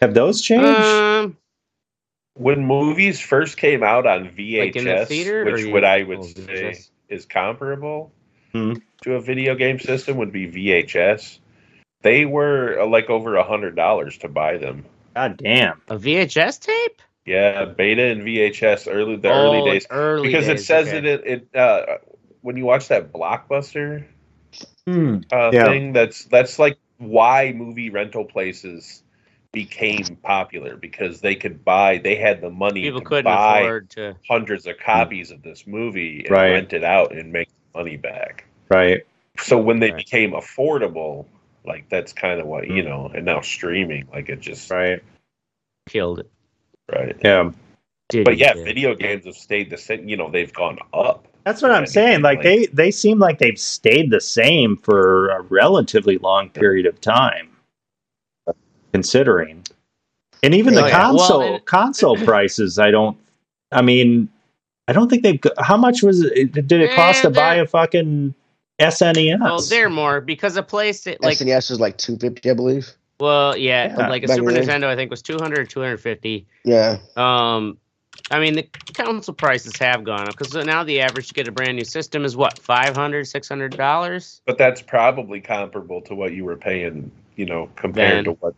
Have 0.00 0.14
those 0.14 0.40
changed? 0.40 0.64
Um, 0.66 1.09
When 2.40 2.64
movies 2.64 3.20
first 3.20 3.58
came 3.58 3.82
out 3.82 4.06
on 4.06 4.30
VHS, 4.30 4.58
Like 4.58 4.76
in 4.76 4.84
the 4.86 5.04
theater, 5.04 5.44
which 5.44 5.60
you- 5.64 5.72
would 5.72 5.84
I 5.84 6.02
would 6.04 6.18
oh, 6.20 6.22
say 6.22 6.72
VHS? 6.72 6.90
is 7.10 7.26
comparable 7.26 8.12
Hmm. 8.52 8.72
to 9.02 9.14
a 9.14 9.20
video 9.20 9.54
game 9.54 9.78
system 9.78 10.16
would 10.16 10.32
be 10.32 10.46
VHS. 10.46 11.38
They 12.00 12.24
were 12.24 12.80
uh, 12.80 12.86
like 12.86 13.10
over 13.10 13.36
a 13.36 13.44
hundred 13.44 13.76
dollars 13.76 14.16
to 14.18 14.28
buy 14.28 14.56
them. 14.56 14.86
God 15.14 15.36
damn! 15.36 15.82
a 15.90 15.98
VHS 15.98 16.60
tape. 16.60 17.02
Yeah, 17.26 17.66
beta 17.66 18.04
and 18.04 18.22
VHS 18.22 18.88
early 18.90 19.16
the 19.16 19.28
Oh, 19.28 19.52
early 19.52 19.70
days 19.70 19.86
Early 19.90 20.28
because 20.28 20.48
it 20.48 20.60
says 20.60 20.88
okay. 20.88 20.96
it 20.98 21.04
it, 21.04 21.26
it 21.26 21.54
uh, 21.54 21.98
when 22.40 22.56
you 22.56 22.64
watch 22.64 22.88
that 22.88 23.12
blockbuster 23.12 24.04
Hmm. 24.86 25.18
uh, 25.30 25.50
Yeah. 25.52 25.66
thing 25.66 25.92
that's 25.92 26.24
that's 26.24 26.58
like 26.58 26.78
why 26.96 27.52
movie 27.54 27.90
rental 27.90 28.24
places 28.24 29.02
became 29.52 30.04
popular 30.22 30.76
because 30.76 31.20
they 31.20 31.34
could 31.34 31.64
buy 31.64 31.98
they 31.98 32.14
had 32.14 32.40
the 32.40 32.50
money 32.50 32.82
People 32.82 33.00
to 33.00 33.06
couldn't 33.06 33.24
buy 33.24 33.60
afford 33.60 33.90
to. 33.90 34.16
hundreds 34.28 34.66
of 34.66 34.78
copies 34.78 35.30
of 35.30 35.42
this 35.42 35.66
movie 35.66 36.20
and 36.20 36.30
Right. 36.30 36.50
rent 36.52 36.72
it 36.72 36.84
out 36.84 37.12
and 37.12 37.32
make 37.32 37.48
money 37.74 37.96
back. 37.96 38.44
Right. 38.68 39.02
So 39.38 39.58
when 39.58 39.80
they 39.80 39.90
Right. 39.90 39.98
became 39.98 40.32
affordable, 40.32 41.26
like 41.66 41.88
that's 41.88 42.12
kind 42.12 42.40
of 42.40 42.46
what 42.46 42.68
you 42.68 42.82
Mm. 42.82 42.86
know, 42.86 43.10
and 43.14 43.24
now 43.24 43.40
streaming, 43.40 44.06
like 44.12 44.28
it 44.28 44.40
just 44.40 44.70
right. 44.70 44.90
Right. 44.90 45.02
Killed 45.88 46.20
it. 46.20 46.30
Right 46.92 47.16
yeah. 47.24 47.50
Did 48.08 48.24
But 48.24 48.38
yeah, 48.38 48.52
did. 48.54 48.64
video 48.64 48.94
games 48.94 49.24
have 49.24 49.36
stayed 49.36 49.70
the 49.70 49.76
same. 49.78 50.08
You 50.08 50.16
know, 50.16 50.30
they've 50.30 50.52
gone 50.52 50.78
up. 50.92 51.26
That's 51.44 51.62
what 51.62 51.70
I'm 51.72 51.86
saying. 51.86 52.22
Like 52.22 52.38
like- 52.38 52.44
they 52.44 52.66
they 52.66 52.90
seem 52.92 53.18
like 53.18 53.38
they've 53.38 53.58
stayed 53.58 54.10
the 54.10 54.20
same 54.20 54.76
for 54.76 55.28
a 55.30 55.42
relatively 55.42 56.18
long 56.18 56.50
period 56.50 56.86
of 56.86 57.00
time, 57.00 57.48
considering. 58.92 59.64
And 60.42 60.54
even 60.54 60.74
the 60.74 60.84
Oh, 60.84 60.86
yeah. 60.86 60.96
console 60.96 61.38
Well, 61.40 61.54
and- 61.56 61.64
console 61.66 62.16
prices, 62.24 62.78
I 62.78 62.90
don't. 62.90 63.16
I 63.72 63.82
mean, 63.82 64.28
I 64.88 64.92
don't 64.92 65.08
think 65.08 65.22
they've. 65.22 65.40
How 65.58 65.76
much 65.76 66.02
was 66.02 66.22
it? 66.22 66.52
Did 66.52 66.72
it 66.72 66.92
cost 66.94 67.20
Eh, 67.20 67.22
to 67.28 67.30
buy 67.30 67.54
they're- 67.56 67.64
a 67.64 67.68
fucking 67.68 68.34
SNES? 68.80 69.40
Well, 69.40 69.60
they're 69.60 69.90
more 69.90 70.20
because 70.20 70.56
a 70.56 70.62
PlayStation, 70.62 71.18
like, 71.20 71.38
SNES 71.38 71.70
was 71.70 71.80
like 71.80 71.98
250, 71.98 72.50
I 72.50 72.54
believe. 72.54 72.90
well, 73.20 73.56
yeah, 73.56 73.94
Yeah, 73.96 74.08
like 74.08 74.24
a 74.24 74.28
Super 74.28 74.48
in 74.48 74.54
the 74.54 74.60
day. 74.62 74.66
Nintendo, 74.66 74.84
I 74.86 74.96
think 74.96 75.10
was 75.10 75.20
200 75.22 75.68
250. 75.68 76.46
Yeah. 76.64 76.96
Um, 77.16 77.76
I 78.30 78.40
mean, 78.40 78.54
the 78.54 78.66
console 78.94 79.34
prices 79.34 79.76
have 79.78 80.04
gone 80.04 80.22
up 80.22 80.36
because 80.36 80.54
now 80.54 80.82
the 80.84 81.00
average 81.00 81.28
to 81.28 81.34
get 81.34 81.46
a 81.48 81.52
brand 81.52 81.76
new 81.76 81.84
system 81.84 82.24
is 82.24 82.36
what 82.36 82.58
500 82.58 83.26
600 83.26 83.76
dollars. 83.76 84.40
But 84.46 84.56
that's 84.58 84.80
probably 84.82 85.40
comparable 85.40 86.00
to 86.02 86.14
what 86.14 86.32
you 86.32 86.44
were 86.44 86.56
paying, 86.56 87.10
you 87.36 87.44
know, 87.44 87.68
compared 87.76 88.16
Then. 88.18 88.24
to 88.24 88.32
what 88.40 88.54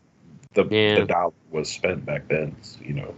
the, 0.55 0.65
Yeah. 0.71 1.01
the 1.01 1.07
dollar 1.07 1.33
was 1.51 1.69
spent 1.71 2.05
back 2.05 2.29
then. 2.29 2.55
You 2.83 2.95
know, 2.95 3.15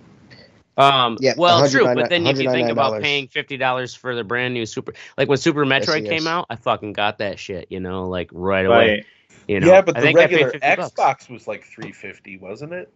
Um, 0.76 1.16
Yeah, 1.20 1.34
well, 1.36 1.68
true, 1.68 1.84
but 1.94 2.08
then 2.10 2.26
if 2.26 2.38
you 2.40 2.50
think 2.50 2.68
about 2.70 3.00
paying 3.02 3.28
fifty 3.28 3.56
dollars 3.56 3.94
for 3.94 4.14
the 4.14 4.24
brand 4.24 4.54
new 4.54 4.66
Super, 4.66 4.92
like 5.18 5.28
when 5.28 5.38
Super 5.38 5.64
Metroid 5.64 6.02
yes. 6.04 6.10
came 6.10 6.26
out, 6.26 6.46
I 6.50 6.56
fucking 6.56 6.92
got 6.94 7.18
that 7.18 7.38
shit, 7.38 7.66
you 7.70 7.80
know, 7.80 8.08
like 8.08 8.28
right 8.32 8.66
away. 8.66 8.76
right. 8.88 9.06
You 9.46 9.60
know, 9.60 9.66
yeah, 9.66 9.82
but 9.82 9.96
I 9.96 10.00
the 10.00 10.06
think 10.06 10.18
regular 10.18 10.50
Xbox 10.52 10.94
bucks. 10.96 11.28
was 11.28 11.46
like 11.46 11.64
three 11.64 11.92
fifty, 11.92 12.38
wasn't 12.38 12.72
it? 12.72 12.90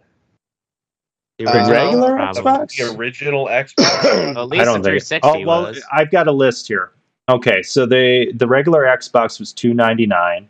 The 1.39 1.47
Uh, 1.47 1.70
regular 1.70 2.16
probably. 2.16 2.43
Xbox? 2.43 2.76
The 2.78 2.97
original 2.97 3.47
Xbox. 3.47 4.05
At 4.36 4.49
least 4.49 4.62
I 4.62 4.64
don't 4.64 4.82
think. 4.82 5.03
360 5.05 5.20
Oh 5.28 5.39
well, 5.47 5.62
was. 5.64 5.84
I've 5.93 6.11
got 6.11 6.26
a 6.26 6.32
list 6.32 6.66
here. 6.66 6.91
Okay, 7.28 7.62
so 7.62 7.84
the 7.86 8.32
the 8.34 8.47
regular 8.49 8.84
Xbox 8.84 9.39
was 9.39 9.53
two 9.53 9.74
ninety 9.74 10.07
nine. 10.07 10.49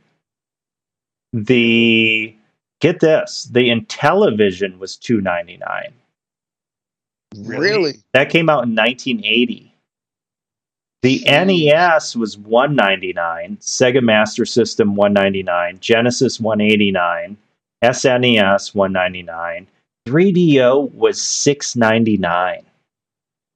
The 1.32 2.34
get 2.80 3.00
this, 3.00 3.44
the 3.50 3.68
Intellivision 3.68 4.78
was 4.78 4.96
two 4.96 5.20
ninety 5.20 5.56
nine. 5.58 5.92
Really? 7.36 7.94
That 8.12 8.30
came 8.30 8.48
out 8.48 8.64
in 8.64 8.74
nineteen 8.74 9.24
eighty. 9.24 9.74
The 11.02 11.20
Jeez. 11.20 11.46
NES 11.46 12.16
was 12.16 12.36
one 12.36 12.74
ninety 12.74 13.12
nine, 13.12 13.58
Sega 13.60 14.02
Master 14.02 14.44
System 14.44 14.96
one 14.96 15.12
ninety 15.12 15.42
nine, 15.42 15.78
Genesis 15.80 16.40
one 16.40 16.60
eighty 16.60 16.90
nine, 16.90 17.36
SNES 17.84 18.74
one 18.74 18.92
ninety 18.92 19.22
nine, 19.22 19.68
3DO 20.08 20.92
was 20.94 21.20
six 21.22 21.76
ninety 21.76 22.16
nine. 22.16 22.64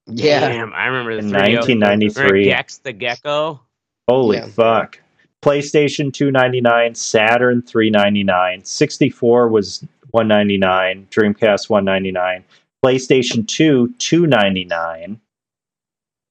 Yeah. 0.06 0.40
Damn, 0.48 0.72
I 0.74 0.86
remember 0.86 1.16
the 1.16 1.22
3DO. 1.22 1.32
1993. 1.32 2.22
Remember 2.22 2.44
Gex 2.44 2.78
the 2.78 2.92
Gecko. 2.92 3.60
Holy 4.08 4.36
Yeah. 4.36 4.46
fuck. 4.48 4.98
PlayStation 5.42 6.12
299, 6.12 6.94
Saturn 6.94 7.62
399, 7.62 8.64
64 8.64 9.48
was 9.48 9.84
199, 10.12 11.08
Dreamcast 11.10 11.68
199, 11.68 12.44
PlayStation 12.84 13.44
2 13.46 13.92
299, 13.98 15.20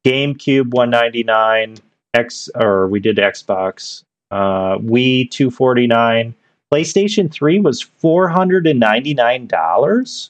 GameCube 0.05 0.73
199, 0.73 1.77
X 2.13 2.49
or 2.55 2.87
we 2.87 3.01
did 3.01 3.17
Xbox, 3.17 4.03
uh 4.31 4.77
Wii 4.77 5.29
249, 5.29 6.33
PlayStation 6.73 7.29
3 7.29 7.59
was 7.59 7.85
$499. 8.01 10.29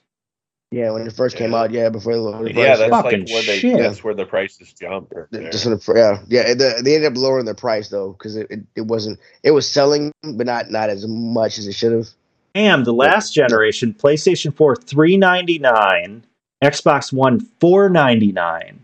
Yeah, 0.71 0.91
when 0.91 1.05
it 1.05 1.11
first 1.11 1.35
came 1.35 1.53
out, 1.53 1.71
yeah, 1.71 1.89
before 1.89 2.13
the 2.13 2.21
lower 2.21 2.47
yeah, 2.49 2.77
that's 2.77 2.89
Fucking 2.89 3.25
like 3.25 3.29
where 3.29 3.43
they. 3.43 3.59
shit. 3.59 3.77
That's 3.77 4.05
where 4.05 4.13
the 4.13 4.25
prices 4.25 4.71
jumped. 4.71 5.11
Right. 5.13 5.51
Just 5.51 5.65
for 5.65 5.75
the, 5.75 5.93
yeah, 5.99 6.23
yeah. 6.29 6.53
The, 6.53 6.81
they 6.81 6.95
ended 6.95 7.11
up 7.11 7.17
lowering 7.17 7.43
the 7.45 7.53
price 7.53 7.89
though 7.89 8.13
because 8.13 8.37
it, 8.37 8.47
it, 8.49 8.61
it 8.77 8.81
wasn't. 8.81 9.19
It 9.43 9.51
was 9.51 9.69
selling, 9.69 10.13
but 10.23 10.45
not 10.45 10.71
not 10.71 10.89
as 10.89 11.05
much 11.07 11.57
as 11.57 11.67
it 11.67 11.73
should 11.73 11.91
have. 11.91 12.07
And 12.55 12.85
the 12.85 12.93
last 12.93 13.33
generation, 13.33 13.93
PlayStation 13.93 14.55
4 14.55 14.77
399, 14.77 16.23
Xbox 16.63 17.11
One 17.11 17.39
499. 17.59 18.79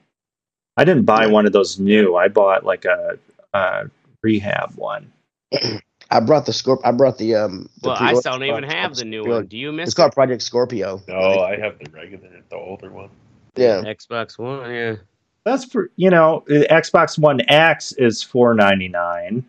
I 0.75 0.83
didn't 0.83 1.03
buy 1.05 1.25
Yeah. 1.25 1.31
one 1.31 1.45
of 1.45 1.53
those 1.53 1.79
new. 1.79 2.15
I 2.17 2.27
bought 2.27 2.65
like 2.65 2.83
a, 2.85 3.17
a 3.53 3.89
rehab 4.21 4.73
one. 4.75 5.11
I 6.09 6.19
brought 6.21 6.45
the 6.45 6.51
Scorp. 6.51 6.79
I 6.85 6.91
brought 6.91 7.17
the 7.17 7.35
um. 7.35 7.69
The 7.81 7.89
Well, 7.89 7.95
I 7.95 7.99
pre-order 7.99 8.19
still 8.21 8.31
don't 8.33 8.43
even 8.43 8.63
stuff. 8.63 8.73
have 8.73 8.95
the 8.95 9.05
new 9.05 9.23
Pre-order- 9.23 9.41
one. 9.43 9.47
Do 9.47 9.57
you 9.57 9.71
miss 9.71 9.87
It's 9.89 9.93
called 9.95 10.13
Project 10.13 10.41
Scorpio. 10.41 11.01
no, 11.07 11.15
I 11.41 11.57
have 11.57 11.77
the 11.79 11.89
regular, 11.91 12.29
the 12.49 12.55
older 12.55 12.89
one. 12.89 13.09
Yeah, 13.55 13.81
Xbox 13.81 14.37
One? 14.37 14.71
Yeah. 14.71 14.95
That's 15.43 15.65
for 15.65 15.89
you 15.95 16.09
know, 16.09 16.43
Xbox 16.49 17.17
One 17.17 17.41
X 17.49 17.91
is 17.93 18.21
499. 18.23 19.43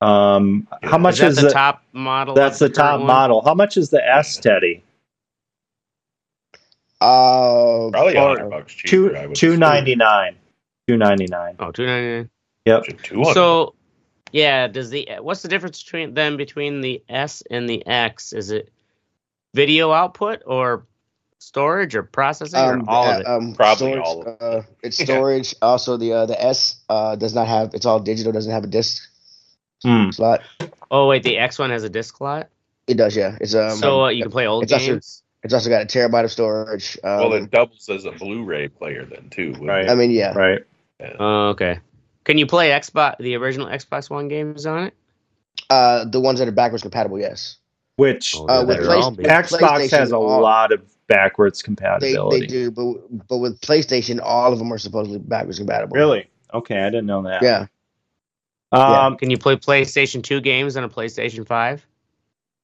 Um 0.00 0.66
how 0.82 0.96
much 0.96 1.14
is 1.14 1.20
that 1.20 1.28
is 1.28 1.36
the, 1.36 1.42
the, 1.42 1.50
top 1.52 1.82
model? 1.92 2.34
That's 2.34 2.60
of 2.62 2.70
the 2.70 2.74
top 2.74 3.00
one? 3.00 3.06
model. 3.06 3.42
How 3.44 3.52
much 3.54 3.76
is 3.76 3.90
the 3.90 4.02
S 4.06 4.36
Teddy? 4.38 4.82
uh, 7.02 7.90
Probably 7.90 8.14
a 8.16 8.22
Or 8.22 8.28
hundred 8.36 8.50
bucks 8.50 8.72
cheaper. 8.74 8.88
Two 9.10 9.16
I 9.16 9.26
would 9.26 9.36
two 9.36 9.56
ninety 9.56 9.94
nine. 9.96 10.36
Two 10.88 10.96
ninety 10.96 11.26
nine. 11.26 11.56
Oh, 11.58 11.70
two 11.70 11.86
ninety 11.86 12.08
nine. 12.16 12.30
Yep. 12.66 12.84
So, 13.34 13.74
yeah, 14.32 14.66
does 14.68 14.90
the 14.90 15.08
what's 15.20 15.42
the 15.42 15.48
difference 15.48 15.82
between 15.82 16.14
them 16.14 16.36
between 16.36 16.80
the 16.80 17.02
S 17.08 17.42
and 17.50 17.68
the 17.68 17.86
X? 17.86 18.32
Is 18.32 18.50
it 18.50 18.70
video 19.54 19.90
output 19.92 20.42
or 20.46 20.86
storage 21.38 21.94
or 21.94 22.02
processing 22.02 22.58
um, 22.60 22.82
or 22.88 22.90
all 22.90 23.06
uh, 23.06 23.14
of 23.14 23.20
it? 23.20 23.26
um, 23.26 23.54
Probably 23.54 23.92
storage, 23.92 24.04
all 24.04 24.20
of 24.22 24.26
it. 24.28 24.36
Uh, 24.40 24.62
it's 24.82 24.98
Yeah. 24.98 25.04
storage. 25.06 25.54
Also, 25.62 25.96
the 25.96 26.12
uh, 26.12 26.26
the 26.26 26.42
S 26.42 26.76
uh 26.88 27.16
does 27.16 27.34
not 27.34 27.48
have. 27.48 27.74
It's 27.74 27.86
all 27.86 28.00
digital. 28.00 28.32
Doesn't 28.32 28.52
have 28.52 28.64
a 28.64 28.68
disc 28.68 29.02
Hmm. 29.82 30.10
slot. 30.10 30.42
oh 30.90 31.08
wait, 31.08 31.22
the 31.22 31.38
X 31.38 31.58
one 31.58 31.70
has 31.70 31.84
a 31.84 31.88
disc 31.88 32.18
slot, 32.18 32.48
It 32.86 32.94
does. 32.98 33.16
Yeah. 33.16 33.38
It's 33.40 33.54
um. 33.54 33.78
so 33.78 34.04
uh, 34.04 34.08
you 34.10 34.22
can 34.24 34.30
play 34.32 34.46
old 34.46 34.64
it's 34.64 34.72
also- 34.72 34.86
games. 34.94 35.22
It's 35.42 35.54
also 35.54 35.70
got 35.70 35.80
a 35.80 35.86
terabyte 35.86 36.24
of 36.24 36.30
storage. 36.30 36.98
Um, 37.02 37.18
well, 37.18 37.32
it 37.32 37.50
doubles 37.50 37.88
as 37.88 38.04
a 38.04 38.10
Blu-ray 38.12 38.68
player 38.68 39.06
then 39.06 39.30
too. 39.30 39.54
Right. 39.58 39.86
it? 39.86 39.90
I 39.90 39.94
mean, 39.94 40.10
yeah, 40.10 40.34
Right. 40.34 40.60
Oh, 41.18 41.48
okay. 41.48 41.78
Can 42.24 42.38
you 42.38 42.46
play 42.46 42.70
Xbox 42.70 43.16
the 43.18 43.34
original 43.36 43.66
Xbox 43.66 44.10
One 44.10 44.28
games 44.28 44.66
on 44.66 44.84
it? 44.84 44.94
uh, 45.68 46.04
the 46.04 46.20
ones 46.20 46.38
that 46.38 46.48
are 46.48 46.52
backwards 46.52 46.82
compatible, 46.82 47.18
yes. 47.18 47.56
Which 47.96 48.34
Oh, 48.36 48.46
Uh, 48.48 48.64
with 48.64 48.78
Play- 48.84 48.96
all. 48.96 49.12
Xbox 49.12 49.90
has 49.90 50.10
a 50.12 50.16
all- 50.16 50.40
lot 50.42 50.72
of 50.72 50.82
backwards 51.06 51.60
compatibility. 51.62 52.40
they 52.40 52.46
do, 52.46 52.70
but 52.70 53.26
but 53.28 53.38
with 53.38 53.60
PlayStation, 53.60 54.20
all 54.22 54.52
of 54.52 54.58
them 54.58 54.72
are 54.72 54.78
supposedly 54.78 55.18
backwards 55.18 55.58
compatible. 55.58 55.94
Really? 55.96 56.28
Okay, 56.54 56.78
I 56.80 56.86
didn't 56.90 57.06
know 57.06 57.22
that. 57.22 57.42
Yeah. 57.42 57.66
Um, 58.72 59.16
Can 59.16 59.30
you 59.30 59.38
play 59.38 59.56
PlayStation 59.56 60.22
2 60.22 60.40
games 60.40 60.76
on 60.76 60.84
a 60.84 60.88
PlayStation 60.88 61.44
5? 61.46 61.84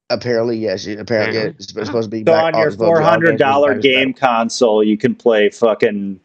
Apparently, 0.09 0.57
yes. 0.57 0.87
Apparently, 0.87 1.39
it's 1.59 1.67
supposed 1.73 2.05
to 2.05 2.09
be. 2.09 2.21
so 2.21 2.25
back- 2.27 2.55
on 2.55 2.61
your 2.61 2.71
supposed 2.71 2.79
to 2.79 2.85
be 2.85 2.89
all 2.89 2.95
four 2.97 3.01
hundred 3.03 3.39
dollar 3.39 3.73
games 3.75 3.83
game 3.83 4.15
console, 4.15 4.85
you 4.85 4.97
can 4.97 5.17
play 5.17 5.51
fucking 5.51 6.21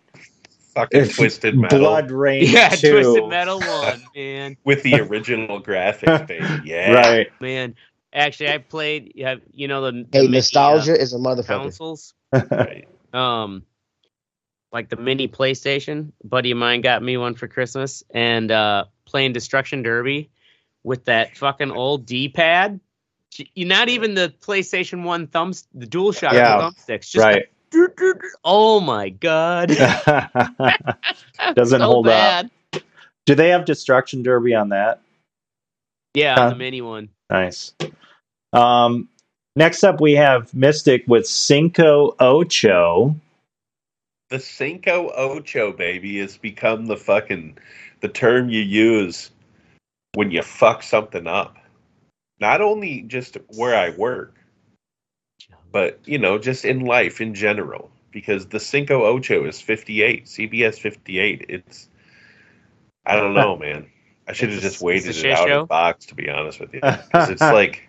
Fucking 0.74 1.10
twisted 1.10 1.58
metal 1.58 1.80
BloodRayne 1.82 2.52
Yeah, 2.52 2.70
2. 2.70 2.92
Twisted 2.92 3.28
Metal 3.30 3.60
1, 3.60 4.04
man. 4.16 4.58
with 4.64 4.84
the 4.84 5.02
original 5.02 5.62
graphics, 5.62 6.26
baby. 6.28 6.46
Yeah, 6.66 6.92
Right. 6.94 7.28
Man. 7.42 7.76
Actually, 8.14 8.50
I 8.50 8.58
played, 8.60 9.14
you 9.16 9.26
have- 9.26 9.42
you 9.54 9.68
know, 9.68 9.82
the, 9.84 9.92
the 9.92 10.08
Hey, 10.14 10.22
mini, 10.24 10.38
nostalgia 10.38 11.00
is 11.00 11.14
a 11.14 11.18
uh, 11.18 11.20
motherfucker. 11.20 11.62
consoles? 11.62 12.14
Right. 12.34 12.88
um 13.14 13.64
like 14.74 14.88
the 14.88 14.96
mini 14.96 15.28
PlayStation. 15.28 16.14
A 16.24 16.28
buddy 16.28 16.52
of 16.52 16.58
mine 16.58 16.80
got 16.80 17.04
me 17.04 17.18
one 17.18 17.36
for 17.36 17.48
Christmas 17.50 18.04
and 18.14 18.50
uh 18.52 18.86
playing 19.06 19.34
Destruction 19.34 19.82
Derby 19.84 20.30
with 20.84 21.06
that 21.06 21.36
fucking 21.38 21.72
old 21.72 22.06
D-pad. 22.06 22.80
You 23.54 23.66
not 23.66 23.90
even 23.90 24.14
the 24.14 24.34
PlayStation 24.42 25.04
1 25.04 25.28
thumbs 25.28 25.68
the 25.74 25.86
dual 25.86 26.12
shock 26.14 26.34
Yeah. 26.34 26.60
thumbsticks. 26.62 27.10
Just 27.12 27.16
right. 27.18 27.46
The- 27.72 28.32
oh 28.44 28.80
my 28.80 29.10
god. 29.10 29.70
Doesn't 31.56 31.80
So 31.80 31.86
hold 31.86 32.06
bad. 32.06 32.50
up. 32.74 32.82
Do 33.26 33.36
they 33.36 33.50
have 33.50 33.66
Destruction 33.66 34.24
Derby 34.24 34.56
on 34.56 34.70
that? 34.70 35.02
Yeah, 36.14 36.36
Huh? 36.36 36.50
the 36.50 36.56
mini 36.56 36.82
one. 36.82 37.10
Nice. 37.30 37.74
Um, 38.54 39.08
next 39.56 39.84
up, 39.84 40.02
we 40.02 40.14
have 40.14 40.54
Mystic 40.54 41.04
with 41.08 41.26
Cinco 41.28 42.16
Ocho. 42.20 43.16
The 44.30 44.40
Cinco 44.40 45.12
Ocho, 45.16 45.72
baby, 45.72 46.20
has 46.20 46.38
become 46.38 46.86
the 46.86 46.98
fucking 46.98 47.58
the 48.02 48.08
term 48.10 48.50
you 48.50 48.62
use 48.62 49.32
when 50.16 50.32
you 50.32 50.42
fuck 50.42 50.84
something 50.84 51.28
up. 51.28 51.58
Not 52.40 52.60
only 52.62 53.02
just 53.04 53.38
where 53.56 53.76
I 53.78 53.92
work, 53.92 54.34
but 55.72 56.00
you 56.06 56.18
know, 56.18 56.38
just 56.38 56.66
in 56.66 56.82
life 56.82 57.22
in 57.22 57.34
general. 57.34 57.90
Because 58.12 58.48
the 58.48 58.60
Cinco 58.60 59.04
Ocho 59.06 59.46
is 59.46 59.62
fifty-eight, 59.62 60.26
CBS 60.26 60.78
fifty-eight. 60.80 61.46
It's 61.48 61.88
I 63.06 63.16
don't 63.16 63.34
know, 63.34 63.56
man. 63.66 63.88
I 64.28 64.34
should 64.34 64.50
have 64.52 64.62
just 64.62 64.82
waited 64.82 65.16
it 65.16 65.26
out 65.32 65.48
show? 65.48 65.62
of 65.62 65.70
Fox, 65.70 66.06
to 66.08 66.16
be 66.16 66.30
honest 66.30 66.60
with 66.60 66.74
you, 66.74 66.82
because 66.82 67.30
it's 67.30 67.42
like 67.42 67.88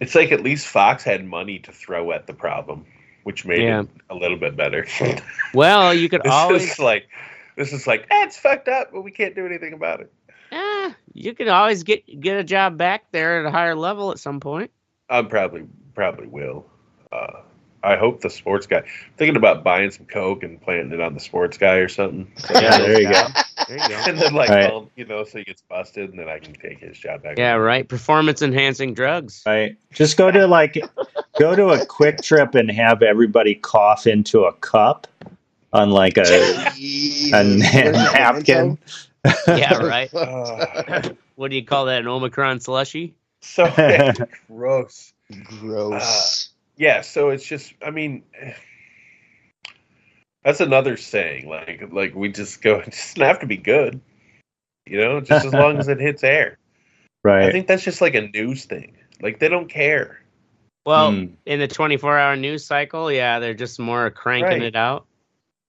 it's 0.00 0.14
like 0.14 0.32
at 0.32 0.42
least 0.42 0.66
Fox 0.66 1.04
had 1.04 1.24
money 1.24 1.58
to 1.60 1.72
throw 1.72 2.12
at 2.12 2.26
the 2.26 2.32
problem, 2.34 2.86
which 3.24 3.44
made 3.44 3.62
Yeah. 3.62 3.80
it 3.82 3.88
a 4.10 4.14
little 4.14 4.36
bit 4.38 4.56
better. 4.56 4.86
Well, 5.54 5.94
you 5.94 6.08
could 6.08 6.26
always 6.26 6.78
like 6.78 7.08
this 7.56 7.72
is 7.72 7.86
like 7.86 8.02
eh, 8.10 8.24
it's 8.24 8.38
fucked 8.38 8.68
up, 8.68 8.90
but 8.92 9.02
we 9.02 9.10
can't 9.10 9.34
do 9.34 9.46
anything 9.46 9.72
about 9.72 10.00
it. 10.00 10.12
eh, 10.52 10.92
you 11.14 11.34
could 11.34 11.48
always 11.48 11.82
get 11.82 12.20
get 12.20 12.38
a 12.38 12.44
job 12.44 12.76
back 12.76 13.10
there 13.12 13.40
at 13.40 13.46
a 13.46 13.50
higher 13.50 13.74
level 13.74 14.10
at 14.12 14.18
some 14.18 14.40
point. 14.40 14.70
I'm 15.08 15.28
probably 15.28 15.66
probably 15.96 16.28
will. 16.28 16.64
Uh, 17.10 17.40
I 17.82 17.96
hope 17.96 18.20
the 18.20 18.30
sports 18.30 18.66
guy. 18.66 18.82
thinking 19.16 19.36
about 19.36 19.62
buying 19.64 19.90
some 19.92 20.06
coke 20.06 20.42
and 20.42 20.60
planting 20.60 20.92
it 20.92 21.00
on 21.00 21.14
the 21.14 21.20
sports 21.20 21.56
guy 21.56 21.76
or 21.76 21.88
something. 21.88 22.30
Yeah, 22.50 22.78
there 22.78 23.00
you 23.00 23.08
go. 23.12 23.24
There 23.68 23.76
you 23.78 23.88
go. 23.88 23.94
and 24.08 24.18
then 24.18 24.34
like, 24.34 24.48
Right. 24.50 24.70
well, 24.70 24.90
you 24.96 25.04
know, 25.04 25.24
so 25.24 25.38
he 25.38 25.44
gets 25.44 25.62
busted, 25.62 26.10
and 26.10 26.18
then 26.18 26.28
I 26.28 26.38
can 26.38 26.52
take 26.54 26.78
his 26.80 26.98
job 26.98 27.22
back. 27.22 27.38
Yeah, 27.38 27.54
right. 27.54 27.88
Performance 27.88 28.42
enhancing 28.42 28.92
drugs. 28.94 29.42
Right. 29.46 29.76
Just 29.92 30.16
go 30.16 30.30
to 30.30 30.46
like 30.46 30.78
go 31.38 31.54
to 31.56 31.68
a 31.70 31.86
Kwik 31.86 32.22
Trip 32.22 32.54
and 32.54 32.70
have 32.70 33.02
everybody 33.02 33.54
cough 33.54 34.06
into 34.06 34.44
a 34.44 34.52
cup 34.54 35.06
on 35.72 35.90
like 35.90 36.16
a 36.18 36.24
Jesus. 36.74 37.32
a 37.32 37.44
What 37.44 37.94
is 37.94 37.96
napkin. 38.14 38.78
Yeah, 39.48 39.76
right. 39.78 40.10
What 41.36 41.50
do 41.50 41.56
you 41.56 41.64
call 41.64 41.84
that? 41.86 42.00
An 42.00 42.08
Omicron 42.08 42.60
slushy? 42.60 43.14
so 43.42 43.70
gross. 44.48 45.12
Gross. 45.44 46.50
Yeah, 46.76 47.00
so 47.00 47.30
it's 47.30 47.44
just 47.44 47.74
I 47.82 47.90
mean 47.90 48.22
that's 50.44 50.60
another 50.60 50.96
saying. 50.96 51.48
Like 51.48 51.88
like 51.92 52.14
we 52.14 52.30
just 52.30 52.62
go 52.62 52.76
it 52.80 52.90
doesn't 52.90 53.22
have 53.22 53.40
to 53.40 53.46
be 53.46 53.56
good. 53.56 54.00
You 54.86 54.98
know, 54.98 55.20
just 55.20 55.44
as 55.44 55.52
long 55.52 55.78
as 55.78 55.88
it 55.88 56.00
hits 56.00 56.22
air. 56.22 56.58
Right. 57.24 57.48
I 57.48 57.52
think 57.52 57.66
that's 57.66 57.82
just 57.82 58.00
like 58.00 58.14
a 58.14 58.28
news 58.28 58.66
thing. 58.66 58.96
Like 59.20 59.40
they 59.40 59.48
don't 59.48 59.68
care. 59.68 60.20
Well, 60.84 61.10
Hmm, 61.10 61.24
in 61.46 61.58
the 61.58 61.66
24 61.66 62.16
hour 62.16 62.36
news 62.36 62.64
cycle, 62.64 63.10
yeah, 63.10 63.40
they're 63.40 63.54
just 63.54 63.80
more 63.80 64.08
cranking 64.10 64.48
Right. 64.48 64.62
it 64.62 64.76
out. 64.76 65.06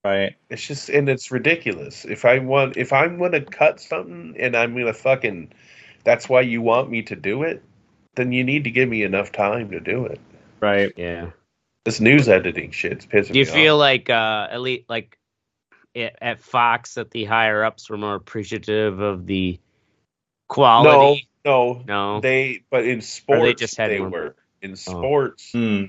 right. 0.04 0.36
It's 0.50 0.64
just 0.64 0.88
and 0.88 1.08
it's 1.08 1.32
ridiculous. 1.32 2.04
If 2.04 2.24
I 2.24 2.38
want 2.38 2.76
if 2.76 2.92
I'm 2.92 3.18
gonna 3.18 3.40
cut 3.40 3.80
something 3.80 4.36
and 4.38 4.56
I'm 4.56 4.74
gonna 4.74 4.94
fucking 4.94 5.52
that's 6.04 6.28
why 6.28 6.42
you 6.42 6.62
want 6.62 6.88
me 6.88 7.02
to 7.02 7.16
do 7.16 7.42
it, 7.42 7.62
then 8.18 8.32
you 8.32 8.44
need 8.44 8.64
to 8.64 8.70
give 8.70 8.88
me 8.88 9.02
enough 9.04 9.32
time 9.32 9.70
to 9.70 9.80
do 9.80 10.04
it. 10.04 10.20
Right. 10.60 10.92
Yeah. 10.96 11.30
This 11.84 12.00
news 12.00 12.28
editing 12.28 12.70
shit's 12.72 13.06
pissing 13.06 13.32
Do 13.32 13.38
you 13.38 13.46
feel 13.46 13.76
off. 13.76 13.80
like, 13.80 14.10
uh, 14.10 14.48
at 14.50 14.60
least, 14.60 14.90
like 14.90 15.16
at, 15.96 16.16
at 16.20 16.40
Fox, 16.40 16.94
that 16.94 17.10
the 17.12 17.24
higher 17.24 17.64
ups 17.64 17.88
were 17.88 17.96
more 17.96 18.14
appreciative 18.16 19.00
of 19.00 19.26
the 19.26 19.58
quality? 20.48 21.28
No, 21.44 21.74
No. 21.74 21.82
no. 21.86 22.20
they 22.20 22.62
but 22.70 22.84
in 22.84 23.00
sports 23.00 23.42
they 23.42 23.54
just 23.54 23.76
had 23.76 23.90
they 23.90 23.98
more- 24.00 24.10
were. 24.10 24.36
In 24.60 24.74
sports, 24.74 25.52
Hmm, 25.52 25.84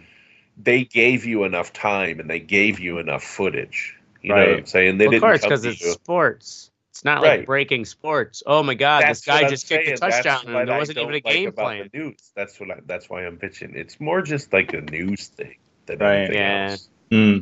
they 0.55 0.83
gave 0.85 1.25
you 1.25 1.43
enough 1.43 1.73
time 1.73 2.19
and 2.19 2.29
they 2.29 2.39
gave 2.39 2.79
you 2.79 2.99
enough 2.99 3.23
footage. 3.23 3.95
You 4.21 4.29
know 4.29 4.35
what 4.35 4.49
I'm 4.59 4.65
saying? 4.67 4.97
They 4.99 5.07
Well, 5.07 5.15
of 5.15 5.21
didn't 5.21 5.23
course, 5.23 5.41
because 5.41 5.65
it's 5.65 5.81
you. 5.81 5.91
sports. 5.93 6.69
It's 6.91 7.05
not 7.05 7.21
Right. 7.21 7.39
like 7.39 7.45
breaking 7.45 7.85
sports. 7.85 8.41
Oh 8.45 8.63
my 8.63 8.73
God, 8.73 9.03
That's 9.03 9.19
this 9.19 9.25
guy 9.25 9.41
I'm 9.43 9.49
just 9.49 9.67
kicked 9.69 9.87
a 9.87 9.97
touchdown 9.97 10.47
and 10.47 10.67
there 10.67 10.77
wasn't 10.77 10.97
even 10.97 11.13
a 11.13 11.21
don't 11.21 11.25
like 11.25 11.35
game 11.35 11.49
about 11.49 11.63
plan. 11.65 11.89
The 11.93 11.97
news. 11.99 12.31
That's 12.35 12.59
what 12.59 12.71
I, 12.71 12.79
that's 12.85 13.09
why 13.09 13.25
I'm 13.25 13.37
bitching. 13.37 13.75
It's 13.75 13.99
more 13.99 14.21
just 14.21 14.51
like 14.51 14.73
a 14.73 14.81
news 14.81 15.27
thing 15.27 15.55
than 15.85 15.99
Right. 15.99 16.17
anything 16.17 16.35
Yeah. 16.35 16.71
else. 16.71 16.89
hmm. 17.11 17.37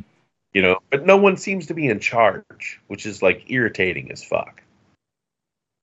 You 0.54 0.62
know, 0.62 0.78
but 0.90 1.04
no 1.06 1.16
one 1.16 1.36
seems 1.36 1.66
to 1.66 1.74
be 1.74 1.88
in 1.88 2.00
charge, 2.00 2.80
which 2.88 3.04
is 3.06 3.22
like 3.22 3.44
irritating 3.50 4.10
as 4.10 4.24
fuck. 4.24 4.62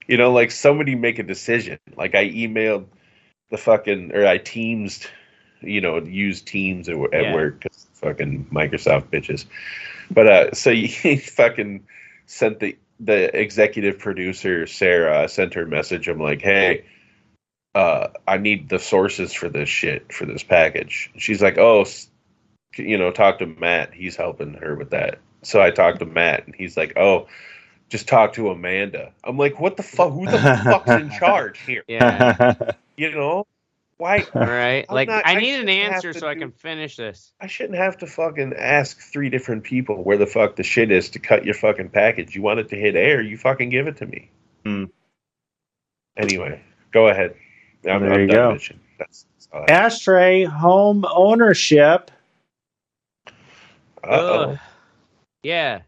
You 0.08 0.18
know, 0.18 0.32
like 0.32 0.52
somebody 0.52 0.96
make 0.96 1.20
a 1.20 1.24
decision. 1.24 1.78
Like 1.96 2.16
I 2.16 2.30
emailed 2.30 2.86
the 3.50 3.58
fucking 3.58 4.12
or 4.14 4.26
I 4.28 4.38
teamsed, 4.38 5.08
you 5.62 5.82
know, 5.82 5.98
used 6.00 6.48
Teams 6.48 6.90
at, 6.90 6.96
at 7.14 7.24
Yeah. 7.24 7.34
work 7.34 7.62
'cause 7.62 7.88
fucking 7.94 8.46
Microsoft 8.52 9.08
bitches. 9.10 9.46
But 10.12 10.28
uh, 10.28 10.54
so 10.54 10.72
he 10.74 11.18
fucking 11.18 11.86
sent 12.26 12.60
the 12.60 12.76
the 13.00 13.38
executive 13.38 14.00
producer 14.00 14.68
Sarah. 14.68 15.24
I 15.24 15.26
sent 15.28 15.54
her 15.56 15.64
a 15.64 15.68
message. 15.68 16.08
I'm 16.08 16.20
like, 16.20 16.42
hey, 16.42 16.86
uh, 17.74 18.08
I 18.28 18.38
need 18.38 18.70
the 18.70 18.80
sources 18.80 19.34
for 19.34 19.50
this 19.50 19.70
shit 19.70 20.12
for 20.14 20.26
this 20.26 20.44
package. 20.44 21.12
She's 21.18 21.42
like, 21.42 21.58
oh, 21.58 21.86
you 22.78 22.98
know, 22.98 23.12
talk 23.12 23.40
to 23.40 23.46
Matt. 23.46 23.94
He's 23.94 24.16
helping 24.16 24.54
her 24.56 24.76
with 24.76 24.92
that. 24.92 25.20
So 25.44 25.62
I 25.62 25.72
talked 25.72 26.00
to 26.00 26.06
Matt, 26.06 26.46
and 26.46 26.56
he's 26.56 26.76
like, 26.76 26.98
oh, 26.98 27.28
just 27.90 28.08
talk 28.08 28.34
to 28.34 28.50
Amanda. 28.50 29.12
I'm 29.24 29.38
like, 29.38 29.60
what 29.60 29.78
the 29.78 29.84
fuck? 29.84 30.12
Who 30.12 30.26
the 30.26 30.40
fuck's 30.64 30.90
in 30.90 31.10
charge 31.12 31.60
here? 31.60 31.84
Yeah. 31.88 32.72
You 32.98 33.12
know, 33.12 33.46
why? 33.98 34.26
All 34.34 34.42
right. 34.42 34.86
I'm 34.90 34.94
Like, 34.96 35.08
not- 35.08 35.26
I 35.26 35.34
I 35.34 35.40
need 35.40 35.60
an 35.60 35.70
answer 35.70 36.12
to 36.14 36.20
so 36.20 36.28
I 36.28 36.36
can 36.36 36.52
finish 36.52 36.98
this. 36.98 37.34
I 37.40 37.48
shouldn't 37.48 37.78
have 37.78 37.98
to 38.00 38.08
fucking 38.08 38.54
ask 38.58 39.00
three 39.00 39.30
different 39.30 39.64
people 39.64 40.04
where 40.04 40.18
the 40.18 40.26
fuck 40.28 40.56
the 40.56 40.64
shit 40.64 40.92
is 40.92 41.10
to 41.12 41.20
cut 41.20 41.46
your 41.46 41.54
fucking 41.54 41.90
package. 41.90 42.36
You 42.36 42.42
want 42.42 42.60
it 42.60 42.70
to 42.70 42.76
hit 42.76 42.96
air, 42.96 43.22
you 43.22 43.38
fucking 43.38 43.70
give 43.70 43.88
it 43.88 43.98
to 43.98 44.06
me. 44.06 44.30
Hmm. 44.66 44.84
Anyway, 46.18 46.62
go 46.92 47.08
ahead. 47.08 47.36
I'm, 47.90 48.02
There 48.02 48.14
I'm 48.14 48.20
you 48.22 48.28
done 48.28 48.54
go. 48.54 48.56
bitching. 48.56 48.78
That's, 48.98 49.26
that's 49.52 49.72
Ashtray 49.72 50.44
home 50.46 51.06
ownership. 51.10 52.12
Uh-oh. 54.04 54.52
Ugh. 54.52 54.60
Yeah. 55.44 55.82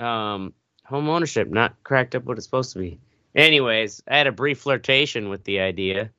Um, 0.00 0.52
home 0.84 1.08
ownership 1.08 1.48
not 1.48 1.74
cracked 1.84 2.14
up 2.14 2.24
what 2.24 2.36
it's 2.38 2.46
supposed 2.46 2.72
to 2.74 2.78
be. 2.78 2.98
Anyways, 3.34 4.02
I 4.08 4.18
had 4.18 4.26
a 4.26 4.32
brief 4.32 4.60
flirtation 4.60 5.28
with 5.28 5.44
the 5.44 5.60
idea. 5.60 6.10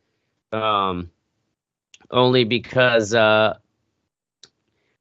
Um, 0.52 1.10
only 2.12 2.44
because 2.44 3.14
uh, 3.14 3.56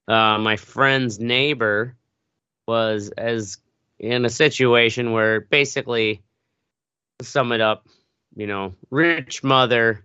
uh, 0.09 0.39
my 0.39 0.57
friend's 0.57 1.19
neighbor 1.19 1.97
was 2.67 3.11
as 3.11 3.59
in 3.99 4.25
a 4.25 4.31
situation 4.31 5.13
where 5.13 5.41
basically, 5.41 6.23
sum 7.23 7.53
it 7.53 7.61
up, 7.61 7.87
you 8.35 8.47
know, 8.47 8.75
rich 8.91 9.43
mother 9.43 10.05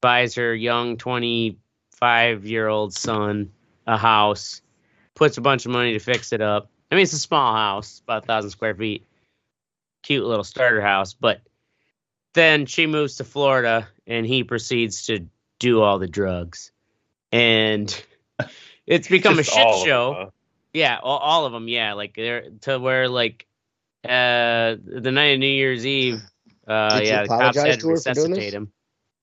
buys 0.00 0.34
her 0.34 0.54
young 0.54 0.96
25 0.96 2.46
year 2.46 2.68
old 2.68 2.94
son 2.94 3.52
a 3.86 3.96
house, 3.96 4.62
puts 5.14 5.36
a 5.36 5.42
bunch 5.42 5.66
of 5.66 5.72
money 5.72 5.92
to 5.92 5.98
fix 5.98 6.32
it 6.32 6.40
up. 6.40 6.70
I 6.90 6.94
mean, 6.94 7.02
it's 7.02 7.12
a 7.12 7.18
small 7.18 7.54
house, 7.54 8.00
about 8.00 8.24
a 8.24 8.26
thousand 8.26 8.50
square 8.50 8.74
feet, 8.74 9.06
cute 10.02 10.24
little 10.24 10.44
starter 10.44 10.80
house. 10.80 11.14
But 11.14 11.40
then 12.34 12.66
she 12.66 12.86
moves 12.86 13.16
to 13.16 13.24
Florida, 13.24 13.88
and 14.06 14.26
he 14.26 14.44
proceeds 14.44 15.06
to 15.06 15.26
do 15.60 15.80
all 15.82 16.00
the 16.00 16.08
drugs, 16.08 16.72
and 17.30 18.02
it's 18.86 19.06
become 19.16 19.38
a 19.38 19.44
shit 19.44 19.74
show. 19.84 20.14
them, 20.14 20.22
huh? 20.24 20.30
Yeah, 20.72 20.98
all, 21.00 21.18
all 21.18 21.46
of 21.46 21.52
them. 21.52 21.68
Yeah, 21.68 21.92
like 21.92 22.14
they're 22.16 22.50
to 22.62 22.78
where 22.80 23.08
like 23.08 23.46
uh 24.04 24.76
the 24.84 25.10
night 25.12 25.34
of 25.34 25.38
New 25.38 25.46
Year's 25.46 25.86
Eve. 25.86 26.20
Uh, 26.66 27.00
yeah, 27.04 27.22
the 27.22 27.28
cops 27.28 27.56
had 27.56 27.74
to 27.74 27.80
to 27.80 27.88
her 27.90 27.96
for 27.96 28.14
doing 28.14 28.30
resuscitate 28.30 28.54
him. 28.54 28.72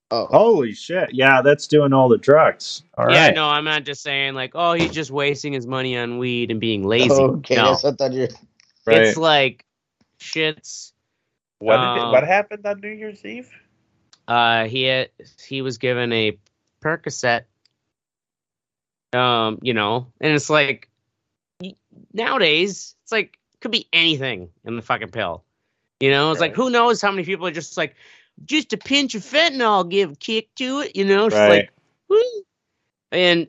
Oh, 0.09 0.25
Holy 0.27 0.71
shit! 0.73 1.13
Yeah, 1.13 1.41
that's 1.41 1.67
doing 1.67 1.91
all 1.91 2.07
the 2.09 2.17
drugs. 2.17 2.83
All 2.97 3.05
right. 3.05 3.13
yeah, 3.13 3.29
no, 3.31 3.45
I'm 3.47 3.65
not 3.65 3.83
just 3.83 4.01
saying 4.01 4.35
like, 4.35 4.51
oh, 4.55 4.71
he's 4.73 4.91
just 4.91 5.11
wasting 5.11 5.51
his 5.51 5.67
money 5.67 5.97
on 5.97 6.17
weed 6.17 6.49
and 6.51 6.61
being 6.61 6.83
lazy. 6.87 7.11
okay. 7.11 7.55
no, 7.55 7.71
That's 7.71 7.83
what 7.83 7.93
I 7.93 7.95
thought 7.97 8.13
you. 8.13 8.27
Right. 8.85 8.97
it's 9.01 9.17
like 9.17 9.65
shits. 10.19 10.93
What 11.59 11.77
did 11.77 11.83
it- 11.83 12.03
Um, 12.05 12.11
what 12.13 12.23
happened 12.23 12.65
on 12.65 12.79
New 12.79 12.89
Year's 12.89 13.23
Eve? 13.25 13.49
Uh, 14.27 14.65
he 14.65 14.83
had, 14.83 15.09
he 15.47 15.61
was 15.61 15.77
given 15.77 16.11
a 16.11 16.37
Percocet. 16.81 17.43
Um, 19.13 19.59
you 19.61 19.73
know, 19.73 20.07
and 20.19 20.33
it's 20.33 20.49
like 20.49 20.89
nowadays 22.13 22.93
it's 23.03 23.11
like 23.11 23.39
could 23.61 23.71
be 23.71 23.87
anything 23.93 24.49
in 24.65 24.75
the 24.75 24.81
fucking 24.81 25.09
pill. 25.09 25.43
You 26.01 26.11
know, 26.11 26.31
it's 26.31 26.41
like 26.41 26.55
who 26.55 26.69
knows 26.69 27.01
how 27.01 27.11
many 27.11 27.23
people 27.23 27.47
are 27.47 27.51
just 27.51 27.77
like 27.77 27.95
just 28.45 28.73
a 28.73 28.77
pinch 28.77 29.15
of 29.15 29.23
fentanyl, 29.23 29.89
give 29.89 30.11
a 30.11 30.15
kick 30.15 30.53
to 30.55 30.81
it. 30.81 30.95
You 30.95 31.05
know, 31.05 31.27
it's 31.27 31.35
Right. 31.35 31.69
like. 32.09 32.23
And 33.11 33.47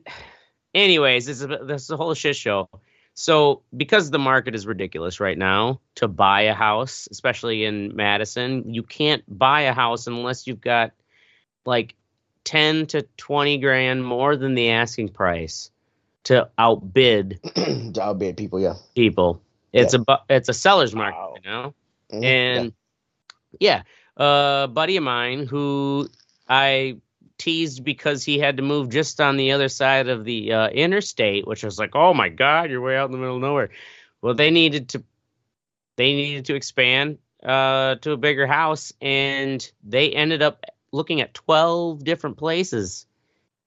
anyways, 0.73 1.25
this 1.25 1.41
is 1.41 1.47
this 1.47 1.83
is 1.83 1.91
a 1.91 1.97
whole 1.97 2.13
shit 2.13 2.35
show. 2.35 2.69
So 3.19 3.63
because 3.75 4.11
the 4.11 4.17
market 4.17 4.55
is 4.55 4.65
ridiculous 4.65 5.19
right 5.19 5.37
now 5.37 5.81
to 5.95 6.07
buy 6.07 6.43
a 6.43 6.53
house, 6.53 7.05
especially 7.11 7.65
in 7.65 7.93
Madison, 7.93 8.73
you 8.73 8.81
can't 8.81 9.23
buy 9.27 9.63
a 9.63 9.73
house 9.73 10.07
unless 10.07 10.47
you've 10.47 10.61
got 10.61 10.93
like 11.65 11.95
10 12.45 12.85
to 12.87 13.01
20 13.17 13.57
grand 13.57 14.05
more 14.05 14.37
than 14.37 14.55
the 14.55 14.69
asking 14.69 15.09
price 15.09 15.69
to 16.23 16.49
outbid 16.57 17.41
to 17.55 17.99
outbid 18.01 18.37
people. 18.37 18.57
Yeah. 18.57 18.75
people. 18.95 19.41
It's 19.73 19.93
a 19.93 20.05
it's 20.29 20.47
a 20.47 20.53
seller's 20.53 20.95
market, 20.95 21.17
Wow. 21.19 21.35
you 21.35 21.51
know? 21.51 21.73
Mhm. 22.13 22.23
And 22.23 22.73
yeah, 23.59 23.81
a 24.15 24.69
buddy 24.71 24.95
of 24.95 25.03
mine 25.03 25.45
who 25.45 26.07
I 26.47 26.95
teased 27.39 27.83
because 27.83 28.23
he 28.23 28.37
had 28.37 28.57
to 28.57 28.63
move 28.63 28.89
just 28.89 29.19
on 29.19 29.37
the 29.37 29.51
other 29.53 29.69
side 29.69 30.07
of 30.09 30.25
the 30.25 30.53
uh, 30.53 30.69
interstate, 30.69 31.47
which 31.47 31.63
was 31.63 31.79
like, 31.79 31.95
oh 31.95 32.13
my 32.13 32.29
god, 32.29 32.69
you're 32.69 32.81
way 32.81 32.95
out 32.95 33.05
in 33.07 33.11
the 33.13 33.17
middle 33.17 33.37
of 33.37 33.41
nowhere. 33.41 33.69
Well, 34.21 34.35
they 34.35 34.51
needed 34.51 34.89
to 34.89 35.03
they 35.97 36.13
needed 36.13 36.45
to 36.45 36.55
expand 36.55 37.17
uh, 37.43 37.95
to 37.95 38.11
a 38.11 38.17
bigger 38.17 38.45
house, 38.45 38.93
and 39.01 39.69
they 39.83 40.11
ended 40.11 40.41
up 40.43 40.65
looking 40.91 41.21
at 41.21 41.33
twelve 41.33 42.03
different 42.03 42.37
places 42.37 43.07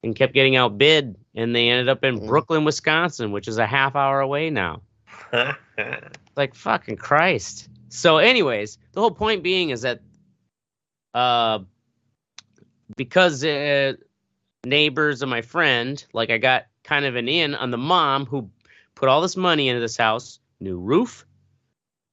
and 0.05 0.15
kept 0.15 0.35
getting 0.35 0.57
outbid, 0.57 1.17
and 1.35 1.55
they 1.55 1.69
ended 1.69 1.89
up 1.89 2.05
in 2.05 2.21
Mhm. 2.21 2.27
Brooklyn, 2.27 2.65
Wisconsin, 2.65 3.33
which 3.33 3.49
is 3.49 3.59
a 3.59 3.67
half 3.67 3.97
hour 3.97 4.21
away 4.21 4.51
now 4.51 4.83
like 6.37 6.55
fucking 6.55 6.97
Christ. 6.97 7.69
So, 7.89 8.19
anyways, 8.19 8.79
the 8.93 9.01
whole 9.01 9.11
point 9.11 9.43
being 9.43 9.71
is 9.71 9.83
that, 9.83 10.01
uh, 11.15 11.61
because 12.97 13.45
uh, 13.45 13.95
neighbors 14.65 15.23
of 15.23 15.29
my 15.29 15.43
friend, 15.43 16.05
like 16.13 16.31
I 16.31 16.39
got 16.39 16.67
kind 16.85 17.05
of 17.05 17.17
an 17.17 17.29
in 17.29 17.55
on 17.55 17.71
the 17.71 17.79
mom 17.79 18.27
who 18.27 18.51
put 18.95 19.09
all 19.09 19.21
this 19.21 19.37
money 19.37 19.69
into 19.69 19.81
this 19.81 19.97
house, 19.97 20.41
new 20.61 20.79
roof, 20.79 21.27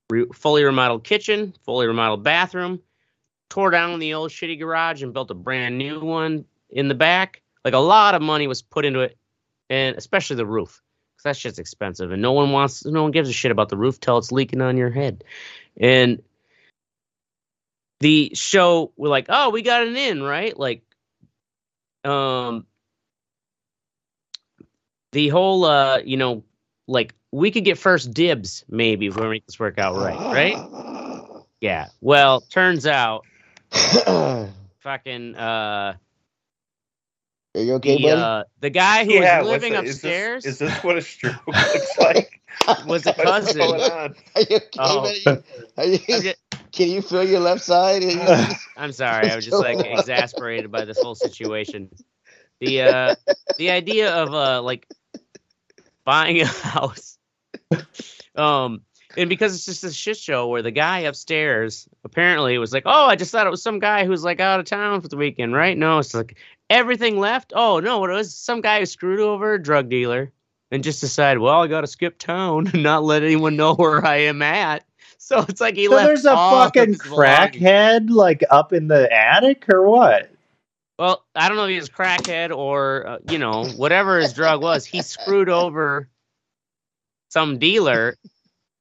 re- 0.09 0.25
fully 0.33 0.63
remodeled 0.63 1.03
kitchen, 1.03 1.53
fully 1.65 1.87
remodeled 1.87 2.23
bathroom, 2.23 2.81
tore 3.49 3.71
down 3.71 3.99
the 3.99 4.13
old 4.13 4.31
shitty 4.31 4.59
garage 4.59 5.03
and 5.03 5.13
built 5.13 5.31
a 5.31 5.35
brand 5.35 5.77
new 5.77 5.99
one 5.99 6.45
in 6.69 6.87
the 6.87 6.95
back. 6.95 7.41
Like 7.65 7.73
a 7.73 7.79
lot 7.79 8.15
of 8.15 8.21
money 8.21 8.47
was 8.47 8.61
put 8.61 8.85
into 8.85 9.01
it, 9.01 9.17
and 9.69 9.97
especially 9.97 10.37
the 10.37 10.45
roof. 10.45 10.81
'Cause 11.17 11.23
that 11.23 11.37
shit's 11.37 11.59
expensive, 11.59 12.13
and 12.13 12.21
no 12.21 12.31
one 12.31 12.51
wants, 12.51 12.85
no 12.85 13.03
one 13.03 13.11
gives 13.11 13.27
a 13.27 13.33
shit 13.33 13.51
about 13.51 13.67
the 13.67 13.75
roof 13.75 13.99
till 13.99 14.17
it's 14.17 14.31
leaking 14.31 14.61
on 14.61 14.77
your 14.77 14.89
head. 14.89 15.25
And 15.75 16.23
the 17.99 18.31
show, 18.33 18.91
we're 18.97 19.09
like, 19.09 19.25
oh, 19.29 19.49
we 19.49 19.61
got 19.61 19.85
an 19.87 19.95
in, 19.95 20.23
right? 20.23 20.57
Like, 20.57 20.83
um, 22.05 22.65
the 25.11 25.27
whole, 25.29 25.65
uh, 25.65 25.99
you 25.99 26.17
know, 26.17 26.43
like 26.87 27.13
we 27.31 27.51
could 27.51 27.65
get 27.65 27.77
first 27.77 28.13
dibs 28.13 28.63
maybe 28.69 29.07
if 29.07 29.15
we 29.17 29.27
make 29.27 29.45
this 29.45 29.59
work 29.59 29.77
out 29.79 29.95
right, 29.95 30.17
right? 30.17 30.57
Yeah. 31.61 31.87
Well, 31.99 32.39
turns 32.39 32.87
out, 32.87 33.25
fucking, 33.71 35.35
uh, 35.35 35.95
Are 37.53 37.61
you 37.61 37.73
okay, 37.73 37.97
the 37.97 38.03
buddy? 38.03 38.21
uh, 38.21 38.43
the 38.61 38.69
guy 38.69 39.03
who 39.03 39.15
Yeah, 39.15 39.41
was 39.41 39.49
living 39.49 39.73
that? 39.73 39.83
Is 39.83 39.95
this- 39.99 40.03
upstairs 40.05 40.45
Is 40.45 40.57
this, 40.59 40.83
what 40.85 40.97
a 40.97 41.01
stroke 41.01 41.45
looks 41.47 41.97
like? 41.99 42.39
was 42.87 43.05
a 43.05 43.11
What's 43.11 43.23
cousin. 43.53 43.57
going 43.57 43.81
on? 43.81 44.15
Are 44.35 44.41
you 44.41 44.55
okay, 44.55 44.69
Oh. 44.79 45.01
buddy? 45.01 45.43
Are 45.77 45.85
you, 45.85 45.99
I'm 46.15 46.21
ju- 46.21 46.33
can 46.71 46.89
you 46.89 47.01
feel 47.01 47.23
your 47.23 47.39
left 47.39 47.63
side? 47.63 48.03
I'm 48.77 48.91
sorry. 48.91 49.29
I 49.29 49.35
was 49.35 49.45
just 49.45 49.59
like 49.59 49.79
exasperated 49.85 50.71
by 50.71 50.85
this 50.85 50.99
whole 50.99 51.15
situation. 51.15 51.89
The 52.59 52.81
uh 52.81 53.15
the 53.57 53.71
idea 53.71 54.13
of 54.13 54.33
uh 54.33 54.61
like 54.61 54.87
buying 56.03 56.41
a 56.41 56.45
house. 56.45 57.17
Um 58.35 58.81
and 59.17 59.27
because 59.27 59.55
it's 59.55 59.65
just 59.65 59.83
a 59.83 59.91
shit 59.91 60.17
show 60.17 60.47
where 60.47 60.61
the 60.61 60.71
guy 60.71 60.99
upstairs 60.99 61.87
apparently 62.03 62.57
was 62.57 62.71
like, 62.71 62.83
Oh, 62.85 63.05
I 63.05 63.15
just 63.15 63.31
thought 63.31 63.47
it 63.47 63.51
was 63.51 63.63
some 63.63 63.79
guy 63.79 64.05
who's 64.05 64.23
like 64.23 64.39
out 64.39 64.59
of 64.59 64.65
town 64.65 65.01
for 65.01 65.07
the 65.07 65.17
weekend, 65.17 65.53
right? 65.53 65.77
No, 65.77 65.99
it's 65.99 66.13
like 66.13 66.37
everything 66.69 67.17
left. 67.17 67.53
Oh 67.55 67.79
no, 67.79 68.03
it 68.05 68.11
was 68.11 68.35
some 68.35 68.61
guy 68.61 68.79
who 68.79 68.85
screwed 68.85 69.19
over 69.19 69.53
a 69.53 69.61
drug 69.61 69.89
dealer 69.89 70.31
and 70.71 70.83
just 70.83 71.01
decided, 71.01 71.39
well, 71.39 71.63
I 71.63 71.67
gotta 71.67 71.87
skip 71.87 72.19
town 72.19 72.67
and 72.73 72.83
not 72.83 73.03
let 73.03 73.23
anyone 73.23 73.55
know 73.55 73.73
where 73.75 74.05
I 74.05 74.17
am 74.17 74.41
at. 74.41 74.85
So 75.21 75.45
it's 75.49 75.61
like 75.61 75.75
he 75.75 75.87
So 75.87 75.95
left. 75.95 76.07
there's 76.07 76.25
a 76.25 76.37
fucking 76.37 76.95
crackhead 76.95 78.09
like 78.09 78.43
up 78.49 78.71
in 78.73 78.87
the 78.87 79.11
attic 79.13 79.65
or 79.69 79.87
what? 79.87 80.31
Well, 80.97 81.25
I 81.35 81.47
don't 81.47 81.57
know 81.57 81.65
if 81.65 81.69
he 81.71 81.75
was 81.77 81.89
crackhead 81.89 82.55
or 82.55 83.07
uh, 83.07 83.17
you 83.29 83.37
know 83.37 83.65
whatever 83.67 84.19
his 84.19 84.33
drug 84.33 84.61
was. 84.61 84.85
He 84.85 85.01
screwed 85.01 85.49
over 85.49 86.09
some 87.29 87.59
dealer, 87.59 88.17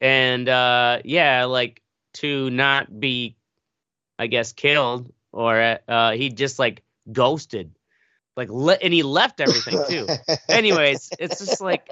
and 0.00 0.48
uh, 0.48 1.00
yeah, 1.04 1.44
like 1.44 1.82
to 2.14 2.50
not 2.50 3.00
be, 3.00 3.36
I 4.18 4.26
guess, 4.28 4.52
killed 4.52 5.12
or 5.32 5.78
uh, 5.88 6.12
he 6.12 6.30
just 6.30 6.58
like 6.58 6.82
ghosted, 7.12 7.72
like 8.36 8.48
le- 8.50 8.78
and 8.82 8.92
he 8.92 9.02
left 9.02 9.40
everything 9.40 9.82
too. 9.82 10.12
Anyways, 10.50 11.12
it's 11.18 11.38
just 11.38 11.60
like, 11.60 11.90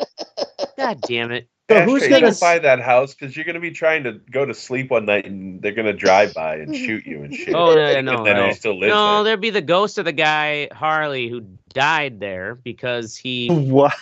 god 0.78 1.04
damn 1.04 1.32
it. 1.32 1.48
So 1.68 1.74
Ashtray, 1.76 1.92
who's 1.92 2.08
gonna 2.08 2.32
buy 2.40 2.60
that 2.60 2.80
house 2.80 3.12
because 3.12 3.34
you're 3.36 3.44
going 3.44 3.54
to 3.54 3.60
be 3.60 3.72
trying 3.72 4.04
to 4.04 4.12
go 4.30 4.44
to 4.44 4.54
sleep 4.54 4.90
one 4.92 5.04
night 5.04 5.26
and 5.26 5.60
they're 5.60 5.72
going 5.72 5.86
to 5.86 5.92
drive 5.92 6.32
by 6.32 6.56
and 6.58 6.74
shoot 6.76 7.04
you 7.04 7.24
and 7.24 7.34
shit. 7.34 7.54
Oh 7.56 7.74
no, 7.74 8.00
no, 8.02 8.16
and 8.18 8.26
then 8.26 8.36
no. 8.36 8.52
still 8.52 8.78
lives 8.78 8.90
No, 8.90 9.16
there. 9.16 9.24
there'd 9.24 9.40
be 9.40 9.50
the 9.50 9.60
ghost 9.62 9.98
of 9.98 10.04
the 10.04 10.12
guy 10.12 10.68
Harley 10.72 11.28
who 11.28 11.40
died 11.74 12.20
there 12.20 12.54
because 12.54 13.16
he. 13.16 13.48
What? 13.48 13.94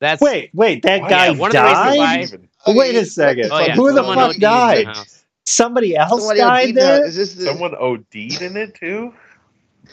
That's 0.00 0.20
Wait, 0.20 0.50
wait, 0.54 0.82
that 0.82 1.02
oh, 1.02 1.08
guy 1.08 1.26
yeah, 1.28 1.38
one 1.38 1.50
of 1.54 1.62
the 1.62 1.62
reasons 1.62 1.96
why- 1.98 2.20
Even- 2.22 2.48
oh, 2.66 2.74
Wait 2.74 2.94
a 2.96 3.04
second. 3.04 3.50
Oh 3.52 3.58
yeah, 3.60 3.74
Who 3.76 3.90
the 3.92 3.96
someone 3.96 4.16
fuck 4.16 4.24
OD'd 4.30 4.34
in 4.36 4.40
the 4.40 4.46
died? 4.46 4.96
Somebody 5.44 5.96
else 5.96 6.20
Somebody 6.22 6.40
died 6.40 6.66
beat 6.66 6.74
that. 6.76 6.80
there? 6.98 7.06
Is 7.06 7.16
this 7.16 7.34
the, 7.34 7.44
Someone 7.44 7.74
OD'd 7.76 8.14
in 8.14 8.56
it 8.56 8.74
too? 8.74 9.14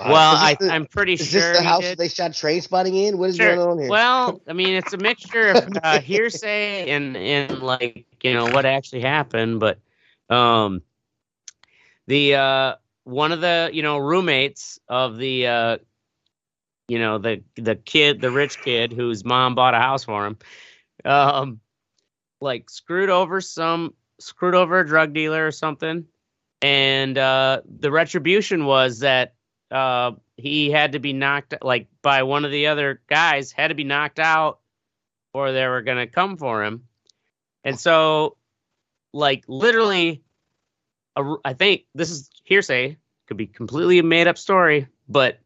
Well, 0.05 0.33
I, 0.35 0.57
the, 0.59 0.73
I'm 0.73 0.85
pretty 0.85 1.15
is 1.17 1.31
sure 1.31 1.41
this 1.41 1.49
the 1.51 1.61
house 1.61 1.91
did. 1.91 1.97
they 1.97 2.07
shot 2.09 2.31
Trainspotting 2.31 2.95
in? 2.95 3.17
What 3.17 3.29
is 3.29 3.37
Sure. 3.37 3.55
going 3.55 3.59
on 3.59 3.79
here? 3.79 3.91
Well, 3.91 4.41
I 4.47 4.53
mean, 4.53 4.75
it's 4.75 4.93
a 4.93 4.97
mixture 4.97 5.51
of 5.51 5.67
uh, 5.83 5.99
hearsay 6.01 6.89
and 6.89 7.15
and 7.17 7.61
like 7.61 8.05
you 8.23 8.33
know 8.33 8.47
what 8.47 8.65
actually 8.65 9.01
happened, 9.01 9.59
but 9.59 9.79
um, 10.29 10.81
the 12.07 12.35
uh 12.35 12.75
one 13.03 13.31
of 13.31 13.41
the 13.41 13.69
you 13.73 13.81
know 13.83 13.97
roommates 13.97 14.79
of 14.87 15.17
the 15.17 15.47
uh 15.47 15.77
you 16.87 16.99
know 16.99 17.17
the 17.17 17.43
the 17.55 17.75
kid 17.75 18.21
the 18.21 18.31
rich 18.31 18.61
kid 18.61 18.93
whose 18.93 19.23
mom 19.25 19.55
bought 19.55 19.73
a 19.75 19.79
house 19.79 20.03
for 20.05 20.25
him 20.25 20.37
um 21.05 21.59
like 22.41 22.69
screwed 22.69 23.09
over 23.09 23.41
some 23.41 23.93
screwed 24.19 24.55
over 24.55 24.79
a 24.79 24.87
drug 24.87 25.13
dealer 25.13 25.45
or 25.45 25.51
something 25.51 26.05
and 26.61 27.17
uh 27.17 27.61
the 27.79 27.91
retribution 27.91 28.65
was 28.65 28.99
that 28.99 29.33
uh 29.71 30.11
he 30.37 30.71
had 30.71 30.93
to 30.93 30.99
be 30.99 31.13
knocked 31.13 31.53
like 31.61 31.87
by 32.01 32.23
one 32.23 32.45
of 32.45 32.51
the 32.51 32.67
other 32.67 33.01
guys 33.07 33.51
had 33.51 33.69
to 33.69 33.75
be 33.75 33.83
knocked 33.83 34.19
out 34.19 34.59
or 35.33 35.51
they 35.51 35.67
were 35.67 35.81
going 35.81 35.97
to 35.97 36.07
come 36.07 36.37
for 36.37 36.63
him 36.63 36.83
and 37.63 37.79
so 37.79 38.37
like 39.13 39.43
literally 39.47 40.23
a 41.15 41.35
I 41.43 41.53
think 41.53 41.85
this 41.95 42.09
is 42.11 42.29
hearsay 42.43 42.97
could 43.27 43.37
be 43.37 43.47
completely 43.47 43.99
a 43.99 44.03
made 44.03 44.27
up 44.27 44.37
story 44.37 44.87
but 45.09 45.39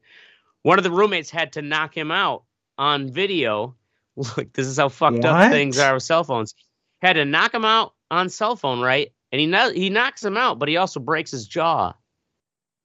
one 0.64 0.78
of 0.78 0.84
the 0.84 0.92
roommates 0.92 1.30
had 1.30 1.54
to 1.54 1.62
knock 1.62 1.96
him 1.96 2.12
out 2.12 2.44
on 2.78 3.12
video. 3.12 3.76
Look, 4.16 4.54
this 4.54 4.68
is 4.68 4.78
how 4.78 4.90
fucked 4.90 5.18
What? 5.18 5.26
up 5.26 5.52
things 5.52 5.78
are 5.78 5.94
with 5.94 6.04
cell 6.04 6.24
phones. 6.24 6.54
Had 7.02 7.14
to 7.14 7.26
knock 7.26 7.54
him 7.54 7.66
out 7.66 7.94
on 8.10 8.30
cell 8.30 8.56
phone, 8.56 8.82
right? 8.82 9.12
And 9.32 9.40
he 9.40 9.80
he 9.80 9.90
knocks 9.90 10.24
him 10.24 10.38
out, 10.38 10.60
but 10.60 10.68
he 10.68 10.78
also 10.78 11.00
breaks 11.00 11.32
his 11.32 11.48
jaw. 11.48 11.94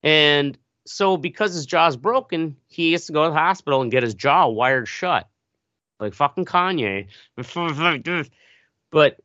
And 0.02 0.56
so 0.86 1.16
because 1.16 1.54
his 1.54 1.66
jaw's 1.66 1.96
broken, 1.96 2.56
he 2.68 2.92
has 2.92 3.06
to 3.06 3.12
go 3.12 3.24
to 3.24 3.30
the 3.30 3.36
hospital 3.36 3.82
and 3.82 3.90
get 3.90 4.02
his 4.02 4.14
jaw 4.14 4.46
wired 4.48 4.88
shut. 4.88 5.28
Like 5.98 6.14
fucking 6.14 6.44
Kanye. 6.44 7.08
But 8.90 9.20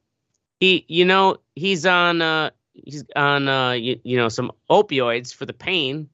he 0.60 0.86
you 0.88 1.06
know, 1.06 1.38
he's 1.56 1.86
on 1.86 2.22
uh 2.22 2.52
he's 2.74 3.04
on 3.16 3.48
uh 3.48 3.72
you, 3.72 4.00
you 4.04 4.18
know 4.18 4.30
some 4.30 4.52
opioids 4.70 5.34
for 5.34 5.46
the 5.46 5.54
pain 5.54 6.10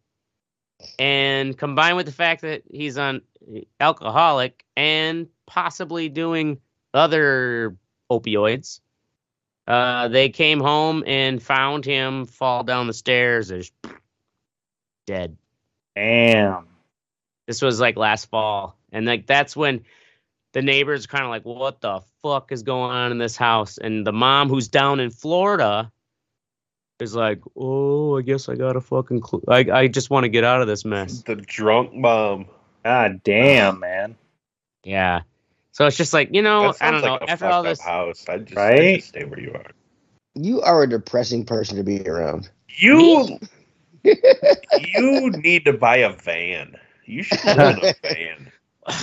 and 0.99 1.57
combined 1.57 1.97
with 1.97 2.05
the 2.05 2.11
fact 2.11 2.41
that 2.41 2.63
he's 2.71 2.97
on 2.97 3.21
alcoholic 3.79 4.65
and 4.75 5.27
possibly 5.45 6.09
doing 6.09 6.59
other 6.93 7.75
opioids 8.11 8.79
uh 9.67 10.07
they 10.07 10.29
came 10.29 10.59
home 10.59 11.03
and 11.07 11.41
found 11.41 11.85
him 11.85 12.25
fall 12.25 12.63
down 12.63 12.87
the 12.87 12.93
stairs 12.93 13.51
as 13.51 13.71
dead 15.07 15.35
Damn. 15.95 16.67
this 17.47 17.61
was 17.63 17.79
like 17.79 17.95
last 17.97 18.25
fall 18.29 18.77
and 18.91 19.07
like 19.07 19.25
that's 19.25 19.55
when 19.55 19.83
the 20.53 20.61
neighbors 20.61 21.07
kind 21.07 21.23
of 21.23 21.29
like 21.31 21.43
what 21.43 21.81
the 21.81 22.01
fuck 22.21 22.51
is 22.51 22.61
going 22.61 22.91
on 22.91 23.11
in 23.11 23.17
this 23.17 23.35
house 23.35 23.79
and 23.79 24.05
the 24.05 24.11
mom 24.13 24.49
who's 24.49 24.67
down 24.67 24.99
in 24.99 25.09
florida 25.09 25.91
is 26.99 27.15
like 27.15 27.41
oh 27.55 28.17
i 28.17 28.21
guess 28.21 28.49
i 28.49 28.55
gotta 28.55 28.81
fucking 28.81 29.23
cl- 29.23 29.43
I, 29.47 29.59
I 29.71 29.87
just 29.87 30.09
want 30.09 30.25
to 30.25 30.29
get 30.29 30.43
out 30.43 30.61
of 30.61 30.67
this 30.67 30.85
mess 30.85 31.23
The 31.23 31.35
drunk 31.35 31.93
mom. 31.93 32.47
God 32.83 33.21
damn, 33.23 33.79
man. 33.79 34.15
yeah 34.83 35.21
so 35.71 35.85
it's 35.85 35.97
just 35.97 36.13
like 36.13 36.29
you 36.33 36.41
know 36.41 36.59
i 36.59 36.63
don't 36.63 36.75
sounds 36.75 37.03
know 37.03 37.13
like 37.13 37.21
a 37.21 37.29
after 37.29 37.45
all 37.47 37.63
this 37.63 37.79
house. 37.81 38.25
I 38.27 38.37
just, 38.39 38.57
I 38.57 38.95
just 38.95 39.09
stay 39.09 39.23
where 39.25 39.39
you 39.39 39.53
are. 39.53 39.71
You 40.35 40.61
are 40.61 40.83
a 40.83 40.89
depressing 40.89 41.45
person 41.45 41.77
to 41.77 41.83
be 41.83 42.07
around. 42.07 42.49
You 42.67 43.39
you 44.79 45.29
need 45.31 45.65
to 45.65 45.73
buy 45.73 45.97
a 45.97 46.11
van. 46.11 46.75
You 47.05 47.23
should 47.23 47.43
live 47.45 47.69
in 47.69 47.79
a 47.79 47.93
van. 48.03 48.51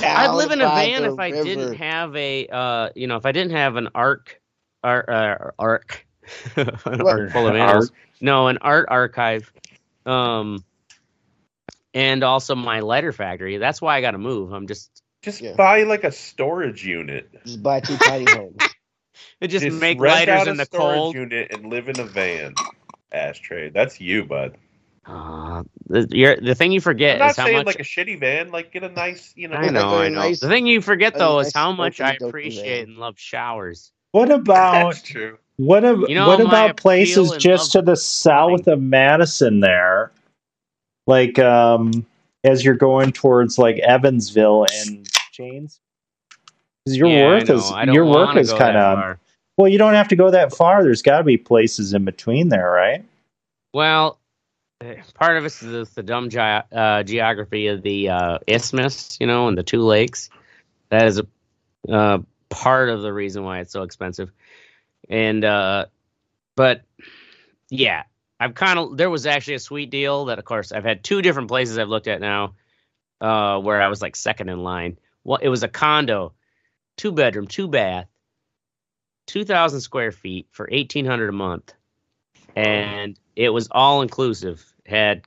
i'd 0.02 0.34
live 0.34 0.50
in 0.50 0.62
a 0.62 0.66
van 0.66 1.04
if 1.04 1.18
i 1.18 1.28
river. 1.28 1.44
didn't 1.44 1.74
have 1.74 2.16
a 2.16 2.46
uh 2.48 2.88
you 2.94 3.06
know 3.06 3.16
if 3.16 3.26
i 3.26 3.32
didn't 3.32 3.52
have 3.52 3.76
an 3.76 3.88
arc 3.94 4.40
ar- 4.82 5.10
uh, 5.10 5.50
arc 5.58 6.06
an 6.56 6.66
What? 7.02 7.06
arc 7.06 7.32
full 7.32 7.48
of 7.48 7.54
animals 7.54 7.92
No, 8.20 8.48
an 8.48 8.58
art 8.62 8.86
archive. 8.90 9.52
Um 10.06 10.64
and 11.92 12.24
also 12.24 12.54
my 12.54 12.80
letter 12.80 13.12
factory. 13.12 13.58
That's 13.58 13.80
why 13.82 13.96
I 13.96 14.00
gotta 14.00 14.18
move. 14.18 14.52
I'm 14.52 14.66
just 14.66 14.90
Just 15.22 15.40
Yeah. 15.42 15.54
buy 15.54 15.82
like 15.82 16.04
a 16.04 16.12
storage 16.12 16.84
unit. 16.84 17.28
Just 17.44 17.62
buy 17.62 17.80
two 17.80 17.98
tiny 17.98 18.24
homes. 18.30 18.74
I 19.42 19.46
just, 19.46 19.64
make 19.66 20.00
rent 20.00 20.14
lighters 20.26 20.40
out 20.40 20.48
in 20.48 20.54
a 20.54 20.56
the 20.58 20.64
storage 20.64 20.98
cold. 20.98 21.14
unit 21.14 21.52
and 21.52 21.66
live 21.66 21.88
in 21.88 22.00
a 22.00 22.04
van. 22.04 22.54
Ashtray. 23.12 23.68
That's 23.70 24.00
you, 24.00 24.24
bud. 24.24 24.56
Uh, 25.06 25.62
the, 25.88 26.38
the 26.42 26.54
thing 26.54 26.72
you 26.72 26.80
forget 26.80 27.20
I'm 27.20 27.30
is 27.30 27.36
how 27.36 27.44
saying 27.44 27.58
much 27.58 27.66
like 27.66 27.80
a 27.80 27.82
shitty 27.84 28.18
van. 28.18 28.50
Like 28.50 28.72
get 28.72 28.82
a 28.84 28.88
nice, 28.88 29.32
you 29.36 29.48
know. 29.48 29.56
I 29.56 29.68
know, 29.68 29.80
like 29.90 29.92
a 29.92 30.04
I 30.04 30.08
know. 30.08 30.20
nice- 30.20 30.40
the 30.40 30.48
thing 30.48 30.66
you 30.66 30.80
forget 30.80 31.14
a 31.14 31.18
though 31.18 31.36
nice 31.38 31.48
is 31.48 31.52
how 31.54 31.72
much 31.72 32.00
I 32.00 32.16
appreciate 32.20 32.80
van. 32.80 32.88
and 32.90 32.96
love 32.98 33.18
showers. 33.18 33.92
What 34.12 34.30
about 34.32 34.94
That's 34.94 35.02
true. 35.02 35.38
what? 35.56 35.84
Ab- 35.84 36.08
You 36.08 36.14
know, 36.14 36.28
what 36.28 36.40
about 36.40 36.76
places 36.76 37.32
just 37.38 37.72
to 37.72 37.82
the 37.82 37.96
south 37.96 38.66
of 38.66 38.80
Madison 38.80 39.60
there, 39.60 40.10
like 41.06 41.38
um, 41.38 42.06
as 42.44 42.64
you're 42.64 42.74
going 42.74 43.12
towards 43.12 43.58
like 43.58 43.78
Evansville 43.80 44.66
and 44.72 45.06
Janes? 45.32 45.80
'Cause 46.86 46.96
your 46.96 47.08
Yeah, 47.08 47.24
work 47.26 47.50
is 47.50 47.72
your 47.92 48.04
work 48.06 48.36
is 48.36 48.52
kind 48.52 48.76
of 48.76 49.18
well. 49.56 49.68
You 49.68 49.78
don't 49.78 49.94
have 49.94 50.08
to 50.08 50.16
go 50.16 50.30
that 50.30 50.54
far. 50.54 50.82
There's 50.82 51.02
got 51.02 51.18
to 51.18 51.24
be 51.24 51.36
places 51.36 51.92
in 51.94 52.04
between 52.04 52.48
there, 52.50 52.70
right? 52.70 53.02
Well, 53.72 54.18
part 55.14 55.36
of 55.36 55.44
it 55.44 55.62
is 55.62 55.90
the 55.90 56.02
dumb 56.02 56.30
ge- 56.30 56.36
uh, 56.36 57.02
geography 57.02 57.68
of 57.68 57.82
the 57.82 58.08
uh, 58.08 58.38
isthmus, 58.46 59.18
you 59.20 59.26
know, 59.26 59.48
and 59.48 59.56
the 59.56 59.62
two 59.62 59.82
lakes. 59.82 60.30
That 60.90 61.06
is 61.06 61.18
a 61.18 61.26
uh, 61.92 62.18
part 62.48 62.88
of 62.88 63.02
the 63.02 63.12
reason 63.12 63.44
why 63.44 63.60
it's 63.60 63.72
so 63.72 63.82
expensive. 63.82 64.30
And 65.08 65.44
uh, 65.44 65.86
but 66.56 66.82
yeah, 67.68 68.04
I've 68.40 68.54
kind 68.54 68.78
of 68.78 68.96
there 68.96 69.10
was 69.10 69.26
actually 69.26 69.54
a 69.54 69.60
sweet 69.60 69.90
deal 69.90 70.26
that, 70.26 70.38
of 70.38 70.44
course, 70.44 70.72
I've 70.72 70.84
had 70.84 71.02
two 71.02 71.22
different 71.22 71.48
places 71.48 71.78
I've 71.78 71.88
looked 71.88 72.08
at 72.08 72.20
now 72.20 72.54
uh, 73.20 73.58
where 73.60 73.82
I 73.82 73.88
was 73.88 74.02
like 74.02 74.16
second 74.16 74.48
in 74.48 74.62
line. 74.62 74.98
Well, 75.24 75.38
it 75.40 75.48
was 75.48 75.62
a 75.62 75.68
condo, 75.68 76.32
two 76.96 77.12
bedroom, 77.12 77.46
two 77.46 77.68
bath, 77.68 78.06
two 79.26 79.44
thousand 79.44 79.80
square 79.80 80.12
feet 80.12 80.46
for 80.50 80.68
eighteen 80.70 81.06
hundred 81.06 81.28
a 81.28 81.32
month, 81.32 81.74
and 82.54 83.18
it 83.36 83.50
was 83.50 83.68
all 83.70 84.02
inclusive. 84.02 84.64
Had 84.86 85.22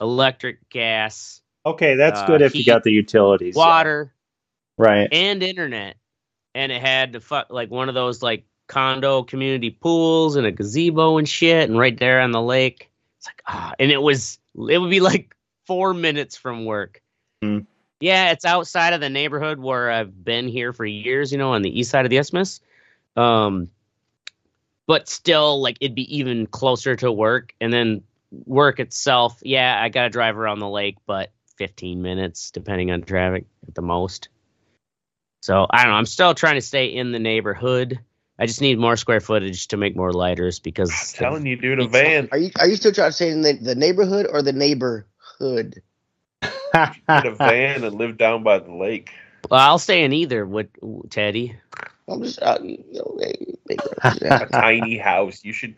electric, 0.00 0.68
gas, 0.68 1.40
Okay, 1.64 1.94
that's 1.94 2.20
Uh, 2.20 2.26
good 2.26 2.42
if 2.42 2.56
you 2.56 2.64
got 2.64 2.82
the 2.82 2.90
utilities. 2.90 3.54
yeah. 3.54 3.60
water, 3.64 4.12
right? 4.76 5.08
and 5.12 5.42
internet. 5.42 5.96
And 6.54 6.72
it 6.72 6.82
had 6.82 7.12
the 7.12 7.20
fu- 7.20 7.42
like 7.50 7.70
one 7.70 7.88
of 7.88 7.94
those 7.94 8.20
like 8.22 8.44
condo 8.66 9.22
community 9.22 9.70
pools 9.70 10.36
and 10.36 10.46
a 10.46 10.50
gazebo 10.50 11.18
and 11.18 11.28
shit, 11.28 11.70
and 11.70 11.78
right 11.78 11.96
there 11.96 12.20
on 12.20 12.32
the 12.32 12.42
lake. 12.42 12.90
It's 13.18 13.26
like 13.28 13.42
ah, 13.46 13.72
and 13.78 13.90
it 13.92 14.02
was 14.02 14.38
it 14.68 14.78
would 14.78 14.90
be 14.90 15.00
like 15.00 15.34
four 15.66 15.94
minutes 15.94 16.36
from 16.36 16.64
work. 16.64 17.00
Hmm. 17.42 17.60
Yeah, 18.00 18.32
it's 18.32 18.44
outside 18.44 18.92
of 18.92 19.00
the 19.00 19.08
neighborhood 19.08 19.60
where 19.60 19.88
I've 19.90 20.24
been 20.24 20.48
here 20.48 20.72
for 20.72 20.84
years. 20.84 21.30
You 21.30 21.38
know, 21.38 21.52
on 21.52 21.62
the 21.62 21.78
east 21.78 21.90
side 21.92 22.04
of 22.04 22.10
the 22.10 22.18
isthmus. 22.18 22.60
Um, 23.16 23.68
but 24.88 25.08
still, 25.08 25.62
like 25.62 25.78
it'd 25.80 25.94
be 25.94 26.14
even 26.14 26.46
closer 26.48 26.96
to 26.96 27.12
work, 27.12 27.54
and 27.60 27.72
then 27.72 28.02
work 28.32 28.80
itself. 28.80 29.38
Yeah, 29.42 29.80
I 29.80 29.88
gotta 29.88 30.10
drive 30.10 30.38
around 30.38 30.58
the 30.58 30.68
lake, 30.68 30.96
but 31.06 31.30
15 31.58 32.02
minutes 32.02 32.50
depending 32.50 32.90
on 32.90 33.02
traffic 33.02 33.44
at 33.68 33.74
the 33.74 33.82
most. 33.82 34.28
So 35.42 35.66
I 35.68 35.82
don't 35.82 35.92
know. 35.92 35.98
I'm 35.98 36.06
still 36.06 36.34
trying 36.34 36.54
to 36.54 36.60
stay 36.60 36.86
in 36.86 37.12
the 37.12 37.18
neighborhood. 37.18 37.98
I 38.38 38.46
just 38.46 38.60
need 38.60 38.78
more 38.78 38.96
square 38.96 39.20
footage 39.20 39.68
to 39.68 39.76
make 39.76 39.94
more 39.94 40.12
lighters 40.12 40.58
because 40.58 40.90
I'm 40.90 41.26
telling 41.26 41.46
you, 41.46 41.56
dude, 41.56 41.80
a 41.80 41.86
van. 41.86 42.28
Are 42.32 42.38
you 42.38 42.50
are 42.58 42.66
you 42.66 42.76
still 42.76 42.92
trying 42.92 43.10
to 43.10 43.12
stay 43.12 43.30
in 43.30 43.42
the, 43.42 43.52
the 43.52 43.74
neighborhood 43.74 44.26
or 44.28 44.42
the 44.42 44.52
neighborhood? 44.52 45.82
Get 46.40 47.26
a 47.26 47.34
van 47.34 47.84
and 47.84 47.94
live 47.96 48.16
down 48.16 48.42
by 48.42 48.58
the 48.58 48.72
lake. 48.72 49.12
well, 49.50 49.60
I'll 49.60 49.78
stay 49.78 50.04
in 50.04 50.12
either 50.12 50.46
with 50.46 50.68
Teddy. 51.10 51.56
I'm 52.08 52.22
just 52.22 52.40
uh, 52.42 52.58
you 52.62 52.82
know, 52.92 53.18
hey, 53.20 53.54
hey, 53.68 53.76
A 54.30 54.46
tiny 54.46 54.96
house. 54.96 55.44
You 55.44 55.52
should. 55.52 55.76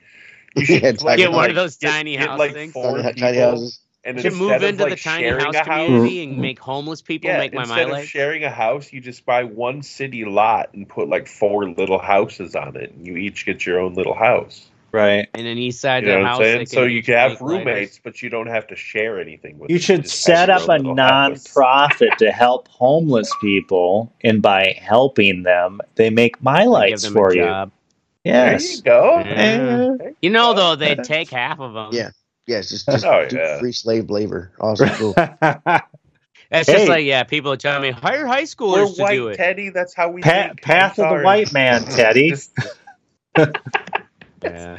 You 0.55 0.65
should 0.67 0.83
Yeah, 0.83 0.93
like, 1.03 1.17
Get 1.19 1.33
one 1.33 1.51
of 1.51 1.57
those 1.57 1.77
get- 1.77 1.91
tiny 1.91 2.17
get 2.17 2.29
house 2.29 2.39
like 2.39 2.53
things. 2.53 2.73
Four 2.73 2.99
tiny 3.03 3.13
people, 3.15 3.33
houses. 3.35 3.81
and 4.05 4.19
To 4.19 4.31
move 4.31 4.51
instead 4.53 4.63
of, 4.63 4.69
into 4.71 4.83
like, 4.85 4.93
the 4.97 4.97
tiny 5.03 5.25
sharing 5.25 5.45
house 5.45 5.55
a 5.55 5.59
house, 5.59 5.67
community 5.87 6.17
mm. 6.27 6.29
and 6.31 6.39
make 6.39 6.59
homeless 6.59 7.03
people 7.03 7.31
yeah, 7.31 7.39
make 7.39 7.55
my 7.55 7.63
instead 7.63 7.77
my 7.77 7.83
of 7.83 7.91
life. 7.91 8.09
sharing 8.09 8.45
a 8.45 8.51
house, 8.51 8.93
you 8.93 9.01
just 9.01 9.25
buy 9.27 9.45
one 9.45 9.83
city 9.83 10.25
lot 10.25 10.71
and 10.75 10.89
put 10.89 11.09
like 11.09 11.27
four 11.27 11.69
little 11.71 11.99
houses 11.99 12.55
on 12.55 12.77
it, 12.77 12.93
and 12.93 13.07
you 13.07 13.17
each 13.17 13.47
get 13.47 13.65
your 13.67 13.81
own 13.81 13.95
little 13.95 14.15
house. 14.15 14.67
right. 14.93 15.29
and 15.35 15.45
then 15.47 15.59
east 15.59 15.81
side 15.81 16.05
You 16.05 16.11
know 16.11 16.15
of 16.17 16.19
the 16.21 16.23
what 16.23 16.29
I'm 16.31 16.37
house. 16.37 16.45
saying? 16.45 16.67
So 16.67 16.83
you 16.85 17.03
can 17.03 17.15
have 17.15 17.31
make 17.33 17.41
lighters. 17.41 17.65
roommates, 17.67 18.01
but 18.05 18.23
you 18.23 18.29
don't 18.31 18.47
have 18.47 18.67
to 18.69 18.77
share 18.77 19.19
anything 19.21 19.59
with. 19.59 19.71
You 19.71 19.79
them. 19.79 19.83
should 19.83 20.03
just 20.03 20.21
set 20.23 20.51
up 20.51 20.69
a 20.69 20.73
own 20.73 20.79
little 20.79 20.97
house. 20.97 21.47
non-profit 21.57 22.11
to 22.19 22.31
help 22.31 22.69
homeless 22.69 23.33
people, 23.41 24.13
and 24.23 24.41
by 24.43 24.79
helping 24.81 25.43
them, 25.43 25.81
they 25.97 26.11
make 26.11 26.41
my 26.43 26.61
I 26.61 26.63
give 26.63 26.71
lights 26.71 27.07
for 27.09 27.35
you. 27.35 27.43
job. 27.43 27.73
There 28.25 28.53
Yes. 28.53 28.77
you 28.77 28.83
go. 28.83 29.19
Yeah. 29.19 29.97
Eh. 30.01 30.11
You 30.23 30.31
know, 30.31 30.55
though, 30.55 30.77
they'd 30.77 31.05
take 31.05 31.31
half 31.31 31.61
of 31.61 31.75
them. 31.75 31.91
Yeah. 31.93 32.11
Yes, 32.47 32.71
just, 32.71 32.87
just 32.91 33.05
Oh, 33.05 33.27
yeah. 33.31 33.59
free 33.59 33.73
slave 33.73 34.11
labor. 34.11 34.51
Awesome, 34.61 34.89
cool. 34.93 35.15
It's 35.17 36.69
Hey. 36.69 36.75
just 36.75 36.89
like, 36.89 37.05
yeah, 37.05 37.25
people 37.25 37.53
are 37.53 37.57
telling 37.57 37.83
me 37.83 37.91
hire 37.91 38.27
high 38.27 38.41
We're 38.41 38.45
schoolers 38.45 38.97
to 38.97 39.03
white, 39.03 39.15
do 39.15 39.29
it. 39.29 39.37
Teddy. 39.37 39.71
That's 39.71 39.95
how 39.95 40.11
we 40.11 40.23
Pa- 40.23 40.31
think. 40.49 40.63
path 40.63 40.99
I'm 40.99 41.07
of 41.13 41.19
the 41.19 41.25
white 41.25 41.53
man, 41.53 41.83
Teddy. 41.91 42.35
Yeah. 44.43 44.79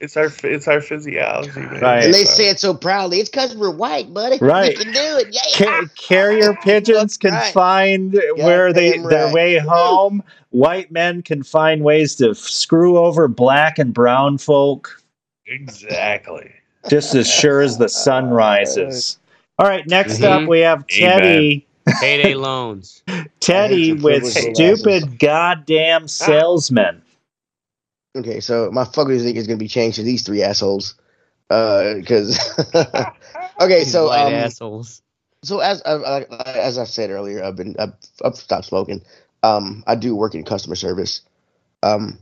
It's 0.00 0.16
our 0.16 0.30
it's 0.44 0.68
our 0.68 0.80
physiology, 0.80 1.58
man. 1.60 1.80
Right. 1.80 2.04
and 2.04 2.12
they 2.14 2.24
So- 2.24 2.34
say 2.34 2.48
it 2.48 2.60
so 2.60 2.74
proudly. 2.74 3.20
It's 3.20 3.30
because 3.30 3.56
we're 3.56 3.70
white, 3.70 4.12
buddy. 4.12 4.38
Right. 4.40 4.76
We 4.76 4.84
can 4.84 4.92
do 4.92 5.00
it. 5.18 5.28
Yeah. 5.30 5.40
Ca- 5.56 5.88
carrier 5.96 6.54
pigeons 6.62 7.16
can 7.16 7.32
Right. 7.34 7.52
find 7.52 8.20
where 8.36 8.72
they 8.72 8.92
Goddamn 8.98 9.08
their 9.10 9.32
way 9.32 9.58
home. 9.58 10.22
White 10.50 10.90
men 10.90 11.22
can 11.22 11.42
find 11.42 11.82
ways 11.82 12.14
to 12.16 12.30
f- 12.30 12.36
screw 12.36 12.98
over 12.98 13.28
black 13.28 13.78
and 13.78 13.92
brown 13.94 14.38
folk 14.38 15.02
exactly. 15.46 16.50
just 16.88 17.14
as 17.14 17.30
sure 17.30 17.60
as 17.60 17.78
the 17.78 17.88
sun 17.88 18.28
rises. 18.30 19.18
All 19.58 19.66
right, 19.66 19.86
next 19.88 20.18
Mhm. 20.20 20.42
up 20.42 20.48
we 20.48 20.60
have 20.60 20.84
Amen. 20.98 21.18
Teddy. 21.20 21.66
Payday 22.00 22.34
loans. 22.34 23.02
Teddy 23.40 23.92
with 23.92 24.22
privilege 24.22 24.54
stupid 24.56 25.18
goddamn 25.20 26.08
salesman. 26.08 27.00
Okay, 28.16 28.40
so 28.40 28.70
my 28.70 28.84
fuckers 28.84 29.22
think 29.22 29.36
is 29.36 29.46
gonna 29.46 29.58
be 29.58 29.68
changed 29.68 29.96
to 29.96 30.02
these 30.02 30.22
three 30.22 30.42
assholes. 30.42 30.94
Uh, 31.50 31.94
because 31.94 32.38
okay, 33.60 33.80
These 33.80 33.92
so 33.92 34.10
um, 34.12 34.32
assholes. 34.34 35.02
so 35.42 35.60
as 35.60 35.82
uh, 35.84 36.24
as 36.46 36.78
I 36.78 36.84
said 36.84 37.10
earlier, 37.10 37.44
I've 37.44 37.56
been 37.56 37.76
I've, 37.78 37.92
I've 38.24 38.36
stopped 38.36 38.64
smoking. 38.66 39.02
Um, 39.42 39.84
I 39.86 39.94
do 39.94 40.16
work 40.16 40.34
in 40.34 40.44
customer 40.44 40.74
service. 40.74 41.20
Um, 41.82 42.18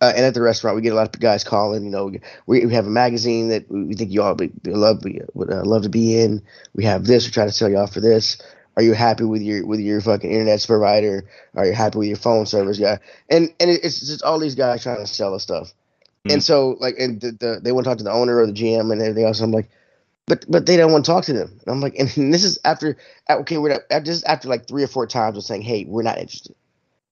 uh, 0.00 0.12
and 0.14 0.24
at 0.24 0.34
the 0.34 0.42
restaurant, 0.42 0.76
we 0.76 0.82
get 0.82 0.92
a 0.92 0.96
lot 0.96 1.14
of 1.14 1.20
guys 1.20 1.44
calling. 1.44 1.84
You 1.84 1.90
know, 1.90 2.12
we, 2.46 2.66
we 2.66 2.74
have 2.74 2.86
a 2.86 2.90
magazine 2.90 3.48
that 3.48 3.68
we 3.70 3.94
think 3.94 4.10
you 4.10 4.22
all 4.22 4.34
would 4.34 4.66
love 4.66 5.02
would 5.34 5.52
uh, 5.52 5.64
love 5.64 5.82
to 5.82 5.88
be 5.88 6.20
in. 6.20 6.42
We 6.74 6.84
have 6.84 7.06
this. 7.06 7.24
We 7.26 7.32
try 7.32 7.46
to 7.46 7.52
sell 7.52 7.68
you 7.70 7.78
off 7.78 7.94
for 7.94 8.00
this. 8.00 8.40
Are 8.76 8.82
you 8.82 8.92
happy 8.92 9.24
with 9.24 9.42
your 9.42 9.66
with 9.66 9.80
your 9.80 10.00
fucking 10.00 10.30
internet 10.30 10.64
provider? 10.66 11.24
Are 11.54 11.66
you 11.66 11.72
happy 11.72 11.98
with 11.98 12.08
your 12.08 12.16
phone 12.16 12.46
service 12.46 12.78
guy? 12.78 12.98
And 13.28 13.52
and 13.60 13.70
it's 13.70 14.00
just 14.00 14.22
all 14.22 14.38
these 14.38 14.54
guys 14.54 14.82
trying 14.82 14.98
to 14.98 15.06
sell 15.06 15.34
us 15.34 15.42
stuff. 15.42 15.72
Mhm. 16.26 16.34
And 16.34 16.42
so 16.42 16.76
like 16.80 16.96
and 16.98 17.20
the, 17.20 17.32
the, 17.32 17.60
they 17.62 17.72
want 17.72 17.84
to 17.84 17.90
talk 17.90 17.98
to 17.98 18.04
the 18.04 18.12
owner 18.12 18.38
or 18.38 18.46
the 18.46 18.52
GM 18.52 18.92
and 18.92 19.00
everything 19.00 19.24
else. 19.24 19.40
I'm 19.40 19.52
like, 19.52 19.70
but 20.26 20.44
but 20.48 20.66
they 20.66 20.76
don't 20.76 20.92
want 20.92 21.04
to 21.04 21.10
talk 21.10 21.24
to 21.24 21.32
them. 21.32 21.50
And 21.50 21.74
I'm 21.74 21.80
like, 21.80 21.94
and 21.96 22.08
this 22.32 22.44
is 22.44 22.58
after 22.64 22.96
okay, 23.30 23.58
we're 23.58 23.80
not, 23.90 24.08
is 24.08 24.24
after 24.24 24.48
like 24.48 24.66
three 24.66 24.82
or 24.82 24.88
four 24.88 25.06
times 25.06 25.36
of 25.36 25.44
saying, 25.44 25.62
hey, 25.62 25.84
we're 25.86 26.02
not 26.02 26.18
interested. 26.18 26.56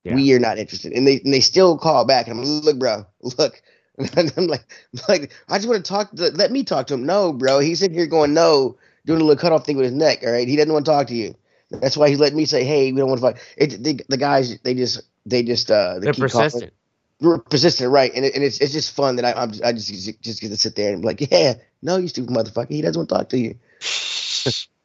Yeah. 0.04 0.16
We 0.16 0.32
are 0.32 0.40
not 0.40 0.58
interested, 0.58 0.92
and 0.92 1.06
they 1.06 1.20
and 1.20 1.32
they 1.32 1.40
still 1.40 1.78
call 1.78 2.04
back. 2.04 2.26
And 2.26 2.38
I'm 2.38 2.44
like, 2.44 2.64
look, 2.64 2.78
bro, 2.78 3.06
look. 3.38 3.62
And 3.98 4.32
I'm 4.36 4.46
like, 4.48 4.64
like 5.08 5.32
I 5.48 5.58
just 5.58 5.68
want 5.68 5.84
to 5.84 5.88
talk. 5.88 6.10
To, 6.12 6.30
let 6.30 6.50
me 6.50 6.64
talk 6.64 6.88
to 6.88 6.94
him. 6.94 7.06
No, 7.06 7.32
bro, 7.32 7.60
he's 7.60 7.78
sitting 7.78 7.96
here 7.96 8.06
going 8.06 8.34
no, 8.34 8.78
doing 9.06 9.20
a 9.20 9.24
little 9.24 9.40
cutoff 9.40 9.64
thing 9.64 9.76
with 9.76 9.84
his 9.84 9.94
neck. 9.94 10.20
All 10.24 10.32
right, 10.32 10.48
he 10.48 10.56
doesn't 10.56 10.72
want 10.72 10.86
to 10.86 10.90
talk 10.90 11.06
to 11.08 11.14
you. 11.14 11.36
That's 11.80 11.96
why 11.96 12.10
he 12.10 12.16
let 12.16 12.34
me 12.34 12.44
say, 12.44 12.64
hey, 12.64 12.92
we 12.92 12.98
don't 12.98 13.08
want 13.08 13.20
to 13.20 13.26
fight. 13.32 13.54
It, 13.56 13.82
the, 13.82 14.00
the 14.08 14.16
guys, 14.16 14.58
they 14.60 14.74
just 14.74 15.02
they 15.26 15.42
just 15.42 15.70
uh 15.70 15.94
they 15.94 16.06
They're 16.06 16.12
keep 16.12 16.30
calling. 16.30 16.46
persistent. 16.46 16.72
We're 17.20 17.38
persistent, 17.38 17.90
right? 17.90 18.12
And, 18.14 18.24
it, 18.24 18.34
and 18.34 18.42
it's 18.42 18.60
it's 18.60 18.72
just 18.72 18.94
fun 18.94 19.16
that 19.16 19.24
I 19.24 19.32
I'm 19.40 19.52
I 19.64 19.72
just 19.72 19.88
just 20.20 20.40
get 20.40 20.48
to 20.48 20.56
sit 20.56 20.76
there 20.76 20.92
and 20.92 21.02
be 21.02 21.06
like, 21.06 21.30
yeah, 21.30 21.54
no, 21.82 21.96
you 21.96 22.08
stupid 22.08 22.34
motherfucker, 22.34 22.70
he 22.70 22.82
doesn't 22.82 22.98
want 22.98 23.08
to 23.08 23.14
talk 23.14 23.28
to 23.30 23.38
you. 23.38 23.58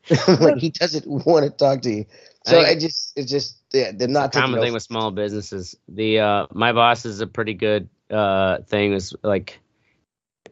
Like 0.40 0.58
he 0.58 0.70
doesn't 0.70 1.06
want 1.06 1.44
to 1.44 1.50
talk 1.50 1.82
to 1.82 1.92
you. 1.92 2.06
So 2.46 2.58
I 2.58 2.76
just 2.76 3.12
it's 3.18 3.30
just 3.30 3.58
yeah, 3.74 3.92
they're 3.94 4.08
not 4.08 4.32
common 4.32 4.62
thing 4.62 4.72
with 4.72 4.84
small 4.84 5.12
businesses. 5.12 5.76
The 5.90 6.20
uh, 6.20 6.48
my 6.54 6.72
boss 6.72 7.06
is 7.06 7.20
a 7.20 7.28
pretty 7.28 7.54
good 7.54 7.90
uh, 8.10 8.60
thing. 8.60 8.94
Is 8.94 9.14
like, 9.22 9.60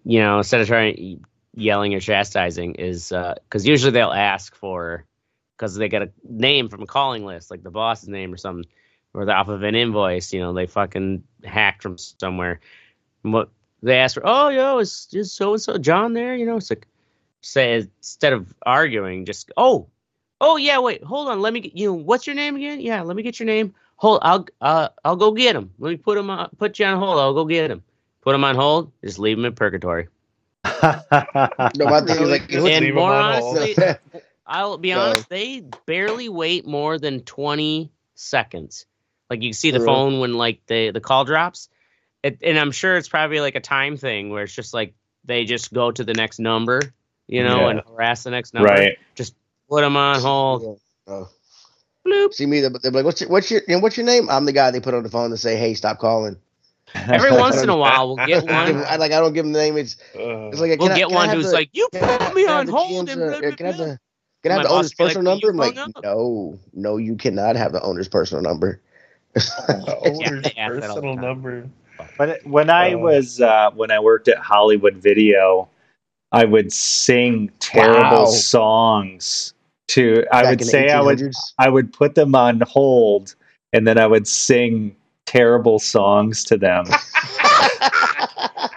you 0.03 0.19
know, 0.19 0.39
instead 0.39 0.59
of 0.59 0.67
trying 0.67 1.23
yelling 1.53 1.93
or 1.95 2.01
chastising, 2.01 2.75
is 2.75 3.09
because 3.09 3.65
usually 3.65 3.91
they'll 3.91 4.11
ask 4.11 4.53
for 4.55 5.05
because 5.57 5.75
they 5.75 5.89
get 5.89 6.01
a 6.01 6.11
name 6.23 6.69
from 6.69 6.83
a 6.83 6.87
calling 6.87 7.25
list, 7.25 7.51
like 7.51 7.63
the 7.63 7.71
boss's 7.71 8.09
name 8.09 8.33
or 8.33 8.37
something, 8.37 8.69
or 9.13 9.25
they're 9.25 9.35
off 9.35 9.47
of 9.47 9.63
an 9.63 9.75
invoice. 9.75 10.33
You 10.33 10.41
know, 10.41 10.53
they 10.53 10.67
fucking 10.67 11.23
hacked 11.43 11.81
from 11.81 11.97
somewhere. 11.97 12.59
And 13.23 13.33
what 13.33 13.49
they 13.81 13.97
ask 13.97 14.15
for? 14.15 14.23
Oh, 14.25 14.49
yo, 14.49 14.79
is 14.79 15.07
is 15.13 15.31
so 15.31 15.53
and 15.53 15.61
so 15.61 15.77
John 15.77 16.13
there? 16.13 16.35
You 16.35 16.45
know, 16.45 16.57
it's 16.57 16.69
like 16.69 16.87
say 17.41 17.75
instead 17.75 18.33
of 18.33 18.53
arguing, 18.65 19.25
just 19.25 19.51
oh, 19.57 19.87
Oh 20.41 20.57
yeah, 20.57 20.79
wait, 20.79 21.03
hold 21.03 21.29
on. 21.29 21.41
Let 21.41 21.53
me 21.53 21.61
get 21.61 21.77
you. 21.77 21.87
Know, 21.87 21.93
what's 21.93 22.27
your 22.27 22.35
name 22.35 22.55
again? 22.55 22.81
Yeah, 22.81 23.01
let 23.01 23.15
me 23.15 23.23
get 23.23 23.39
your 23.39 23.45
name. 23.45 23.73
Hold, 23.97 24.19
I'll 24.21 24.47
uh, 24.61 24.89
I'll 25.03 25.15
go 25.15 25.31
get 25.31 25.55
him. 25.55 25.71
Let 25.79 25.89
me 25.89 25.97
put 25.97 26.17
him 26.17 26.29
on, 26.29 26.49
put 26.57 26.77
you 26.77 26.85
on 26.85 26.99
hold. 26.99 27.19
I'll 27.19 27.33
go 27.33 27.45
get 27.45 27.71
him. 27.71 27.83
Put 28.21 28.35
him 28.35 28.43
on 28.43 28.55
hold. 28.55 28.91
Just 29.03 29.17
leave 29.17 29.37
him 29.37 29.45
in 29.45 29.53
purgatory. 29.53 30.07
No, 30.65 31.85
my 31.85 32.01
thing 32.01 32.21
is 32.21 32.29
like, 32.29 32.51
And 32.51 32.93
more 32.93 33.13
honestly, 33.13 33.75
I'll 34.47 34.77
be 34.77 34.91
So- 34.91 34.99
honest. 34.99 35.29
They 35.29 35.63
barely 35.85 36.29
wait 36.29 36.65
more 36.67 36.97
than 36.99 37.21
twenty 37.21 37.91
seconds. 38.15 38.85
Like 39.29 39.41
you 39.41 39.53
see 39.53 39.71
the 39.71 39.79
For 39.79 39.85
real? 39.85 39.93
phone 39.95 40.19
when 40.19 40.33
like 40.35 40.59
the 40.67 40.91
the 40.91 41.01
call 41.01 41.25
drops, 41.25 41.69
it, 42.23 42.39
and 42.43 42.57
I'm 42.59 42.71
sure 42.71 42.95
it's 42.95 43.09
probably 43.09 43.39
like 43.39 43.55
a 43.55 43.59
time 43.59 43.97
thing 43.97 44.29
where 44.29 44.43
it's 44.43 44.53
just 44.53 44.73
like 44.73 44.93
they 45.23 45.45
just 45.45 45.73
go 45.73 45.89
to 45.91 46.03
the 46.03 46.13
next 46.13 46.37
number, 46.39 46.79
you 47.27 47.43
know, 47.43 47.61
Yeah. 47.61 47.69
and 47.69 47.81
harass 47.87 48.23
the 48.23 48.29
next 48.31 48.53
number. 48.53 48.69
right. 48.69 48.97
Just 49.15 49.33
put 49.69 49.81
them 49.81 49.97
on 49.97 50.21
hold. 50.21 50.79
Oh. 51.07 51.29
Bloop. 52.05 52.33
See 52.35 52.45
me, 52.45 52.61
they're 52.61 52.69
they're 52.69 52.91
like, 52.91 53.03
what's 53.05 53.21
your 53.21 53.31
what's 53.31 53.49
your 53.49 53.61
and 53.67 53.81
what's 53.81 53.97
your 53.97 54.05
name? 54.05 54.29
I'm 54.29 54.45
the 54.45 54.51
guy 54.51 54.69
they 54.69 54.79
put 54.79 54.93
on 54.93 55.01
the 55.01 55.09
phone 55.09 55.31
to 55.31 55.37
say, 55.37 55.55
hey, 55.57 55.73
stop 55.73 55.97
calling. 55.97 56.37
Every 56.93 57.31
once 57.35 57.59
in 57.63 57.69
a 57.69 57.75
while, 57.75 58.15
we'll 58.15 58.27
get 58.27 58.43
one. 58.43 58.53
I 58.85 58.97
like 58.97 59.11
I 59.11 59.19
don't 59.19 59.33
give 59.33 59.43
them 59.43 59.53
the 59.53 59.59
name. 59.59 59.75
It's 59.75 59.95
Uh, 60.15 60.49
it's 60.49 60.59
like 60.59 60.77
We'll 60.79 60.89
can 60.89 60.91
I- 60.91 60.97
get 60.99 61.07
can 61.07 61.17
I 61.17 61.25
one 61.25 61.29
who's 61.35 61.47
the- 61.47 61.53
like, 61.53 61.69
"You 61.73 61.89
put 61.91 62.35
me 62.35 62.45
on 62.45 62.67
the 62.67 62.71
hold." 62.71 63.07
GM's, 63.07 63.11
and 63.13 63.23
uh, 63.23 63.29
blah, 63.31 63.39
blah, 63.41 63.51
can 63.55 63.65
I 63.65 63.69
have 63.69 63.77
the 63.79 63.99
can 64.45 64.51
I 64.51 64.55
have 64.55 64.63
the 64.63 64.69
owner's 64.69 64.93
boss 64.93 64.93
be 64.93 65.03
like, 65.03 65.19
personal 65.19 65.33
number? 65.33 65.49
I'm 65.49 65.57
like, 65.57 65.75
up." 65.95 66.03
no, 66.03 66.59
no, 66.73 66.97
you 66.97 67.15
cannot 67.15 67.55
have 67.55 67.71
the 67.73 67.81
owner's 67.81 68.07
personal 68.07 68.43
number. 68.43 68.79
the 69.33 69.97
owner's 70.01 70.43
they 70.43 70.53
ask 70.57 70.79
that 70.79 70.89
all 70.91 70.97
the 70.97 71.03
personal 71.03 71.15
number. 71.17 71.69
When 72.17 72.35
when 72.43 72.69
I 72.69 72.93
Uh, 72.93 72.97
was 72.97 73.41
uh, 73.41 73.71
when 73.71 73.91
I 73.91 73.99
worked 73.99 74.27
at 74.27 74.37
Hollywood 74.37 74.97
Video, 74.97 75.67
I 76.31 76.45
would 76.45 76.71
sing 76.71 77.51
terrible 77.59 78.25
Wow. 78.25 78.31
songs 78.31 79.53
to. 79.89 80.25
I 80.31 80.45
would 80.45 80.61
in 80.61 80.67
the 80.67 80.73
say 80.73 80.91
I 80.91 81.01
would 81.01 81.23
I 81.57 81.69
would 81.69 81.91
put 81.91 82.15
them 82.15 82.35
on 82.35 82.61
hold, 82.61 83.35
and 83.73 83.87
then 83.87 83.97
I 83.97 84.07
would 84.07 84.27
sing 84.27 84.95
terrible 85.25 85.79
songs 85.79 86.43
to 86.45 86.57
them. 86.57 86.85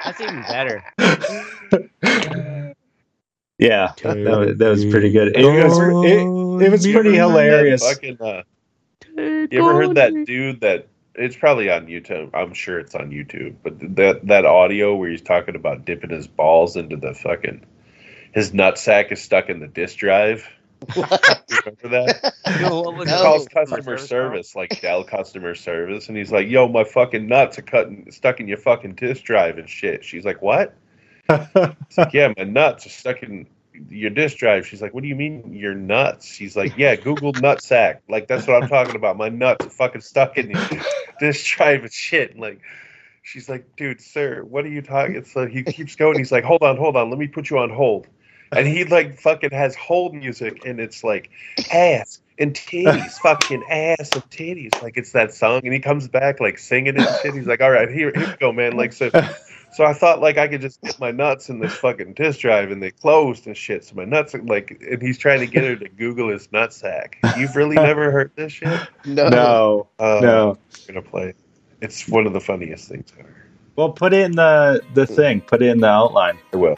That's 0.05 0.21
even 0.21 0.45
better. 0.45 0.83
Yeah, 3.59 3.93
that 4.03 4.17
was, 4.17 4.59
that 4.59 4.69
was 4.69 4.85
pretty 4.87 5.11
good. 5.11 5.37
It 5.37 5.45
was 5.45 5.79
it, 6.05 6.67
it 6.67 6.71
was 6.71 6.87
pretty 6.87 7.19
ever 7.19 7.33
heard 7.33 7.75
that 7.75 7.79
hilarious. 7.79 7.83
fucking, 7.83 8.21
uh, 8.21 8.43
you 9.17 9.49
ever 9.53 9.75
heard 9.75 9.97
that 9.97 10.25
dude 10.27 10.61
that 10.61 10.87
it's 11.15 11.37
probably 11.37 11.71
on 11.71 11.87
YouTube. 11.87 12.31
I'm 12.35 12.55
sure 12.55 12.79
it's 12.79 12.95
on 12.95 13.11
YouTube. 13.11 13.57
But 13.63 13.97
that 13.97 14.27
that 14.27 14.45
audio 14.45 14.95
where 14.95 15.11
he's 15.11 15.23
talking 15.23 15.57
about 15.57 15.85
dipping 15.85 16.11
his 16.11 16.29
balls 16.29 16.77
into 16.77 16.97
the 16.97 17.15
fucking 17.15 17.67
his 18.33 18.53
nutsack 18.53 19.11
is 19.11 19.21
stuck 19.21 19.49
in 19.49 19.59
the 19.61 19.67
disk 19.67 19.99
drive. 19.99 20.49
Remember 20.97 21.89
that? 21.89 22.35
No, 22.61 22.93
He 22.93 23.05
calls 23.05 23.47
Customer 23.47 23.77
customer 23.77 23.99
service 23.99 24.09
service, 24.09 24.57
like 24.57 24.81
Dell 24.81 25.05
customer 25.05 25.55
service, 25.55 26.09
and 26.09 26.17
he's 26.17 26.33
like, 26.33 26.49
"Yo, 26.49 26.67
my 26.67 26.83
fucking 26.83 27.29
nuts 27.29 27.59
are 27.59 27.63
cutting 27.63 28.11
stuck 28.11 28.41
in 28.41 28.49
your 28.49 28.57
fucking 28.57 28.95
disk 28.95 29.23
drive 29.25 29.59
and 29.59 29.69
shit." 29.69 30.05
She's 30.05 30.25
like, 30.25 30.41
"What?" 30.41 30.75
It's 31.29 31.99
like, 31.99 32.13
"Yeah, 32.13 32.33
my 32.37 32.45
nuts 32.45 32.87
are 32.87 32.91
stuck 32.91 33.23
in 33.23 33.47
your 33.89 34.11
disk 34.11 34.39
drive." 34.39 34.67
She's 34.67 34.83
like, 34.83 34.95
"What 34.95 35.03
do 35.03 35.09
you 35.09 35.17
mean 35.17 35.53
your 35.53 35.75
nuts?" 35.75 36.27
She's 36.27 36.57
like, 36.57 36.77
"Yeah, 36.77 36.97
Google 36.97 37.33
nutsack. 37.35 37.99
Like 38.09 38.29
that's 38.29 38.47
what 38.47 38.63
I'm 38.63 38.69
talking 38.69 38.97
about. 38.97 39.17
My 39.17 39.29
nuts 39.29 39.67
are 39.67 39.71
fucking 39.71 40.01
stuck 40.01 40.39
in 40.39 40.51
your 40.51 40.83
disk 41.21 41.57
drive 41.57 41.83
and 41.83 41.93
shit." 41.93 42.33
And 42.33 42.41
like, 42.41 42.61
she's 43.23 43.49
like, 43.49 43.77
"Dude, 43.77 44.01
sir, 44.01 44.43
what 44.45 44.65
are 44.65 44.71
you 44.71 44.83
talking?" 44.83 45.25
So 45.25 45.47
he 45.47 45.63
keeps 45.63 45.97
going. 45.97 46.19
He's 46.19 46.33
like, 46.33 46.45
"Hold 46.45 46.63
on, 46.63 46.77
hold 46.77 46.97
on. 46.97 47.11
Let 47.11 47.19
me 47.19 47.29
put 47.29 47.51
you 47.51 47.59
on 47.59 47.71
hold." 47.71 48.07
And 48.53 48.67
he 48.67 48.85
like 48.85 49.21
fucking 49.21 49.51
has 49.51 49.77
hold 49.77 50.15
music, 50.15 50.65
and 50.65 50.81
it's 50.81 51.05
like 51.05 51.31
ass 51.71 52.21
and 52.39 52.55
titties, 52.55 53.13
fucking 53.23 53.63
ass 53.69 54.11
and 54.15 54.23
titties. 54.31 54.81
Like 54.81 54.97
it's 54.97 55.13
that 55.13 55.35
song, 55.35 55.61
and 55.65 55.75
he 55.75 55.81
comes 55.81 56.09
back 56.09 56.41
like 56.41 56.59
singing 56.59 56.95
it 56.95 57.01
and 57.01 57.19
shit. 57.21 57.35
He's 57.35 57.47
like, 57.47 57.61
"All 57.61 57.71
right, 57.71 57.91
here, 57.91 58.11
here 58.15 58.29
we 58.29 58.37
go, 58.37 58.53
man." 58.53 58.77
Like 58.77 58.95
so, 58.95 59.11
so 59.73 59.85
I 59.85 59.93
thought 59.93 60.21
like 60.21 60.39
I 60.39 60.49
could 60.49 60.61
just 60.61 60.81
get 60.83 60.99
my 60.99 61.11
nuts 61.11 61.49
in 61.49 61.59
this 61.61 61.75
fucking 61.75 62.15
disk 62.15 62.41
drive, 62.41 62.71
and 62.71 62.83
they 62.83 62.91
closed 62.91 63.47
and 63.47 63.57
shit. 63.57 63.85
So 63.85 63.95
my 63.95 64.05
nuts 64.05 64.35
are 64.35 64.43
like, 64.43 64.81
and 64.91 65.01
he's 65.03 65.19
trying 65.19 65.41
to 65.41 65.47
get 65.47 65.65
her 65.65 65.77
to 65.77 65.89
Google 65.89 66.29
his 66.31 66.49
nutsack. 66.49 67.15
You've 67.39 67.55
really 67.57 67.77
never 67.91 68.11
heard 68.11 68.33
this 68.37 68.53
shit? 68.53 68.81
no, 69.05 69.29
no, 69.29 69.89
Uh, 69.99 70.21
no. 70.23 70.59
I'm 70.89 70.95
gonna 70.95 71.03
play. 71.03 71.35
It's 71.81 72.09
one 72.09 72.27
of 72.27 72.33
the 72.33 72.41
funniest 72.41 72.89
things 72.89 73.13
ever. 73.19 73.35
Well, 73.77 73.91
put 73.93 74.13
it 74.13 74.23
in 74.23 74.33
the 74.33 74.81
the 74.95 75.07
thing. 75.07 75.41
Put 75.41 75.63
it 75.63 75.69
in 75.69 75.79
the 75.81 75.87
outline. 75.89 76.39
I 76.53 76.57
will. 76.57 76.77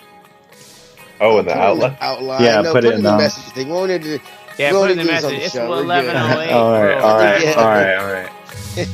Oh, 1.23 1.39
in 1.39 1.47
the 1.47 1.53
Put 1.53 1.61
outline. 1.61 1.97
outline. 2.01 2.43
Yeah, 2.43 2.61
no, 2.63 2.73
put 2.73 2.83
put, 2.83 2.85
it 2.85 2.89
it 2.89 2.93
in 2.93 2.97
in 2.99 3.03
the 3.05 3.11
the- 3.13 3.17
message 3.19 3.45
thing. 3.53 3.69
We 3.69 3.75
wanted 3.75 4.03
to. 4.03 4.19
Yeah, 4.59 4.73
We 4.73 4.79
put 4.79 4.91
in 4.91 4.97
the 4.99 5.03
do 5.05 5.09
this 5.11 5.25
on 5.25 5.31
message. 5.33 5.39
the 5.39 5.45
It's 5.47 5.55
show. 5.55 5.69
1108. 5.71 6.53
all 6.53 6.73
right, 6.73 6.99
all 6.99 7.17
right, 7.19 7.43
Yeah. 7.45 7.53
all 7.53 7.65
right, 7.69 7.95
all 7.97 8.13
right. 8.13 8.31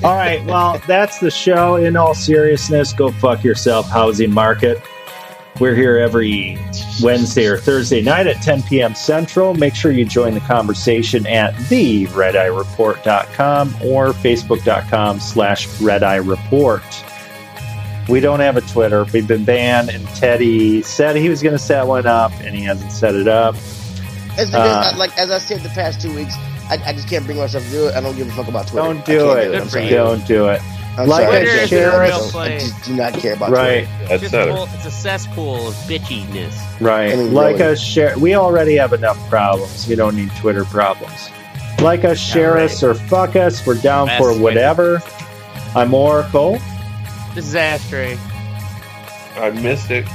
All 0.02 0.14
right. 0.14 0.44
Well, 0.44 0.80
that's 0.86 1.18
the 1.18 1.30
show. 1.30 1.76
In 1.76 1.96
all 1.96 2.14
seriousness, 2.14 2.92
go 2.92 3.10
fuck 3.12 3.44
yourself, 3.44 3.88
housing 3.88 4.32
market. 4.32 4.80
We're 5.60 5.74
here 5.74 5.96
every 5.98 6.58
Wednesday 7.02 7.46
or 7.46 7.56
Thursday 7.56 8.02
night 8.02 8.26
at 8.26 8.42
10 8.42 8.62
p.m. 8.64 8.94
Central. 8.94 9.54
Make 9.54 9.74
sure 9.74 9.90
you 9.90 10.04
join 10.04 10.34
the 10.34 10.40
conversation 10.40 11.26
at 11.26 11.56
the 11.68 12.06
theredeyereport.com 12.06 13.74
or 13.82 14.08
facebook.com 14.12 15.20
slash 15.20 15.66
redeyereport. 15.78 16.82
We 18.08 18.20
don't 18.20 18.40
have 18.40 18.56
a 18.56 18.60
Twitter. 18.62 19.04
We've 19.12 19.26
been 19.26 19.44
banned, 19.44 19.88
and 19.88 20.06
Teddy 20.08 20.82
said 20.82 21.16
he 21.16 21.28
was 21.28 21.42
going 21.42 21.54
to 21.54 21.58
set 21.58 21.86
one 21.86 22.06
up, 22.06 22.32
and 22.40 22.54
he 22.54 22.62
hasn't 22.62 22.92
set 22.92 23.14
it 23.14 23.26
up. 23.26 23.54
Because, 24.28 24.54
Uh, 24.54 24.92
like 24.96 25.16
as 25.18 25.30
I 25.30 25.38
said 25.38 25.60
the 25.62 25.70
past 25.70 26.00
two 26.02 26.14
weeks, 26.14 26.34
I, 26.68 26.80
I 26.86 26.92
just 26.92 27.08
can't 27.08 27.24
bring 27.24 27.38
myself 27.38 27.64
to 27.64 27.70
do 27.70 27.88
it. 27.88 27.94
I 27.94 28.00
don't 28.00 28.16
give 28.16 28.28
a 28.28 28.32
fuck 28.32 28.48
about 28.48 28.66
Twitter. 28.68 28.86
Don't 28.86 29.04
do 29.06 29.18
can't 29.34 29.54
it. 29.54 29.70
Sorry. 29.70 29.88
Don't 29.88 30.26
do 30.26 30.48
it. 30.48 30.60
I'm 30.98 31.08
Like 31.08 31.24
sorry. 31.26 31.40
and 31.40 31.48
I 31.48 31.56
can't 31.58 31.68
share 31.68 31.90
do 31.90 31.96
it. 31.96 32.08
it. 32.08 32.34
I 32.36 32.48
don't- 32.48 32.58
just 32.60 32.84
do 32.84 32.96
not 32.96 33.12
care 33.14 33.34
about 33.34 33.48
Twitter. 33.48 33.62
Right. 33.62 33.88
That's 34.08 34.20
Just 34.22 34.32
better. 34.32 34.52
full, 34.52 34.68
it's 34.74 34.86
a 34.86 34.90
cesspool 34.90 35.68
of 35.68 35.74
bitchiness. 35.74 36.80
Right. 36.80 37.12
I 37.12 37.16
mean, 37.16 37.34
like 37.34 37.58
really. 37.58 37.72
us, 37.72 37.80
share. 37.80 38.18
We 38.18 38.34
already 38.34 38.76
have 38.76 38.92
enough 38.94 39.18
problems. 39.28 39.86
We 39.86 39.94
don't 39.94 40.16
need 40.16 40.30
Twitter 40.36 40.64
problems. 40.64 41.28
Like 41.82 42.04
us, 42.04 42.18
share 42.18 42.54
right. 42.54 42.64
us, 42.70 42.82
or 42.82 42.94
fuck 42.94 43.36
us. 43.36 43.64
We're 43.66 43.74
down 43.74 44.06
Best 44.06 44.22
for 44.22 44.32
way. 44.32 44.38
whatever. 44.40 45.02
I'm 45.74 45.92
Oracle. 45.92 46.58
Disaster. 47.34 48.16
I 49.36 49.50
missed 49.50 49.90
it. 49.90 50.06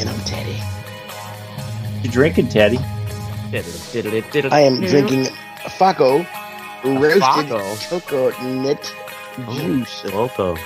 And 0.00 0.08
I'm 0.08 0.20
Teddy. 0.24 0.56
You 2.02 2.10
drinking, 2.10 2.48
Teddy? 2.48 2.78
I 3.50 4.60
am 4.60 4.80
drinking 4.80 5.26
Foco 5.78 6.26
roasted 6.84 7.20
Foco? 7.48 7.76
coconut 8.00 8.94
Oh. 9.46 9.54
juice. 9.58 10.04
Loco. 10.06 10.56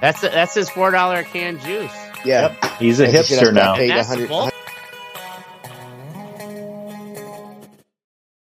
That's 0.00 0.20
that's 0.22 0.54
his 0.54 0.70
four 0.70 0.90
dollar 0.90 1.22
can 1.24 1.58
juice. 1.58 1.92
Yeah, 2.24 2.54
He's 2.78 3.00
a 3.00 3.04
Like 3.04 3.12
you 3.12 3.22
should 3.24 3.38
hipster 3.38 3.52
now. 3.52 3.74
paid 3.76 3.90
That's 3.90 4.08
100 4.08 4.30
Volco 4.30 4.50